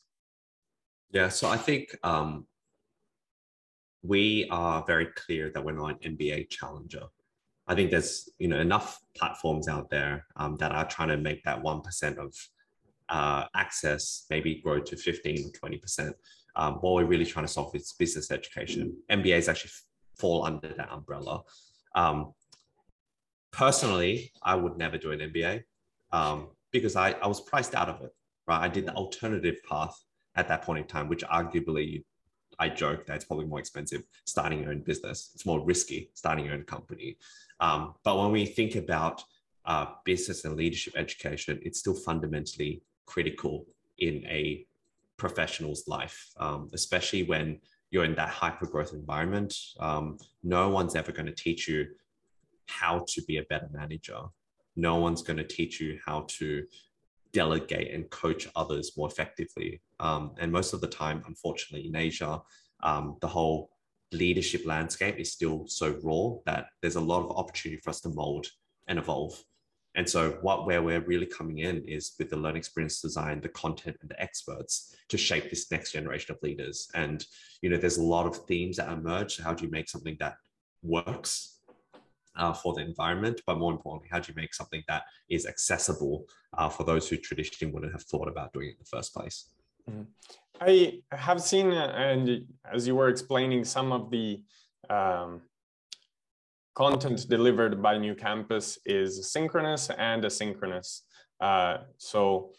Yeah, 1.10 1.28
so 1.28 1.48
I 1.48 1.56
think 1.56 1.96
um, 2.02 2.46
we 4.02 4.48
are 4.50 4.84
very 4.86 5.06
clear 5.06 5.50
that 5.50 5.64
we're 5.64 5.72
not 5.72 6.04
an 6.04 6.16
MBA 6.16 6.50
challenger. 6.50 7.04
I 7.66 7.74
think 7.74 7.90
there's 7.90 8.28
you 8.38 8.48
know 8.48 8.60
enough 8.60 8.98
platforms 9.16 9.68
out 9.68 9.88
there 9.90 10.26
um, 10.36 10.56
that 10.56 10.72
are 10.72 10.86
trying 10.86 11.08
to 11.08 11.16
make 11.16 11.42
that 11.44 11.62
one 11.62 11.80
percent 11.80 12.18
of 12.18 12.34
uh, 13.08 13.44
access 13.54 14.26
maybe 14.28 14.60
grow 14.60 14.80
to 14.80 14.96
15 14.96 15.46
or 15.46 15.50
20 15.50 15.78
percent. 15.78 16.16
Um, 16.56 16.74
what 16.74 16.94
we're 16.94 17.06
really 17.06 17.24
trying 17.24 17.46
to 17.46 17.52
solve 17.52 17.74
is 17.74 17.94
business 17.98 18.30
education. 18.30 18.96
MBAs 19.10 19.48
actually 19.48 19.70
fall 20.16 20.44
under 20.44 20.68
that 20.68 20.90
umbrella. 20.90 21.42
Um, 21.94 22.32
personally, 23.52 24.32
I 24.42 24.54
would 24.54 24.76
never 24.76 24.98
do 24.98 25.12
an 25.12 25.20
MBA 25.20 25.62
um, 26.12 26.48
because 26.72 26.96
I, 26.96 27.12
I 27.12 27.26
was 27.26 27.40
priced 27.40 27.74
out 27.74 27.88
of 27.88 28.02
it. 28.02 28.10
Right, 28.46 28.60
I 28.60 28.68
did 28.68 28.86
the 28.86 28.92
alternative 28.94 29.56
path 29.68 29.98
at 30.36 30.48
that 30.48 30.62
point 30.62 30.80
in 30.80 30.86
time, 30.86 31.08
which 31.08 31.24
arguably 31.24 32.04
I 32.58 32.68
joke 32.68 33.06
that 33.06 33.16
it's 33.16 33.24
probably 33.24 33.46
more 33.46 33.58
expensive 33.58 34.02
starting 34.26 34.62
your 34.62 34.70
own 34.70 34.80
business. 34.80 35.30
It's 35.34 35.46
more 35.46 35.64
risky 35.64 36.10
starting 36.14 36.44
your 36.44 36.54
own 36.54 36.64
company. 36.64 37.16
Um, 37.60 37.94
but 38.04 38.18
when 38.18 38.32
we 38.32 38.44
think 38.44 38.74
about 38.74 39.22
uh, 39.64 39.86
business 40.04 40.44
and 40.44 40.56
leadership 40.56 40.94
education, 40.96 41.58
it's 41.62 41.78
still 41.78 41.94
fundamentally 41.94 42.82
critical 43.06 43.66
in 43.98 44.24
a 44.26 44.66
professional's 45.16 45.86
life, 45.88 46.28
um, 46.38 46.70
especially 46.74 47.22
when 47.22 47.60
you're 47.94 48.04
in 48.04 48.16
that 48.16 48.28
hyper 48.28 48.66
growth 48.66 48.92
environment. 48.92 49.54
Um, 49.78 50.18
no 50.42 50.68
one's 50.68 50.96
ever 50.96 51.12
going 51.12 51.26
to 51.26 51.32
teach 51.32 51.68
you 51.68 51.86
how 52.66 53.04
to 53.06 53.22
be 53.22 53.36
a 53.36 53.44
better 53.44 53.68
manager. 53.72 54.18
No 54.74 54.96
one's 54.96 55.22
going 55.22 55.36
to 55.36 55.46
teach 55.46 55.80
you 55.80 56.00
how 56.04 56.26
to 56.40 56.64
delegate 57.32 57.94
and 57.94 58.10
coach 58.10 58.48
others 58.56 58.90
more 58.96 59.06
effectively. 59.06 59.80
Um, 60.00 60.34
and 60.40 60.50
most 60.50 60.72
of 60.72 60.80
the 60.80 60.88
time, 60.88 61.22
unfortunately, 61.28 61.86
in 61.86 61.94
Asia, 61.94 62.42
um, 62.82 63.16
the 63.20 63.28
whole 63.28 63.70
leadership 64.10 64.66
landscape 64.66 65.20
is 65.20 65.30
still 65.30 65.64
so 65.68 65.96
raw 66.02 66.34
that 66.46 66.66
there's 66.82 66.96
a 66.96 67.00
lot 67.00 67.22
of 67.22 67.36
opportunity 67.36 67.80
for 67.80 67.90
us 67.90 68.00
to 68.00 68.08
mold 68.08 68.48
and 68.88 68.98
evolve. 68.98 69.40
And 69.96 70.08
so, 70.08 70.38
what 70.42 70.66
where 70.66 70.82
we're 70.82 71.00
really 71.00 71.26
coming 71.26 71.58
in 71.58 71.84
is 71.84 72.14
with 72.18 72.30
the 72.30 72.36
learning 72.36 72.58
experience 72.58 73.00
design, 73.00 73.40
the 73.40 73.48
content, 73.50 73.96
and 74.00 74.10
the 74.10 74.20
experts 74.20 74.96
to 75.08 75.16
shape 75.16 75.50
this 75.50 75.70
next 75.70 75.92
generation 75.92 76.34
of 76.34 76.42
leaders. 76.42 76.88
And 76.94 77.24
you 77.62 77.70
know, 77.70 77.76
there's 77.76 77.98
a 77.98 78.02
lot 78.02 78.26
of 78.26 78.44
themes 78.46 78.76
that 78.76 78.90
emerge. 78.90 79.38
How 79.38 79.54
do 79.54 79.64
you 79.64 79.70
make 79.70 79.88
something 79.88 80.16
that 80.18 80.36
works 80.82 81.60
uh, 82.36 82.52
for 82.52 82.74
the 82.74 82.80
environment, 82.80 83.40
but 83.46 83.58
more 83.58 83.72
importantly, 83.72 84.08
how 84.10 84.18
do 84.18 84.30
you 84.30 84.34
make 84.36 84.54
something 84.54 84.82
that 84.88 85.04
is 85.28 85.46
accessible 85.46 86.26
uh, 86.56 86.68
for 86.68 86.84
those 86.84 87.08
who 87.08 87.16
traditionally 87.16 87.72
wouldn't 87.72 87.92
have 87.92 88.02
thought 88.02 88.28
about 88.28 88.52
doing 88.52 88.68
it 88.68 88.72
in 88.72 88.76
the 88.80 88.96
first 88.96 89.14
place? 89.14 89.50
Mm-hmm. 89.90 90.02
I 90.60 91.00
have 91.12 91.42
seen, 91.42 91.72
and 91.72 92.46
as 92.72 92.86
you 92.86 92.94
were 92.94 93.08
explaining, 93.08 93.64
some 93.64 93.92
of 93.92 94.10
the 94.10 94.42
um, 94.88 95.42
content 96.74 97.28
delivered 97.28 97.82
by 97.82 97.96
NewCampus 97.96 98.78
is 98.84 99.30
synchronous 99.32 99.90
and 99.90 100.24
asynchronous. 100.24 101.00
Uh, 101.40 101.78
so 101.98 102.52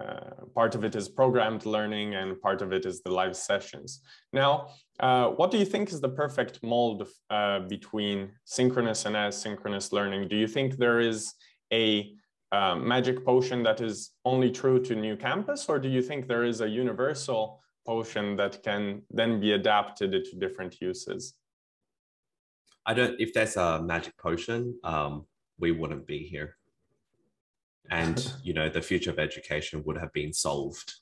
uh, 0.00 0.46
part 0.54 0.74
of 0.74 0.84
it 0.84 0.94
is 0.94 1.08
programmed 1.08 1.66
learning 1.66 2.14
and 2.14 2.40
part 2.40 2.62
of 2.62 2.72
it 2.72 2.86
is 2.86 3.02
the 3.02 3.10
live 3.10 3.36
sessions. 3.36 4.00
Now, 4.32 4.68
uh, 5.00 5.28
what 5.28 5.50
do 5.50 5.58
you 5.58 5.64
think 5.64 5.92
is 5.92 6.00
the 6.00 6.08
perfect 6.08 6.62
mold 6.62 7.06
uh, 7.30 7.60
between 7.60 8.32
synchronous 8.44 9.04
and 9.04 9.14
asynchronous 9.16 9.92
learning? 9.92 10.28
Do 10.28 10.36
you 10.36 10.48
think 10.48 10.76
there 10.76 11.00
is 11.00 11.34
a 11.72 12.12
uh, 12.52 12.76
magic 12.76 13.24
potion 13.24 13.62
that 13.62 13.80
is 13.80 14.10
only 14.24 14.50
true 14.50 14.82
to 14.84 14.94
NewCampus, 14.94 15.68
or 15.68 15.78
do 15.78 15.88
you 15.88 16.02
think 16.02 16.26
there 16.26 16.44
is 16.44 16.60
a 16.60 16.68
universal 16.68 17.60
potion 17.86 18.36
that 18.36 18.62
can 18.62 19.02
then 19.10 19.40
be 19.40 19.52
adapted 19.52 20.12
to 20.12 20.36
different 20.36 20.80
uses? 20.80 21.34
I 22.86 22.94
don't, 22.94 23.20
if 23.20 23.32
there's 23.32 23.56
a 23.56 23.82
magic 23.82 24.16
potion, 24.18 24.78
um, 24.84 25.26
we 25.58 25.70
wouldn't 25.70 26.06
be 26.06 26.18
here. 26.18 26.56
And 27.90 28.32
you 28.42 28.54
know 28.54 28.68
the 28.68 28.82
future 28.82 29.10
of 29.10 29.18
education 29.18 29.82
would 29.84 29.98
have 29.98 30.12
been 30.12 30.32
solved. 30.32 30.94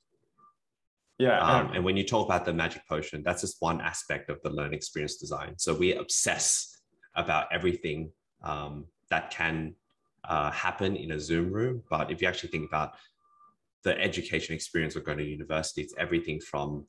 Yeah 1.19 1.38
um, 1.38 1.73
and 1.75 1.85
when 1.85 1.99
you 1.99 2.05
talk 2.05 2.27
about 2.27 2.47
the 2.47 2.53
magic 2.55 2.88
potion 2.88 3.23
that's 3.23 3.43
just 3.43 3.57
one 3.61 3.83
aspect 3.83 4.31
of 4.31 4.40
the 4.43 4.51
learning 4.51 4.75
experience 4.75 5.16
design. 5.16 5.55
So 5.59 5.75
we 5.75 5.93
obsess 5.95 6.81
about 7.14 7.47
everything 7.53 8.11
um, 8.43 8.87
that 9.11 9.31
can 9.31 9.75
uh, 10.25 10.51
happen 10.51 10.97
in 10.97 11.12
a 11.12 11.21
zoom 11.21 11.53
room. 11.53 11.83
But 11.90 12.11
if 12.11 12.23
you 12.23 12.29
actually 12.29 12.51
think 12.51 12.69
about 12.69 12.93
the 13.83 13.99
education 14.01 14.55
experience 14.55 14.97
of 14.97 15.05
going 15.05 15.19
to 15.19 15.25
university 15.25 15.83
it's 15.83 15.95
everything 15.99 16.40
from 16.40 16.85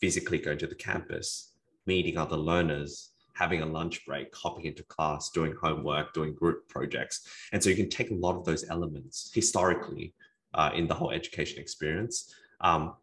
physically 0.00 0.38
going 0.38 0.58
to 0.58 0.66
the 0.66 0.74
campus 0.74 1.52
meeting 1.86 2.18
other 2.18 2.36
learners 2.36 3.11
having 3.34 3.62
a 3.62 3.66
lunch 3.66 4.04
break, 4.06 4.34
hopping 4.34 4.66
into 4.66 4.82
class, 4.84 5.30
doing 5.30 5.54
homework, 5.60 6.12
doing 6.12 6.34
group 6.34 6.68
projects. 6.68 7.26
And 7.52 7.62
so 7.62 7.70
you 7.70 7.76
can 7.76 7.88
take 7.88 8.10
a 8.10 8.14
lot 8.14 8.36
of 8.36 8.44
those 8.44 8.68
elements 8.68 9.30
historically 9.34 10.14
uh, 10.54 10.70
in 10.74 10.86
the 10.86 10.94
whole 10.94 11.10
education 11.10 11.60
experience. 11.60 12.34
Um, 12.60 12.94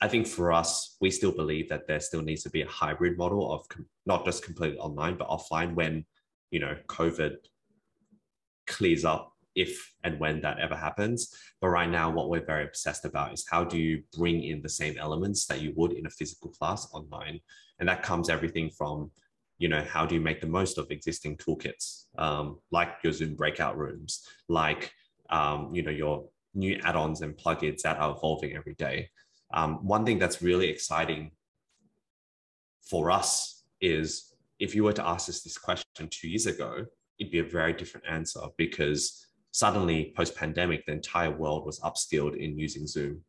I 0.00 0.08
think 0.08 0.26
for 0.26 0.52
us, 0.52 0.96
we 1.00 1.10
still 1.10 1.32
believe 1.32 1.68
that 1.68 1.86
there 1.86 2.00
still 2.00 2.22
needs 2.22 2.42
to 2.42 2.50
be 2.50 2.62
a 2.62 2.68
hybrid 2.68 3.16
model 3.16 3.52
of 3.52 3.68
com- 3.68 3.86
not 4.06 4.24
just 4.24 4.44
completely 4.44 4.78
online, 4.78 5.16
but 5.16 5.28
offline 5.28 5.74
when, 5.74 6.04
you 6.50 6.60
know, 6.60 6.76
COVID 6.88 7.36
clears 8.66 9.04
up 9.04 9.32
if 9.54 9.92
and 10.04 10.20
when 10.20 10.40
that 10.42 10.58
ever 10.60 10.76
happens. 10.76 11.34
But 11.60 11.68
right 11.68 11.88
now, 11.90 12.10
what 12.10 12.28
we're 12.28 12.44
very 12.44 12.64
obsessed 12.64 13.04
about 13.04 13.32
is 13.32 13.44
how 13.50 13.64
do 13.64 13.78
you 13.78 14.02
bring 14.16 14.44
in 14.44 14.62
the 14.62 14.68
same 14.68 14.96
elements 14.98 15.46
that 15.46 15.60
you 15.60 15.72
would 15.76 15.92
in 15.92 16.06
a 16.06 16.10
physical 16.10 16.50
class 16.50 16.86
online? 16.92 17.40
And 17.80 17.88
that 17.88 18.02
comes 18.02 18.28
everything 18.28 18.70
from 18.70 19.10
you 19.58 19.68
know 19.68 19.84
how 19.88 20.06
do 20.06 20.14
you 20.14 20.20
make 20.20 20.40
the 20.40 20.46
most 20.46 20.78
of 20.78 20.90
existing 20.90 21.36
toolkits 21.36 22.04
um, 22.16 22.58
like 22.70 22.96
your 23.02 23.12
zoom 23.12 23.34
breakout 23.34 23.76
rooms 23.76 24.26
like 24.48 24.92
um, 25.30 25.70
you 25.74 25.82
know 25.82 25.90
your 25.90 26.24
new 26.54 26.78
add-ons 26.84 27.20
and 27.20 27.36
plugins 27.36 27.82
that 27.82 27.98
are 27.98 28.12
evolving 28.16 28.56
every 28.56 28.74
day 28.74 29.08
um, 29.52 29.84
one 29.86 30.04
thing 30.04 30.18
that's 30.18 30.42
really 30.42 30.68
exciting 30.68 31.30
for 32.82 33.10
us 33.10 33.64
is 33.80 34.34
if 34.58 34.74
you 34.74 34.82
were 34.84 34.92
to 34.92 35.06
ask 35.06 35.28
us 35.28 35.42
this 35.42 35.58
question 35.58 36.08
two 36.10 36.28
years 36.28 36.46
ago 36.46 36.84
it'd 37.18 37.32
be 37.32 37.40
a 37.40 37.44
very 37.44 37.72
different 37.72 38.06
answer 38.08 38.40
because 38.56 39.26
suddenly 39.50 40.12
post-pandemic 40.16 40.86
the 40.86 40.92
entire 40.92 41.30
world 41.30 41.66
was 41.66 41.80
upskilled 41.80 42.36
in 42.36 42.58
using 42.58 42.86
zoom 42.86 43.20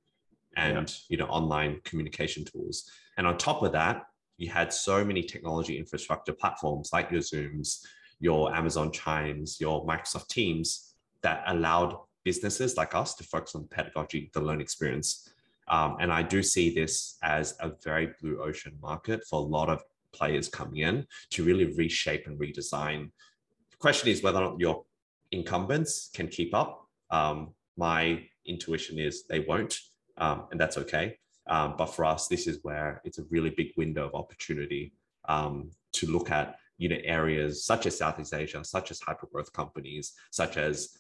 and 0.56 0.90
yeah. 0.90 0.96
you 1.10 1.18
know 1.18 1.26
online 1.26 1.80
communication 1.84 2.44
tools 2.46 2.90
and 3.18 3.28
on 3.28 3.38
top 3.38 3.64
of 3.64 3.72
that 3.72 4.04
you 4.40 4.50
had 4.50 4.74
so 4.74 5.04
many 5.04 5.22
technology 5.22 5.78
infrastructure 5.78 6.34
platforms 6.34 6.92
like 6.94 7.12
your 7.12 7.22
Zooms, 7.22 7.86
your 8.20 8.56
Amazon 8.56 8.90
Chimes, 8.92 9.60
your 9.60 9.86
Microsoft 9.86 10.30
Teams 10.30 10.96
that 11.22 11.44
allowed 11.48 11.98
businesses 12.24 12.78
like 12.78 12.96
us 12.96 13.16
to 13.16 13.24
focus 13.26 13.54
on 13.54 13.68
pedagogy, 13.68 14.32
the 14.34 14.40
learning 14.40 14.62
experience. 14.62 15.30
Um, 15.68 15.98
and 16.00 16.12
I 16.12 16.24
do 16.24 16.42
see 16.42 16.74
this 16.74 17.18
as 17.22 17.56
a 17.60 17.74
very 17.84 18.14
blue 18.22 18.42
ocean 18.42 18.78
market 18.82 19.26
for 19.30 19.40
a 19.40 19.44
lot 19.44 19.70
of 19.70 19.84
players 20.14 20.48
coming 20.48 20.78
in 20.78 21.06
to 21.32 21.44
really 21.44 21.74
reshape 21.74 22.26
and 22.26 22.40
redesign. 22.40 23.12
The 23.72 23.78
question 23.78 24.10
is 24.10 24.24
whether 24.24 24.40
or 24.40 24.52
not 24.52 24.60
your 24.60 24.86
incumbents 25.32 26.10
can 26.14 26.30
keep 26.30 26.56
up. 26.56 26.88
Um, 27.12 27.54
my 27.78 28.24
intuition 28.46 29.00
is 29.00 29.26
they 29.28 29.42
won't, 29.42 29.78
um, 30.18 30.48
and 30.52 30.60
that's 30.60 30.78
okay. 30.78 31.18
Um, 31.50 31.76
but 31.78 31.88
for 31.88 32.06
us, 32.06 32.28
this 32.28 32.48
is 32.48 32.60
where 32.62 33.02
it's 33.04 33.18
a 33.18 33.24
really 33.30 33.50
big 33.50 33.72
window 33.76 34.08
of 34.08 34.16
opportunity 34.16 34.94
um, 35.28 35.72
to 35.94 36.08
look 36.08 36.32
at 36.32 36.58
you 36.78 36.88
know 36.88 36.98
areas 37.04 37.66
such 37.66 37.86
as 37.86 37.98
Southeast 37.98 38.34
Asia, 38.34 38.64
such 38.64 38.92
as 38.92 39.02
hypergrowth 39.02 39.52
companies, 39.52 40.14
such 40.32 40.58
as 40.58 40.98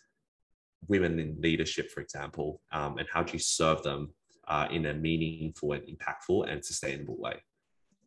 women 0.88 1.20
in 1.20 1.38
leadership, 1.40 1.92
for 1.92 2.02
example, 2.02 2.62
um, 2.72 2.98
and 2.98 3.08
how 3.14 3.24
do 3.24 3.34
you 3.34 3.40
serve 3.40 3.84
them 3.84 4.14
uh, 4.48 4.68
in 4.72 4.88
a 4.88 4.94
meaningful 4.94 5.74
and 5.74 5.84
impactful 5.84 6.52
and 6.52 6.66
sustainable 6.66 7.18
way? 7.18 7.36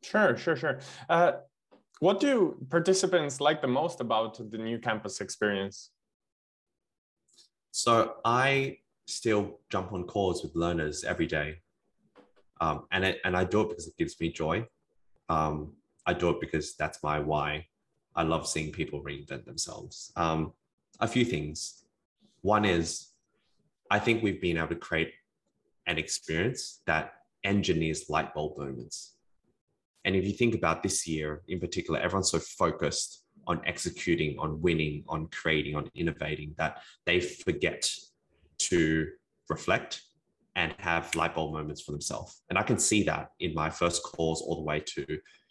Sure, 0.03 0.37
sure, 0.37 0.57
sure. 0.57 0.81
Uh, 1.09 1.33
what 2.01 2.19
do 2.19 2.57
participants 2.69 3.41
like 3.41 3.63
the 3.63 3.69
most 3.69 4.01
about 4.01 4.37
the 4.51 4.59
new 4.59 4.79
campus 4.79 5.21
experience? 5.21 5.91
So 7.71 8.15
I 8.25 8.79
still 9.07 9.61
jump 9.71 9.93
on 9.93 10.05
calls 10.05 10.43
with 10.43 10.57
learners 10.57 11.05
every 11.05 11.27
day 11.27 11.59
um, 12.63 12.85
and 12.93 13.05
it, 13.05 13.21
and 13.25 13.37
I 13.37 13.43
do 13.43 13.63
it 13.63 13.71
because 13.71 13.89
it 13.89 13.97
gives 13.99 14.19
me 14.21 14.31
joy. 14.31 14.65
Um, 15.29 15.73
I 16.07 16.15
do 16.15 16.31
it 16.31 16.41
because 16.41 16.77
that's 16.77 17.03
my 17.03 17.19
why. 17.19 17.67
I 18.15 18.23
love 18.23 18.47
seeing 18.47 18.71
people 18.71 19.03
reinvent 19.03 19.45
themselves. 19.47 20.13
Um, 20.15 20.53
a 21.01 21.09
few 21.09 21.25
things. 21.25 21.85
One 22.43 22.65
is 22.65 23.09
I 23.91 23.99
think 23.99 24.23
we've 24.23 24.41
been 24.41 24.59
able 24.59 24.69
to 24.69 24.77
create 24.77 25.13
an 25.89 25.99
experience 25.99 26.83
that 26.87 27.15
engineers 27.43 28.09
light 28.09 28.33
bulb 28.33 28.57
moments. 28.59 29.17
And 30.05 30.15
if 30.15 30.25
you 30.25 30.33
think 30.33 30.55
about 30.55 30.85
this 30.85 31.05
year 31.05 31.43
in 31.49 31.59
particular, 31.59 31.99
everyone's 31.99 32.31
so 32.31 32.39
focused 32.39 33.25
on 33.49 33.61
executing, 33.67 34.39
on 34.39 34.63
winning, 34.63 35.03
on 35.09 35.27
creating, 35.33 35.75
on 35.75 35.91
innovating 35.97 36.55
that 36.59 36.81
they 37.07 37.19
forget 37.19 37.91
to 38.59 39.09
reflect 39.49 40.03
and 40.57 40.75
have 40.79 41.15
light 41.15 41.35
bulb 41.35 41.53
moments 41.53 41.81
for 41.81 41.93
themselves. 41.93 42.43
And 42.51 42.59
I 42.59 42.63
can 42.63 42.79
see 42.79 43.03
that 43.05 43.31
in 43.41 43.55
my 43.55 43.71
first 43.71 44.03
calls 44.03 44.43
all 44.43 44.57
the 44.57 44.63
way 44.63 44.81
to, 44.81 45.07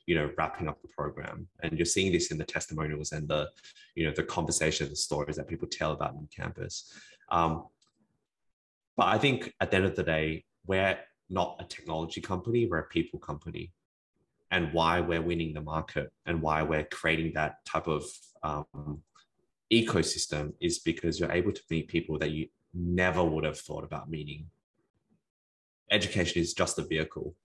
you 0.06 0.16
know, 0.16 0.30
wrapping 0.38 0.68
up 0.68 0.82
the 0.82 0.88
program. 0.90 1.48
And 1.64 1.78
you're 1.78 1.86
seeing 1.86 2.12
this 2.12 2.32
in 2.32 2.38
the 2.38 2.44
testimonials 2.44 3.12
and 3.12 3.28
the, 3.28 3.50
you 3.96 4.06
know, 4.06 4.14
the 4.16 4.24
conversations, 4.24 4.90
the 4.90 4.96
stories 4.96 5.38
that 5.38 5.48
people 5.48 5.68
tell 5.68 5.92
about 5.92 6.16
NewCampus. 6.16 6.92
Um, 7.30 7.66
but 8.96 9.08
I 9.08 9.18
think 9.18 9.54
at 9.60 9.72
the 9.72 9.78
end 9.78 9.86
of 9.86 9.96
the 9.96 10.04
day, 10.04 10.44
we're 10.68 11.00
not 11.30 11.58
a 11.60 11.64
technology 11.64 12.22
company, 12.22 12.68
we're 12.68 12.80
a 12.80 12.88
people 12.88 13.20
company. 13.20 13.72
And 14.52 14.74
why 14.74 15.00
we're 15.00 15.22
winning 15.22 15.54
the 15.54 15.62
market 15.62 16.12
and 16.26 16.42
why 16.42 16.62
we're 16.62 16.84
creating 16.84 17.32
that 17.36 17.66
type 17.66 17.88
of 17.88 18.04
um, 18.44 19.02
ecosystem 19.72 20.54
is 20.60 20.80
because 20.80 21.20
you're 21.20 21.32
able 21.32 21.54
to 21.54 21.62
meet 21.70 21.88
people 21.88 22.20
that 22.20 22.32
you 22.32 22.48
never 22.74 23.24
would 23.24 23.46
have 23.46 23.58
thought 23.58 23.86
about 23.86 24.10
meeting 24.10 24.46
education 25.92 26.42
is 26.42 26.54
just 26.54 26.80
a 26.80 26.84
vehicle. 26.84 27.36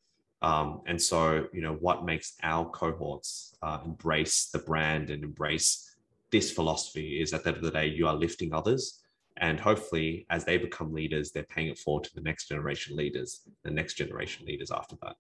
Um, 0.43 0.83
and 0.87 1.01
so, 1.01 1.47
you 1.53 1.63
know, 1.63 1.75
what 1.75 2.05
makes 2.05 2.35
our 2.43 2.69
cohorts 2.71 3.55
uh, 3.63 3.81
embrace 3.85 4.47
the 4.47 4.59
brand 4.61 5.11
and 5.11 5.25
embrace 5.25 5.97
this 6.31 6.53
philosophy 6.53 7.21
is 7.21 7.33
at 7.33 7.43
the 7.43 7.49
end 7.49 7.59
of 7.59 7.63
the 7.63 7.71
day, 7.71 7.87
you 7.87 8.07
are 8.07 8.15
lifting 8.15 8.53
others. 8.53 9.03
And 9.39 9.61
hopefully, 9.61 10.27
as 10.31 10.45
they 10.45 10.57
become 10.57 10.93
leaders, 10.93 11.31
they're 11.31 11.43
paying 11.43 11.69
it 11.69 11.79
forward 11.79 12.05
to 12.05 12.15
the 12.15 12.23
next 12.23 12.49
generation 12.49 12.97
leaders, 12.97 13.43
the 13.65 13.71
next 13.71 13.95
generation 13.95 14.47
leaders 14.47 14.71
after 14.71 14.97
that. 15.03 15.17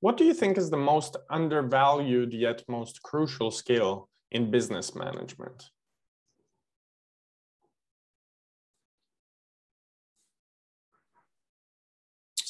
What 0.00 0.16
do 0.16 0.24
you 0.24 0.34
think 0.34 0.56
is 0.56 0.70
the 0.70 0.76
most 0.76 1.16
undervalued 1.30 2.32
yet 2.32 2.62
most 2.68 3.02
crucial 3.02 3.50
skill 3.50 4.08
in 4.30 4.50
business 4.50 4.94
management? 4.94 5.70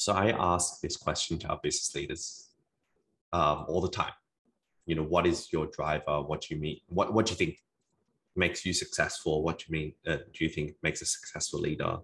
So 0.01 0.13
I 0.13 0.31
ask 0.31 0.81
this 0.81 0.97
question 0.97 1.37
to 1.37 1.47
our 1.49 1.59
business 1.61 1.93
leaders 1.93 2.47
um, 3.33 3.65
all 3.67 3.81
the 3.81 3.87
time. 3.87 4.13
You 4.87 4.95
know, 4.95 5.03
what 5.03 5.27
is 5.27 5.53
your 5.53 5.67
driver? 5.67 6.23
What 6.23 6.41
do 6.41 6.55
you 6.55 6.59
mean? 6.59 6.79
What 6.87 7.13
What 7.13 7.27
do 7.27 7.33
you 7.33 7.37
think 7.37 7.59
makes 8.35 8.65
you 8.65 8.73
successful? 8.73 9.43
What 9.43 9.59
do 9.59 9.65
you 9.67 9.73
mean? 9.73 9.93
Uh, 10.07 10.23
do 10.33 10.43
you 10.43 10.49
think 10.49 10.73
makes 10.81 11.03
a 11.03 11.05
successful 11.05 11.59
leader? 11.59 11.97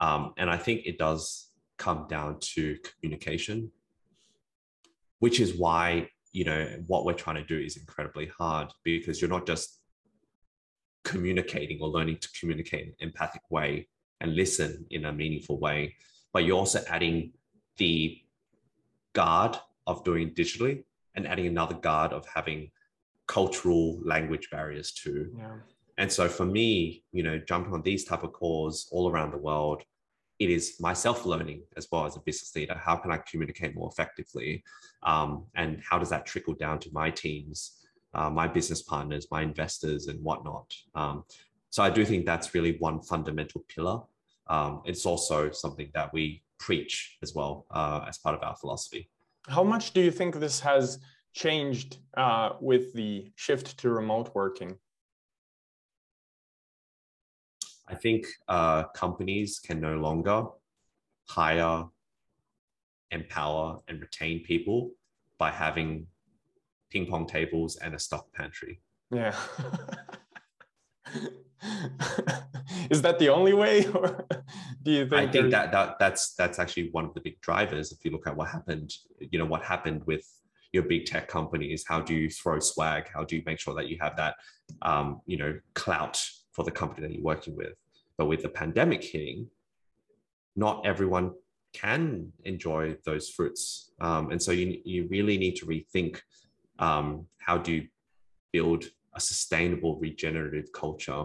Um, 0.00 0.34
and 0.36 0.50
I 0.50 0.56
think 0.56 0.84
it 0.84 0.98
does 0.98 1.52
come 1.76 2.08
down 2.08 2.40
to 2.54 2.76
communication, 2.82 3.70
which 5.20 5.38
is 5.38 5.54
why 5.54 6.08
you 6.32 6.44
know 6.44 6.66
what 6.88 7.04
we're 7.04 7.22
trying 7.24 7.36
to 7.36 7.44
do 7.44 7.56
is 7.56 7.76
incredibly 7.76 8.32
hard 8.36 8.72
because 8.82 9.20
you're 9.20 9.36
not 9.38 9.46
just 9.46 9.78
communicating 11.04 11.78
or 11.80 11.86
learning 11.86 12.16
to 12.16 12.28
communicate 12.40 12.82
in 12.82 12.88
an 12.88 12.94
empathic 12.98 13.42
way 13.48 13.86
and 14.20 14.34
listen 14.34 14.84
in 14.90 15.04
a 15.04 15.12
meaningful 15.12 15.60
way 15.60 15.94
but 16.32 16.44
you're 16.44 16.58
also 16.58 16.82
adding 16.88 17.32
the 17.76 18.18
guard 19.12 19.56
of 19.86 20.04
doing 20.04 20.30
digitally 20.30 20.84
and 21.14 21.26
adding 21.26 21.46
another 21.46 21.74
guard 21.74 22.12
of 22.12 22.26
having 22.26 22.70
cultural 23.26 24.00
language 24.04 24.48
barriers 24.50 24.92
too. 24.92 25.30
Yeah. 25.36 25.56
And 25.98 26.10
so 26.10 26.28
for 26.28 26.46
me, 26.46 27.04
you 27.12 27.22
know, 27.22 27.38
jumping 27.38 27.72
on 27.74 27.82
these 27.82 28.04
type 28.04 28.22
of 28.22 28.32
calls 28.32 28.88
all 28.90 29.10
around 29.10 29.30
the 29.30 29.38
world, 29.38 29.82
it 30.38 30.50
is 30.50 30.80
myself 30.80 31.24
learning 31.26 31.62
as 31.76 31.86
well 31.92 32.06
as 32.06 32.16
a 32.16 32.20
business 32.20 32.54
leader. 32.56 32.74
How 32.74 32.96
can 32.96 33.12
I 33.12 33.18
communicate 33.18 33.74
more 33.74 33.88
effectively? 33.90 34.64
Um, 35.02 35.44
and 35.54 35.80
how 35.88 35.98
does 35.98 36.10
that 36.10 36.26
trickle 36.26 36.54
down 36.54 36.78
to 36.80 36.90
my 36.92 37.10
teams, 37.10 37.84
uh, 38.14 38.30
my 38.30 38.48
business 38.48 38.82
partners, 38.82 39.26
my 39.30 39.42
investors, 39.42 40.08
and 40.08 40.20
whatnot? 40.22 40.72
Um, 40.94 41.24
so 41.70 41.82
I 41.82 41.90
do 41.90 42.04
think 42.04 42.26
that's 42.26 42.54
really 42.54 42.76
one 42.78 43.00
fundamental 43.00 43.64
pillar 43.68 44.00
um, 44.48 44.82
it's 44.84 45.06
also 45.06 45.50
something 45.50 45.90
that 45.94 46.12
we 46.12 46.42
preach 46.58 47.18
as 47.22 47.34
well 47.34 47.66
uh, 47.70 48.04
as 48.08 48.18
part 48.18 48.34
of 48.34 48.42
our 48.42 48.56
philosophy. 48.56 49.08
How 49.48 49.64
much 49.64 49.92
do 49.92 50.00
you 50.00 50.10
think 50.10 50.36
this 50.36 50.60
has 50.60 50.98
changed 51.32 51.98
uh, 52.16 52.50
with 52.60 52.92
the 52.94 53.32
shift 53.36 53.78
to 53.78 53.90
remote 53.90 54.30
working? 54.34 54.76
I 57.88 57.94
think 57.94 58.26
uh, 58.48 58.84
companies 58.94 59.58
can 59.58 59.80
no 59.80 59.96
longer 59.96 60.44
hire, 61.28 61.84
empower, 63.10 63.80
and 63.88 64.00
retain 64.00 64.44
people 64.44 64.92
by 65.38 65.50
having 65.50 66.06
ping 66.90 67.06
pong 67.06 67.26
tables 67.26 67.76
and 67.76 67.94
a 67.94 67.98
stock 67.98 68.32
pantry. 68.32 68.80
Yeah. 69.10 69.34
is 72.90 73.02
that 73.02 73.18
the 73.18 73.28
only 73.28 73.52
way 73.52 73.86
or 73.94 74.26
do 74.82 74.90
you 74.90 75.08
think 75.08 75.20
i 75.20 75.26
think 75.30 75.50
that, 75.50 75.70
that 75.70 75.98
that's 75.98 76.34
that's 76.34 76.58
actually 76.58 76.90
one 76.90 77.04
of 77.04 77.14
the 77.14 77.20
big 77.20 77.40
drivers 77.40 77.92
if 77.92 78.04
you 78.04 78.10
look 78.10 78.26
at 78.26 78.36
what 78.36 78.48
happened 78.48 78.92
you 79.20 79.38
know 79.38 79.44
what 79.44 79.62
happened 79.62 80.02
with 80.06 80.26
your 80.72 80.82
big 80.82 81.04
tech 81.04 81.28
companies 81.28 81.84
how 81.86 82.00
do 82.00 82.14
you 82.14 82.28
throw 82.30 82.58
swag? 82.58 83.08
How 83.12 83.24
do 83.24 83.36
you 83.36 83.42
make 83.44 83.60
sure 83.60 83.74
that 83.74 83.88
you 83.88 83.98
have 84.00 84.16
that 84.16 84.36
um, 84.80 85.20
you 85.26 85.36
know 85.36 85.58
clout 85.74 86.20
for 86.52 86.64
the 86.64 86.70
company 86.70 87.06
that 87.06 87.14
you're 87.14 87.22
working 87.22 87.56
with? 87.56 87.74
But 88.16 88.26
with 88.26 88.42
the 88.42 88.48
pandemic 88.48 89.04
hitting 89.04 89.48
not 90.54 90.84
everyone 90.84 91.32
can 91.72 92.30
enjoy 92.44 92.94
those 93.06 93.30
fruits. 93.30 93.92
Um, 94.02 94.30
and 94.30 94.42
so 94.42 94.52
you, 94.52 94.82
you 94.84 95.08
really 95.08 95.38
need 95.38 95.56
to 95.56 95.66
rethink 95.66 96.20
um, 96.78 97.26
how 97.38 97.56
do 97.56 97.72
you 97.72 97.88
build 98.52 98.84
a 99.14 99.20
sustainable 99.20 99.98
regenerative 99.98 100.70
culture 100.72 101.24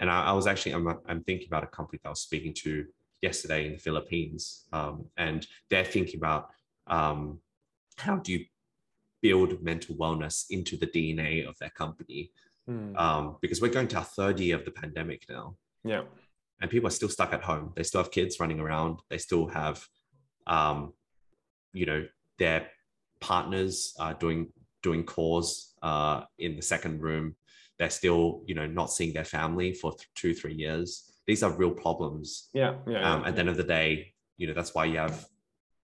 and 0.00 0.10
I, 0.10 0.26
I 0.26 0.32
was 0.32 0.46
actually 0.46 0.72
I'm, 0.72 0.86
I'm 1.06 1.22
thinking 1.24 1.48
about 1.48 1.64
a 1.64 1.68
company 1.68 1.98
that 2.02 2.08
I 2.08 2.10
was 2.10 2.20
speaking 2.20 2.54
to 2.64 2.86
yesterday 3.22 3.66
in 3.66 3.72
the 3.72 3.78
Philippines, 3.78 4.64
um, 4.72 5.06
and 5.16 5.46
they're 5.70 5.84
thinking 5.84 6.18
about 6.18 6.48
um, 6.86 7.40
how 7.96 8.16
do 8.16 8.32
you 8.32 8.44
build 9.22 9.62
mental 9.62 9.96
wellness 9.96 10.44
into 10.50 10.76
the 10.76 10.86
DNA 10.86 11.48
of 11.48 11.58
their 11.58 11.70
company, 11.70 12.30
mm. 12.68 12.96
um, 12.96 13.36
because 13.40 13.60
we're 13.60 13.68
going 13.72 13.88
to 13.88 13.96
our 13.98 14.04
third 14.04 14.38
year 14.38 14.56
of 14.56 14.64
the 14.64 14.70
pandemic 14.70 15.24
now. 15.28 15.56
Yeah, 15.84 16.02
and 16.60 16.70
people 16.70 16.88
are 16.88 16.92
still 16.92 17.08
stuck 17.08 17.32
at 17.32 17.42
home. 17.42 17.72
They 17.76 17.82
still 17.82 18.02
have 18.02 18.10
kids 18.10 18.40
running 18.40 18.60
around. 18.60 19.00
They 19.10 19.18
still 19.18 19.46
have, 19.48 19.86
um, 20.46 20.92
you 21.72 21.86
know, 21.86 22.06
their 22.38 22.68
partners 23.20 23.94
uh, 23.98 24.12
doing 24.14 24.52
doing 24.82 25.04
calls 25.04 25.74
uh, 25.82 26.22
in 26.38 26.56
the 26.56 26.62
second 26.62 27.00
room 27.00 27.34
they're 27.78 27.90
still 27.90 28.42
you 28.46 28.54
know 28.54 28.66
not 28.66 28.90
seeing 28.90 29.12
their 29.12 29.24
family 29.24 29.72
for 29.72 29.92
th- 29.92 30.08
two 30.14 30.34
three 30.34 30.54
years. 30.54 31.12
These 31.26 31.42
are 31.42 31.50
real 31.50 31.72
problems. 31.72 32.48
Yeah 32.52 32.74
yeah, 32.86 33.12
um, 33.12 33.22
yeah. 33.22 33.28
at 33.28 33.34
the 33.34 33.40
end 33.40 33.48
of 33.48 33.56
the 33.56 33.64
day 33.64 34.12
you 34.36 34.46
know 34.46 34.54
that's 34.54 34.74
why 34.74 34.84
you 34.84 34.98
have 34.98 35.26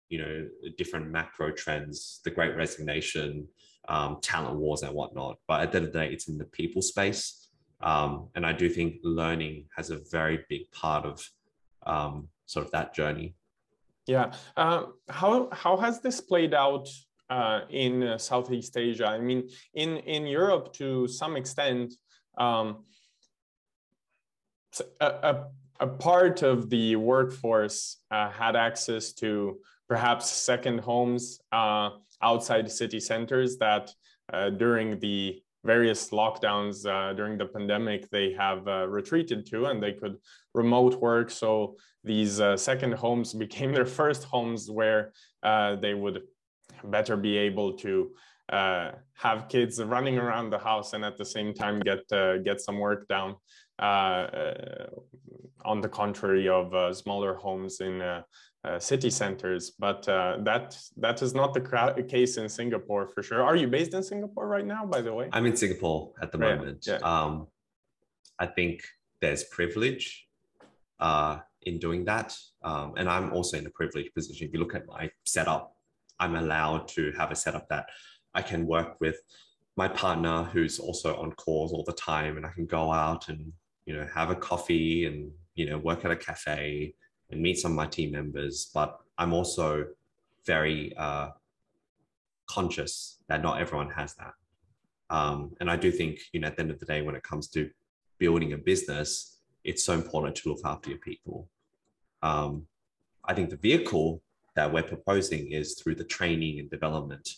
you 0.08 0.18
know 0.18 0.48
different 0.76 1.08
macro 1.08 1.52
trends 1.52 2.20
the 2.24 2.30
great 2.30 2.56
resignation 2.56 3.46
um, 3.88 4.18
talent 4.22 4.56
wars 4.56 4.82
and 4.82 4.94
whatnot. 4.94 5.38
But 5.48 5.62
at 5.62 5.72
the 5.72 5.78
end 5.78 5.86
of 5.86 5.92
the 5.92 5.98
day 5.98 6.12
it's 6.12 6.28
in 6.28 6.38
the 6.38 6.44
people 6.44 6.82
space. 6.82 7.48
Um, 7.82 8.28
and 8.34 8.44
i 8.44 8.52
do 8.52 8.68
think 8.68 8.96
learning 9.02 9.64
has 9.74 9.88
a 9.88 10.00
very 10.10 10.44
big 10.50 10.70
part 10.70 11.06
of 11.06 11.26
um, 11.86 12.28
sort 12.44 12.66
of 12.66 12.72
that 12.72 12.94
journey. 12.94 13.34
Yeah. 14.06 14.32
Uh, 14.56 14.82
how 15.08 15.48
how 15.52 15.76
has 15.76 16.00
this 16.00 16.20
played 16.20 16.52
out 16.52 16.88
uh, 17.30 17.60
in 17.70 18.02
uh, 18.02 18.18
Southeast 18.18 18.76
Asia. 18.76 19.06
I 19.06 19.18
mean, 19.18 19.48
in, 19.74 19.98
in 19.98 20.26
Europe, 20.26 20.72
to 20.74 21.06
some 21.06 21.36
extent, 21.36 21.94
um, 22.36 22.84
a, 25.00 25.06
a, 25.06 25.44
a, 25.80 25.86
part 25.86 26.42
of 26.42 26.70
the 26.70 26.96
workforce 26.96 27.98
uh, 28.10 28.30
had 28.30 28.56
access 28.56 29.12
to 29.14 29.58
perhaps 29.88 30.30
second 30.30 30.78
homes 30.80 31.40
uh, 31.52 31.90
outside 32.22 32.70
city 32.70 33.00
centers 33.00 33.56
that 33.58 33.90
uh, 34.32 34.50
during 34.50 34.98
the 35.00 35.42
various 35.64 36.10
lockdowns 36.10 36.86
uh, 36.86 37.12
during 37.12 37.36
the 37.36 37.44
pandemic 37.44 38.08
they 38.10 38.32
have 38.32 38.66
uh, 38.68 38.86
retreated 38.88 39.44
to 39.44 39.66
and 39.66 39.82
they 39.82 39.92
could 39.92 40.16
remote 40.54 40.94
work 41.00 41.30
so 41.30 41.76
these 42.04 42.40
uh, 42.40 42.56
second 42.56 42.92
homes 42.92 43.34
became 43.44 43.72
their 43.72 43.84
first 43.84 44.24
homes 44.24 44.70
where 44.70 45.12
they 45.82 45.94
would 45.94 46.22
better 46.84 47.16
be 47.16 47.36
able 47.36 47.72
to 47.78 48.10
uh, 48.50 48.90
have 49.14 49.48
kids 49.48 49.82
running 49.82 50.18
around 50.18 50.50
the 50.50 50.58
house 50.58 50.92
and 50.92 51.04
at 51.04 51.16
the 51.16 51.24
same 51.24 51.54
time 51.54 51.80
get 51.80 52.00
uh, 52.12 52.38
get 52.38 52.60
some 52.60 52.78
work 52.78 53.06
done. 53.08 53.34
Uh, 53.80 53.84
uh 53.84 54.86
on 55.62 55.82
the 55.82 55.88
contrary 55.88 56.48
of 56.48 56.74
uh, 56.74 56.90
smaller 56.92 57.34
homes 57.34 57.80
in 57.80 58.00
uh, 58.00 58.22
city 58.78 59.10
centers, 59.10 59.72
but 59.78 60.02
that 60.04 60.78
that 60.96 61.20
is 61.20 61.34
not 61.34 61.52
the 61.52 62.04
case 62.08 62.38
in 62.38 62.48
Singapore 62.48 63.06
for 63.08 63.22
sure. 63.22 63.42
Are 63.42 63.56
you 63.56 63.68
based 63.68 63.92
in 63.92 64.02
Singapore 64.02 64.48
right 64.48 64.64
now? 64.64 64.86
By 64.86 65.02
the 65.02 65.12
way, 65.12 65.28
I'm 65.32 65.44
in 65.44 65.56
Singapore 65.56 66.12
at 66.22 66.32
the 66.32 66.38
right. 66.38 66.56
moment. 66.56 66.86
Yeah. 66.86 66.96
Um, 67.02 67.46
I 68.38 68.46
think 68.46 68.82
there's 69.20 69.44
privilege 69.44 70.26
uh, 70.98 71.38
in 71.62 71.78
doing 71.78 72.04
that. 72.06 72.36
Um, 72.62 72.94
and 72.96 73.08
I'm 73.08 73.32
also 73.32 73.58
in 73.58 73.66
a 73.66 73.70
privileged 73.70 74.14
position. 74.14 74.46
If 74.46 74.54
you 74.54 74.60
look 74.60 74.74
at 74.74 74.86
my 74.86 75.10
setup, 75.24 75.74
I'm 76.20 76.36
allowed 76.36 76.86
to 76.88 77.12
have 77.18 77.30
a 77.32 77.36
setup 77.36 77.68
that 77.70 77.86
I 78.34 78.42
can 78.42 78.66
work 78.66 79.00
with 79.00 79.16
my 79.76 79.88
partner 79.88 80.44
who's 80.44 80.78
also 80.78 81.16
on 81.16 81.32
calls 81.32 81.72
all 81.72 81.84
the 81.84 81.92
time 81.92 82.36
and 82.36 82.46
I 82.46 82.50
can 82.50 82.66
go 82.66 82.92
out 82.92 83.28
and, 83.28 83.52
you 83.86 83.94
know, 83.94 84.06
have 84.14 84.30
a 84.30 84.36
coffee 84.36 85.06
and, 85.06 85.30
you 85.54 85.68
know, 85.68 85.78
work 85.78 86.04
at 86.04 86.10
a 86.10 86.16
cafe 86.16 86.94
and 87.30 87.40
meet 87.40 87.58
some 87.58 87.72
of 87.72 87.76
my 87.76 87.86
team 87.86 88.12
members. 88.12 88.70
But 88.74 88.98
I'm 89.18 89.32
also 89.32 89.86
very 90.46 90.94
uh, 90.96 91.30
conscious 92.48 93.18
that 93.28 93.42
not 93.42 93.60
everyone 93.60 93.90
has 93.90 94.14
that. 94.14 94.32
Um, 95.08 95.52
and 95.60 95.70
I 95.70 95.76
do 95.76 95.90
think, 95.90 96.20
you 96.32 96.40
know, 96.40 96.48
at 96.48 96.56
the 96.56 96.62
end 96.62 96.70
of 96.70 96.78
the 96.78 96.86
day, 96.86 97.02
when 97.02 97.16
it 97.16 97.22
comes 97.22 97.48
to 97.48 97.70
building 98.18 98.52
a 98.52 98.58
business, 98.58 99.38
it's 99.64 99.84
so 99.84 99.94
important 99.94 100.36
to 100.36 100.48
look 100.50 100.60
after 100.64 100.90
your 100.90 100.98
people. 100.98 101.48
Um, 102.22 102.66
I 103.24 103.34
think 103.34 103.50
the 103.50 103.56
vehicle 103.56 104.22
that 104.56 104.72
we're 104.72 104.82
proposing 104.82 105.52
is 105.52 105.74
through 105.74 105.94
the 105.96 106.04
training 106.04 106.58
and 106.58 106.70
development 106.70 107.28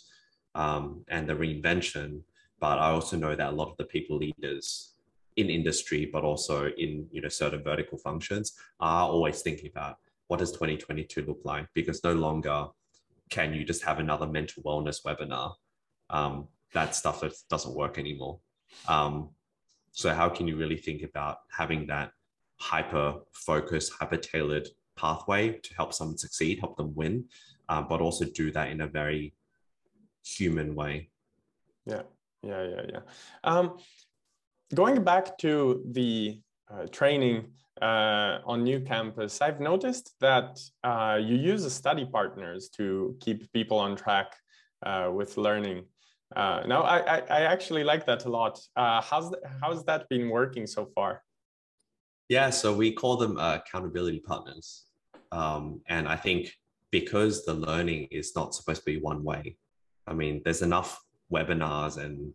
um, 0.54 1.04
and 1.08 1.28
the 1.28 1.34
reinvention. 1.34 2.22
But 2.60 2.78
I 2.78 2.90
also 2.90 3.16
know 3.16 3.34
that 3.34 3.52
a 3.52 3.56
lot 3.56 3.70
of 3.70 3.76
the 3.76 3.84
people 3.84 4.18
leaders 4.18 4.94
in 5.36 5.50
industry, 5.50 6.08
but 6.12 6.24
also 6.24 6.68
in 6.78 7.06
you 7.10 7.22
know 7.22 7.28
certain 7.28 7.62
vertical 7.62 7.98
functions, 7.98 8.52
are 8.80 9.08
always 9.08 9.42
thinking 9.42 9.70
about 9.70 9.96
what 10.28 10.38
does 10.38 10.52
2022 10.52 11.22
look 11.22 11.40
like? 11.44 11.66
Because 11.74 12.02
no 12.04 12.12
longer 12.12 12.66
can 13.30 13.52
you 13.52 13.64
just 13.64 13.82
have 13.82 13.98
another 13.98 14.26
mental 14.26 14.62
wellness 14.62 15.02
webinar. 15.04 15.54
Um, 16.10 16.48
that 16.72 16.94
stuff 16.94 17.20
that 17.20 17.34
doesn't 17.50 17.74
work 17.74 17.98
anymore. 17.98 18.38
Um, 18.88 19.30
so 19.92 20.14
how 20.14 20.28
can 20.28 20.48
you 20.48 20.56
really 20.56 20.76
think 20.76 21.02
about 21.02 21.38
having 21.50 21.86
that 21.88 22.12
hyper 22.58 23.16
focused, 23.32 23.92
hyper 23.92 24.16
tailored 24.16 24.68
pathway 24.96 25.58
to 25.62 25.74
help 25.74 25.92
someone 25.92 26.18
succeed, 26.18 26.60
help 26.60 26.76
them 26.76 26.94
win, 26.94 27.24
uh, 27.68 27.82
but 27.82 28.00
also 28.00 28.24
do 28.24 28.50
that 28.52 28.70
in 28.70 28.80
a 28.80 28.86
very 28.86 29.34
human 30.24 30.74
way. 30.74 31.10
Yeah, 31.86 32.02
yeah, 32.42 32.62
yeah, 32.62 32.82
yeah. 32.92 33.00
Um, 33.44 33.78
going 34.74 35.02
back 35.02 35.38
to 35.38 35.82
the 35.92 36.40
uh, 36.72 36.86
training 36.86 37.46
uh, 37.80 38.38
on 38.46 38.64
NewCampus, 38.64 39.42
I've 39.42 39.60
noticed 39.60 40.14
that 40.20 40.60
uh, 40.84 41.18
you 41.20 41.36
use 41.36 41.70
study 41.72 42.06
partners 42.06 42.68
to 42.76 43.16
keep 43.20 43.52
people 43.52 43.78
on 43.78 43.96
track 43.96 44.36
uh, 44.84 45.10
with 45.12 45.36
learning. 45.36 45.84
Uh, 46.34 46.62
no, 46.66 46.82
I, 46.82 46.98
I, 46.98 47.18
I, 47.18 47.40
actually 47.42 47.84
like 47.84 48.06
that 48.06 48.24
a 48.24 48.30
lot. 48.30 48.58
Uh, 48.74 49.02
how's, 49.02 49.30
the, 49.30 49.38
how's 49.60 49.84
that 49.84 50.08
been 50.08 50.30
working 50.30 50.66
so 50.66 50.86
far? 50.94 51.22
Yeah, 52.32 52.48
so 52.48 52.74
we 52.74 52.92
call 52.92 53.18
them 53.18 53.36
accountability 53.38 54.20
partners. 54.20 54.86
Um, 55.32 55.82
and 55.90 56.08
I 56.08 56.16
think 56.16 56.50
because 56.90 57.44
the 57.44 57.52
learning 57.52 58.08
is 58.10 58.34
not 58.34 58.54
supposed 58.54 58.80
to 58.80 58.86
be 58.86 58.96
one 58.96 59.22
way, 59.22 59.58
I 60.06 60.14
mean, 60.14 60.40
there's 60.42 60.62
enough 60.62 60.98
webinars 61.30 61.98
and 62.02 62.32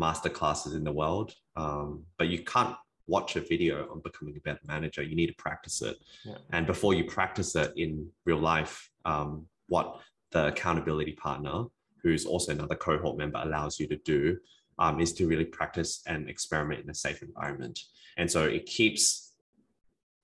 master 0.00 0.30
classes 0.30 0.74
in 0.74 0.82
the 0.82 0.90
world, 0.90 1.32
um, 1.54 2.02
but 2.18 2.26
you 2.26 2.40
can't 2.42 2.74
watch 3.06 3.36
a 3.36 3.40
video 3.40 3.88
on 3.88 4.00
becoming 4.00 4.36
a 4.36 4.40
better 4.40 4.58
manager. 4.66 5.04
You 5.04 5.14
need 5.14 5.28
to 5.28 5.34
practice 5.34 5.80
it. 5.80 5.96
Yeah. 6.24 6.38
And 6.50 6.66
before 6.66 6.94
you 6.94 7.04
practice 7.04 7.54
it 7.54 7.72
in 7.76 8.08
real 8.24 8.40
life, 8.40 8.90
um, 9.04 9.46
what 9.68 10.00
the 10.32 10.48
accountability 10.48 11.12
partner, 11.12 11.66
who's 12.02 12.26
also 12.26 12.50
another 12.50 12.74
cohort 12.74 13.16
member, 13.16 13.40
allows 13.44 13.78
you 13.78 13.86
to 13.86 13.96
do 13.98 14.38
um, 14.80 15.00
is 15.00 15.12
to 15.12 15.28
really 15.28 15.44
practice 15.44 16.02
and 16.08 16.28
experiment 16.28 16.82
in 16.82 16.90
a 16.90 16.94
safe 16.94 17.22
environment. 17.22 17.78
And 18.16 18.28
so 18.28 18.44
it 18.44 18.66
keeps 18.66 19.25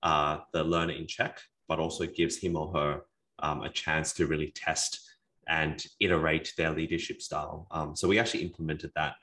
uh, 0.03 0.39
the 0.51 0.63
learner 0.63 0.93
in 0.93 1.07
check, 1.07 1.41
but 1.67 1.79
also 1.79 2.05
gives 2.05 2.37
him 2.37 2.55
or 2.55 2.71
her 2.73 3.01
um, 3.39 3.63
a 3.63 3.69
chance 3.69 4.13
to 4.13 4.27
really 4.27 4.51
test 4.51 4.99
and 5.47 5.85
iterate 5.99 6.53
their 6.57 6.71
leadership 6.71 7.21
style. 7.21 7.67
Um, 7.71 7.95
so 7.95 8.07
we 8.07 8.19
actually 8.19 8.43
implemented 8.43 8.91
that 8.95 9.15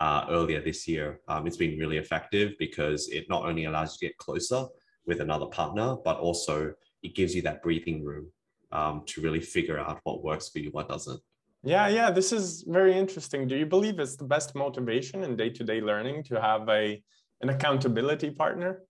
uh, 0.00 0.26
earlier 0.28 0.60
this 0.60 0.86
year. 0.86 1.20
Um, 1.28 1.46
it's 1.46 1.56
been 1.56 1.78
really 1.78 1.98
effective 1.98 2.52
because 2.58 3.08
it 3.08 3.28
not 3.28 3.44
only 3.44 3.64
allows 3.64 3.94
you 3.94 4.08
to 4.08 4.12
get 4.12 4.18
closer 4.18 4.66
with 5.06 5.20
another 5.20 5.46
partner, 5.46 5.96
but 6.04 6.18
also 6.18 6.74
it 7.02 7.14
gives 7.14 7.34
you 7.34 7.42
that 7.42 7.62
breathing 7.62 8.04
room 8.04 8.26
um, 8.72 9.02
to 9.06 9.20
really 9.20 9.40
figure 9.40 9.78
out 9.78 10.00
what 10.04 10.22
works 10.22 10.48
for 10.48 10.58
you, 10.58 10.70
what 10.70 10.88
doesn't. 10.88 11.20
Yeah, 11.62 11.88
yeah, 11.88 12.10
this 12.10 12.32
is 12.32 12.62
very 12.66 12.96
interesting. 12.96 13.48
Do 13.48 13.56
you 13.56 13.66
believe 13.66 13.98
it's 13.98 14.16
the 14.16 14.24
best 14.24 14.54
motivation 14.54 15.24
in 15.24 15.36
day-to-day 15.36 15.80
learning 15.80 16.24
to 16.24 16.40
have 16.40 16.68
a 16.68 17.02
an 17.40 17.48
accountability 17.50 18.30
partner? 18.30 18.82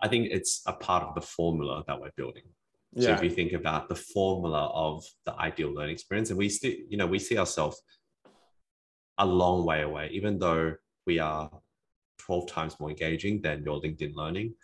I 0.00 0.08
think 0.08 0.28
it's 0.30 0.62
a 0.66 0.72
part 0.72 1.04
of 1.04 1.14
the 1.14 1.20
formula 1.20 1.82
that 1.86 2.00
we're 2.00 2.10
building. 2.16 2.42
So 2.98 3.10
if 3.12 3.22
you 3.22 3.30
think 3.30 3.52
about 3.52 3.90
the 3.90 3.94
formula 3.94 4.70
of 4.72 5.04
the 5.26 5.34
ideal 5.34 5.72
learning 5.72 5.92
experience, 5.92 6.30
and 6.30 6.38
we 6.38 6.48
still, 6.48 6.72
you 6.88 6.96
know, 6.96 7.06
we 7.06 7.18
see 7.18 7.36
ourselves 7.36 7.82
a 9.18 9.26
long 9.26 9.66
way 9.66 9.82
away, 9.82 10.08
even 10.12 10.38
though 10.38 10.74
we 11.06 11.18
are 11.18 11.50
12 12.18 12.46
times 12.48 12.80
more 12.80 12.90
engaging 12.90 13.42
than 13.42 13.62
your 13.64 13.80
LinkedIn 13.80 14.14
learning. 14.14 14.54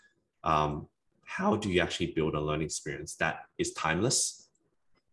Um, 0.45 0.89
how 1.25 1.57
do 1.57 1.71
you 1.71 1.81
actually 1.81 2.13
build 2.13 2.35
a 2.35 2.41
learning 2.41 2.67
experience 2.67 3.17
that 3.17 3.41
is 3.59 3.73
timeless, 3.75 4.49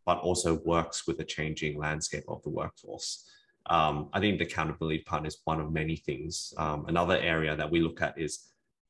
but 0.06 0.20
also 0.20 0.56
works 0.66 1.06
with 1.06 1.18
the 1.18 1.26
changing 1.26 1.78
landscape 1.78 2.24
of 2.28 2.42
the 2.44 2.50
workforce? 2.50 3.30
Um, 3.66 4.10
I 4.14 4.20
think 4.20 4.40
the 4.40 4.46
accountability 4.46 5.00
part 5.00 5.28
is 5.28 5.38
one 5.44 5.60
of 5.60 5.72
many 5.72 5.96
things. 5.96 6.54
Um, 6.58 6.86
another 6.88 7.18
area 7.18 7.56
that 7.56 7.70
we 7.70 7.82
look 7.82 8.02
at 8.02 8.18
is 8.18 8.50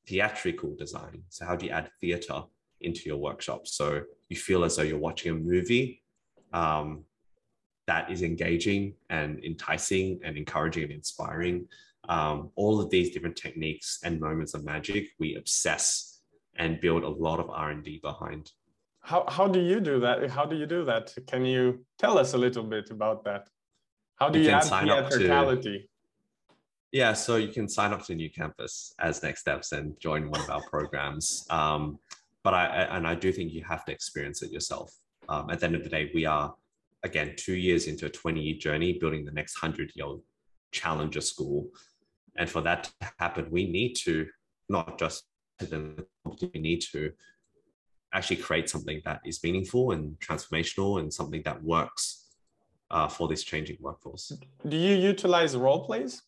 theatrical 0.10 0.76
design. 0.76 1.24
So 1.30 1.46
how 1.46 1.56
do 1.56 1.68
you 1.68 1.72
add 1.72 1.90
theater 2.02 2.42
into 2.82 3.02
your 3.06 3.18
workshop? 3.18 3.68
So 3.68 4.02
you 4.30 4.36
feel 4.36 4.64
as 4.64 4.76
though 4.76 4.84
you're 4.84 4.98
watching 4.98 5.32
a 5.32 5.36
movie 5.36 6.02
um, 6.52 7.04
that 7.88 8.12
is 8.12 8.24
engaging 8.24 8.96
and 9.10 9.44
enticing 9.44 10.20
and 10.24 10.36
encouraging 10.36 10.84
and 10.84 10.92
inspiring. 10.92 11.68
Um, 12.08 12.50
all 12.56 12.82
of 12.82 12.90
these 12.90 13.12
different 13.12 13.36
techniques 13.36 14.00
and 14.04 14.20
moments 14.20 14.54
of 14.56 14.66
magic, 14.66 15.10
we 15.20 15.36
obsess 15.36 16.22
and 16.56 16.82
build 16.82 17.04
a 17.04 17.10
lot 17.10 17.40
of 17.40 17.50
R&D 17.50 18.00
behind. 18.02 18.52
How, 19.02 19.26
how 19.28 19.48
do 19.48 19.60
you 19.60 19.80
do 19.80 20.00
that? 20.02 20.30
How 20.30 20.46
do 20.46 20.56
you 20.56 20.66
do 20.66 20.86
that? 20.86 21.14
Can 21.28 21.46
you 21.46 21.86
tell 21.98 22.18
us 22.18 22.34
a 22.34 22.38
little 22.38 22.64
bit 22.64 22.90
about 22.90 23.24
that? 23.26 23.48
How 24.16 24.30
do 24.30 24.40
you, 24.40 24.46
you 24.46 24.52
add 24.52 24.64
theatricality? 24.64 25.90
Yeah, 26.92 27.14
so 27.14 27.36
you 27.36 27.50
can 27.50 27.70
sign 27.70 27.94
up 27.94 28.04
to 28.06 28.16
the 28.16 28.30
NewCampus 28.30 28.94
as 29.00 29.22
next 29.22 29.42
steps 29.42 29.74
and 29.74 30.00
join 30.00 30.30
one 30.30 30.42
of 30.42 30.50
our 30.50 30.62
programs. 30.70 31.46
Um, 31.50 32.00
but 32.44 32.54
I 32.54 32.66
and 32.66 33.08
I 33.08 33.16
do 33.16 33.32
think 33.32 33.52
you 33.52 33.64
have 33.64 33.86
to 33.86 33.92
experience 33.92 34.42
it 34.42 34.52
yourself. 34.52 34.96
Um, 35.28 35.50
at 35.50 35.60
the 35.60 35.68
end 35.68 35.76
of 35.76 35.84
the 35.84 35.90
day, 35.90 36.10
we 36.16 36.26
are 36.26 36.56
again 37.04 37.36
two 37.38 37.56
years 37.56 37.88
into 37.88 38.08
a 38.08 38.10
20 38.10 38.42
year 38.42 38.58
journey 38.58 38.94
building 38.94 39.24
the 39.24 39.32
next 39.32 39.56
hundred 39.56 39.92
year 39.96 40.06
old 40.06 40.22
challenger 40.72 41.22
school, 41.22 41.68
and 42.38 42.50
for 42.50 42.62
that 42.62 42.86
to 42.86 43.12
happen, 43.20 43.48
we 43.52 43.70
need 43.70 43.94
to 43.98 44.28
not 44.70 44.98
just 44.98 45.26
we 45.72 46.60
need 46.60 46.82
to 46.92 47.12
actually 48.14 48.38
create 48.38 48.70
something 48.70 49.02
that 49.06 49.20
is 49.26 49.44
meaningful 49.44 49.92
and 49.92 50.20
transformational 50.20 51.00
and 51.00 51.14
something 51.14 51.44
that 51.44 51.62
works 51.62 52.30
uh, 52.90 53.08
for 53.08 53.28
this 53.28 53.44
changing 53.44 53.78
workforce. 53.80 54.32
Do 54.68 54.78
you 54.78 54.96
utilize 54.96 55.56
role 55.56 55.86
plays? 55.86 56.24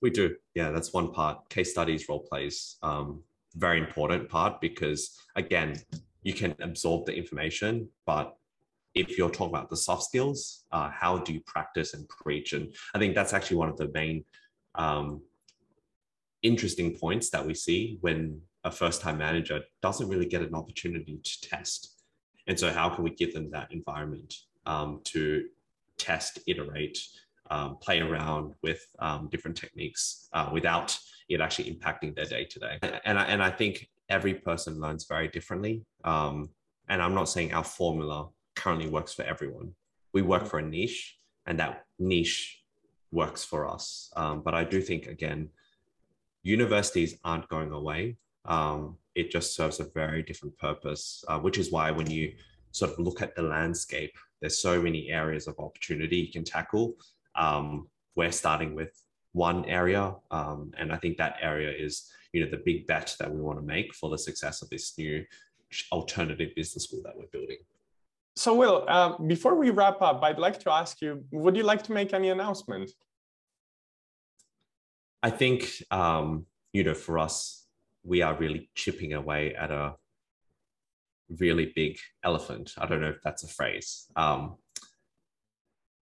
We 0.00 0.10
do. 0.10 0.36
Yeah, 0.54 0.70
that's 0.70 0.92
one 0.92 1.12
part. 1.12 1.48
Case 1.48 1.72
studies, 1.72 2.08
role 2.08 2.20
plays, 2.20 2.76
um, 2.82 3.22
very 3.56 3.78
important 3.78 4.28
part 4.28 4.60
because 4.60 5.18
again, 5.34 5.76
you 6.22 6.32
can 6.32 6.54
absorb 6.60 7.06
the 7.06 7.14
information, 7.14 7.88
but 8.06 8.36
if 8.94 9.16
you're 9.16 9.30
talking 9.30 9.54
about 9.54 9.70
the 9.70 9.76
soft 9.76 10.04
skills, 10.04 10.64
uh, 10.72 10.90
how 10.90 11.18
do 11.18 11.32
you 11.32 11.40
practice 11.40 11.94
and 11.94 12.08
preach? 12.08 12.52
And 12.52 12.74
I 12.94 12.98
think 12.98 13.14
that's 13.14 13.32
actually 13.32 13.58
one 13.58 13.68
of 13.68 13.76
the 13.76 13.88
main 13.88 14.24
um, 14.74 15.22
interesting 16.42 16.96
points 16.96 17.30
that 17.30 17.44
we 17.44 17.54
see 17.54 17.98
when 18.00 18.40
a 18.64 18.70
first-time 18.70 19.18
manager 19.18 19.60
doesn't 19.82 20.08
really 20.08 20.26
get 20.26 20.42
an 20.42 20.54
opportunity 20.54 21.20
to 21.22 21.40
test. 21.48 22.02
And 22.46 22.58
so, 22.58 22.72
how 22.72 22.88
can 22.88 23.04
we 23.04 23.10
give 23.10 23.34
them 23.34 23.50
that 23.50 23.70
environment 23.70 24.34
um, 24.66 25.00
to 25.04 25.44
test, 25.96 26.40
iterate, 26.46 26.98
um, 27.50 27.76
play 27.78 28.00
around 28.00 28.54
with 28.62 28.84
um, 28.98 29.28
different 29.30 29.56
techniques 29.56 30.28
uh, 30.32 30.48
without 30.52 30.98
it 31.28 31.40
actually 31.40 31.70
impacting 31.72 32.14
their 32.14 32.24
day 32.24 32.44
to 32.44 32.58
day. 32.58 32.78
And 33.04 33.18
I, 33.18 33.24
and 33.24 33.42
I 33.42 33.50
think 33.50 33.88
every 34.08 34.34
person 34.34 34.80
learns 34.80 35.04
very 35.04 35.28
differently. 35.28 35.84
Um, 36.04 36.50
and 36.88 37.02
I'm 37.02 37.14
not 37.14 37.28
saying 37.28 37.52
our 37.52 37.64
formula 37.64 38.28
currently 38.56 38.88
works 38.88 39.12
for 39.12 39.22
everyone. 39.22 39.72
We 40.14 40.22
work 40.22 40.46
for 40.46 40.58
a 40.58 40.62
niche, 40.62 41.16
and 41.46 41.58
that 41.60 41.84
niche 41.98 42.62
works 43.12 43.44
for 43.44 43.68
us. 43.68 44.10
Um, 44.16 44.42
but 44.42 44.54
I 44.54 44.64
do 44.64 44.80
think 44.80 45.06
again, 45.06 45.50
universities 46.42 47.18
aren't 47.24 47.48
going 47.48 47.72
away. 47.72 48.16
Um, 48.44 48.96
it 49.14 49.30
just 49.30 49.54
serves 49.54 49.80
a 49.80 49.84
very 49.94 50.22
different 50.22 50.56
purpose, 50.58 51.24
uh, 51.28 51.38
which 51.38 51.58
is 51.58 51.70
why 51.70 51.90
when 51.90 52.10
you 52.10 52.32
sort 52.72 52.92
of 52.92 52.98
look 52.98 53.20
at 53.20 53.34
the 53.34 53.42
landscape, 53.42 54.14
there's 54.40 54.58
so 54.58 54.80
many 54.80 55.10
areas 55.10 55.46
of 55.46 55.58
opportunity 55.58 56.16
you 56.16 56.32
can 56.32 56.44
tackle. 56.44 56.94
Um, 57.38 57.88
we're 58.16 58.32
starting 58.32 58.74
with 58.74 58.90
one 59.32 59.64
area, 59.66 60.14
um, 60.30 60.72
and 60.76 60.92
I 60.92 60.96
think 60.96 61.16
that 61.18 61.36
area 61.40 61.70
is 61.70 62.10
you 62.32 62.44
know 62.44 62.50
the 62.50 62.62
big 62.64 62.86
bet 62.86 63.16
that 63.20 63.32
we 63.32 63.40
want 63.40 63.58
to 63.58 63.64
make 63.64 63.94
for 63.94 64.10
the 64.10 64.18
success 64.18 64.60
of 64.60 64.68
this 64.70 64.98
new 64.98 65.24
alternative 65.92 66.50
business 66.56 66.84
school 66.84 67.02
that 67.04 67.16
we're 67.16 67.32
building. 67.32 67.58
So, 68.36 68.54
Will, 68.54 68.84
uh, 68.88 69.16
before 69.18 69.54
we 69.54 69.70
wrap 69.70 70.02
up, 70.02 70.22
I'd 70.22 70.38
like 70.38 70.58
to 70.60 70.72
ask 70.72 71.00
you: 71.00 71.24
Would 71.30 71.56
you 71.56 71.62
like 71.62 71.82
to 71.84 71.92
make 71.92 72.12
any 72.12 72.28
announcement? 72.30 72.90
I 75.22 75.30
think 75.30 75.82
um, 75.90 76.46
you 76.72 76.84
know, 76.84 76.94
for 76.94 77.18
us, 77.18 77.66
we 78.04 78.22
are 78.22 78.34
really 78.34 78.70
chipping 78.74 79.12
away 79.14 79.54
at 79.54 79.70
a 79.70 79.94
really 81.38 81.72
big 81.74 81.98
elephant. 82.24 82.72
I 82.78 82.86
don't 82.86 83.00
know 83.00 83.10
if 83.10 83.22
that's 83.22 83.44
a 83.44 83.48
phrase. 83.48 84.06
Um, 84.16 84.56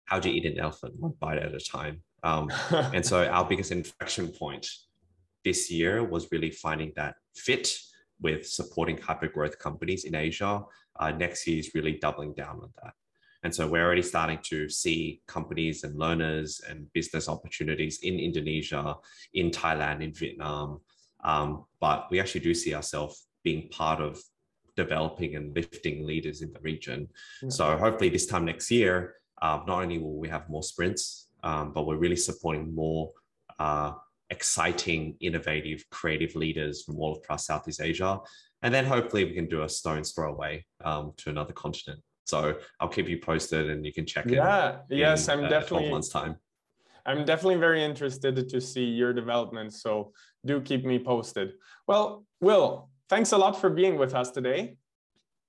how 0.05 0.21
do 0.21 0.31
you 0.31 0.37
eat 0.37 0.47
an 0.47 0.59
elephant? 0.59 0.95
One 0.99 1.15
bite 1.19 1.39
at 1.39 1.55
a 1.55 1.61
time. 1.61 2.03
Um, 2.23 2.51
and 2.71 3.05
so 3.05 3.27
our 3.27 3.45
biggest 3.45 3.73
inflection 3.73 4.29
point 4.29 4.67
this 5.45 5.71
year 5.71 6.03
was 6.03 6.31
really 6.33 6.51
finding 6.51 6.93
that 6.97 7.17
fit 7.35 7.77
with 8.21 8.47
supporting 8.47 8.99
hyper 8.99 9.29
growth 9.29 9.59
companies 9.59 10.05
in 10.05 10.15
Asia. 10.15 10.63
Uh, 10.99 11.11
next 11.11 11.47
year 11.47 11.59
is 11.59 11.75
really 11.75 11.93
doubling 11.93 12.33
down 12.35 12.61
on 12.63 12.71
that. 12.83 12.95
And 13.43 13.55
so 13.55 13.69
we're 13.69 13.85
already 13.85 14.03
starting 14.03 14.39
to 14.45 14.71
see 14.71 15.21
companies 15.29 15.85
and 15.85 15.99
learners 15.99 16.63
and 16.67 16.91
business 16.95 17.29
opportunities 17.29 17.99
in 18.03 18.19
Indonesia, 18.19 18.97
in 19.35 19.51
Thailand, 19.51 20.03
in 20.03 20.15
Vietnam. 20.15 20.81
Um, 21.23 21.67
but 21.79 22.09
we 22.11 22.21
actually 22.21 22.41
do 22.41 22.55
see 22.55 22.75
ourselves 22.75 23.27
being 23.43 23.69
part 23.69 24.01
of 24.01 24.19
developing 24.77 25.37
and 25.37 25.55
lifting 25.55 26.07
leaders 26.07 26.41
in 26.41 26.53
the 26.53 26.61
region. 26.61 27.09
Yeah. 27.43 27.51
So 27.51 27.77
hopefully 27.77 28.09
this 28.09 28.27
time 28.27 28.47
next 28.47 28.71
year, 28.71 29.15
uh, 29.45 29.61
not 29.67 29.83
only 29.83 29.99
will 29.99 30.17
we 30.17 30.29
have 30.29 30.49
more 30.49 30.63
sprints, 30.63 31.29
um, 31.43 31.73
but 31.75 31.87
we're 31.87 31.99
really 31.99 32.17
supporting 32.17 32.75
more 32.75 33.13
uh, 33.59 33.93
exciting, 34.31 35.17
innovative, 35.21 35.85
creative 35.91 36.35
leaders 36.35 36.83
from 36.83 36.99
all 36.99 37.15
across 37.17 37.47
Southeast 37.47 37.83
Asia. 37.83 38.19
And 38.63 38.73
then 38.73 38.87
hopefully 38.87 39.25
we 39.27 39.35
can 39.35 39.47
do 39.47 39.63
a 39.63 39.69
stone's 39.69 40.13
throw 40.13 40.33
away 40.33 40.65
um, 40.83 41.13
to 41.19 41.29
another 41.29 41.53
continent. 41.53 42.01
So 42.25 42.57
I'll 42.81 42.89
keep 42.89 43.07
you 43.07 43.19
posted 43.19 43.69
and 43.69 43.85
you 43.85 43.93
can 43.93 44.07
check 44.07 44.25
yeah, 44.31 44.31
in. 44.31 44.99
Yeah, 44.99 45.11
yes, 45.11 45.29
I'm 45.29 45.45
uh, 45.45 45.49
definitely. 45.49 45.91
months 45.91 46.09
time. 46.09 46.37
I'm 47.05 47.27
definitely 47.27 47.57
very 47.57 47.85
interested 47.85 48.49
to 48.49 48.61
see 48.63 48.85
your 48.85 49.13
development. 49.13 49.75
So 49.75 50.13
do 50.47 50.63
keep 50.63 50.87
me 50.87 50.99
posted. 50.99 51.53
Well, 51.87 52.25
Will, 52.41 52.89
thanks 53.11 53.33
a 53.33 53.37
lot 53.37 53.61
for 53.61 53.69
being 53.69 53.99
with 53.99 54.15
us 54.15 54.31
today. 54.31 54.79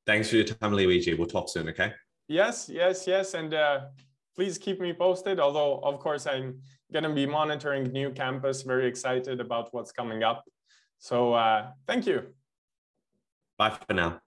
Thanks 0.05 0.29
for 0.29 0.35
your 0.35 0.43
time, 0.43 0.73
Luigi. 0.73 1.13
We'll 1.13 1.27
talk 1.27 1.47
soon, 1.47 1.69
okay? 1.69 1.93
Yes, 2.27 2.69
yes, 2.69 3.05
yes. 3.07 3.33
And 3.33 3.53
uh, 3.53 3.81
please 4.35 4.57
keep 4.57 4.79
me 4.79 4.93
posted. 4.93 5.39
Although, 5.39 5.79
of 5.79 5.99
course, 5.99 6.27
I'm 6.27 6.59
going 6.91 7.03
to 7.03 7.13
be 7.13 7.25
monitoring 7.25 7.85
NewCampus. 7.87 8.65
Very 8.65 8.87
excited 8.87 9.39
about 9.39 9.73
what's 9.73 9.91
coming 9.91 10.23
up. 10.23 10.43
So 10.99 11.33
uh, 11.33 11.71
thank 11.87 12.07
you. 12.07 12.23
Bye 13.57 13.69
for 13.69 13.93
now. 13.93 14.24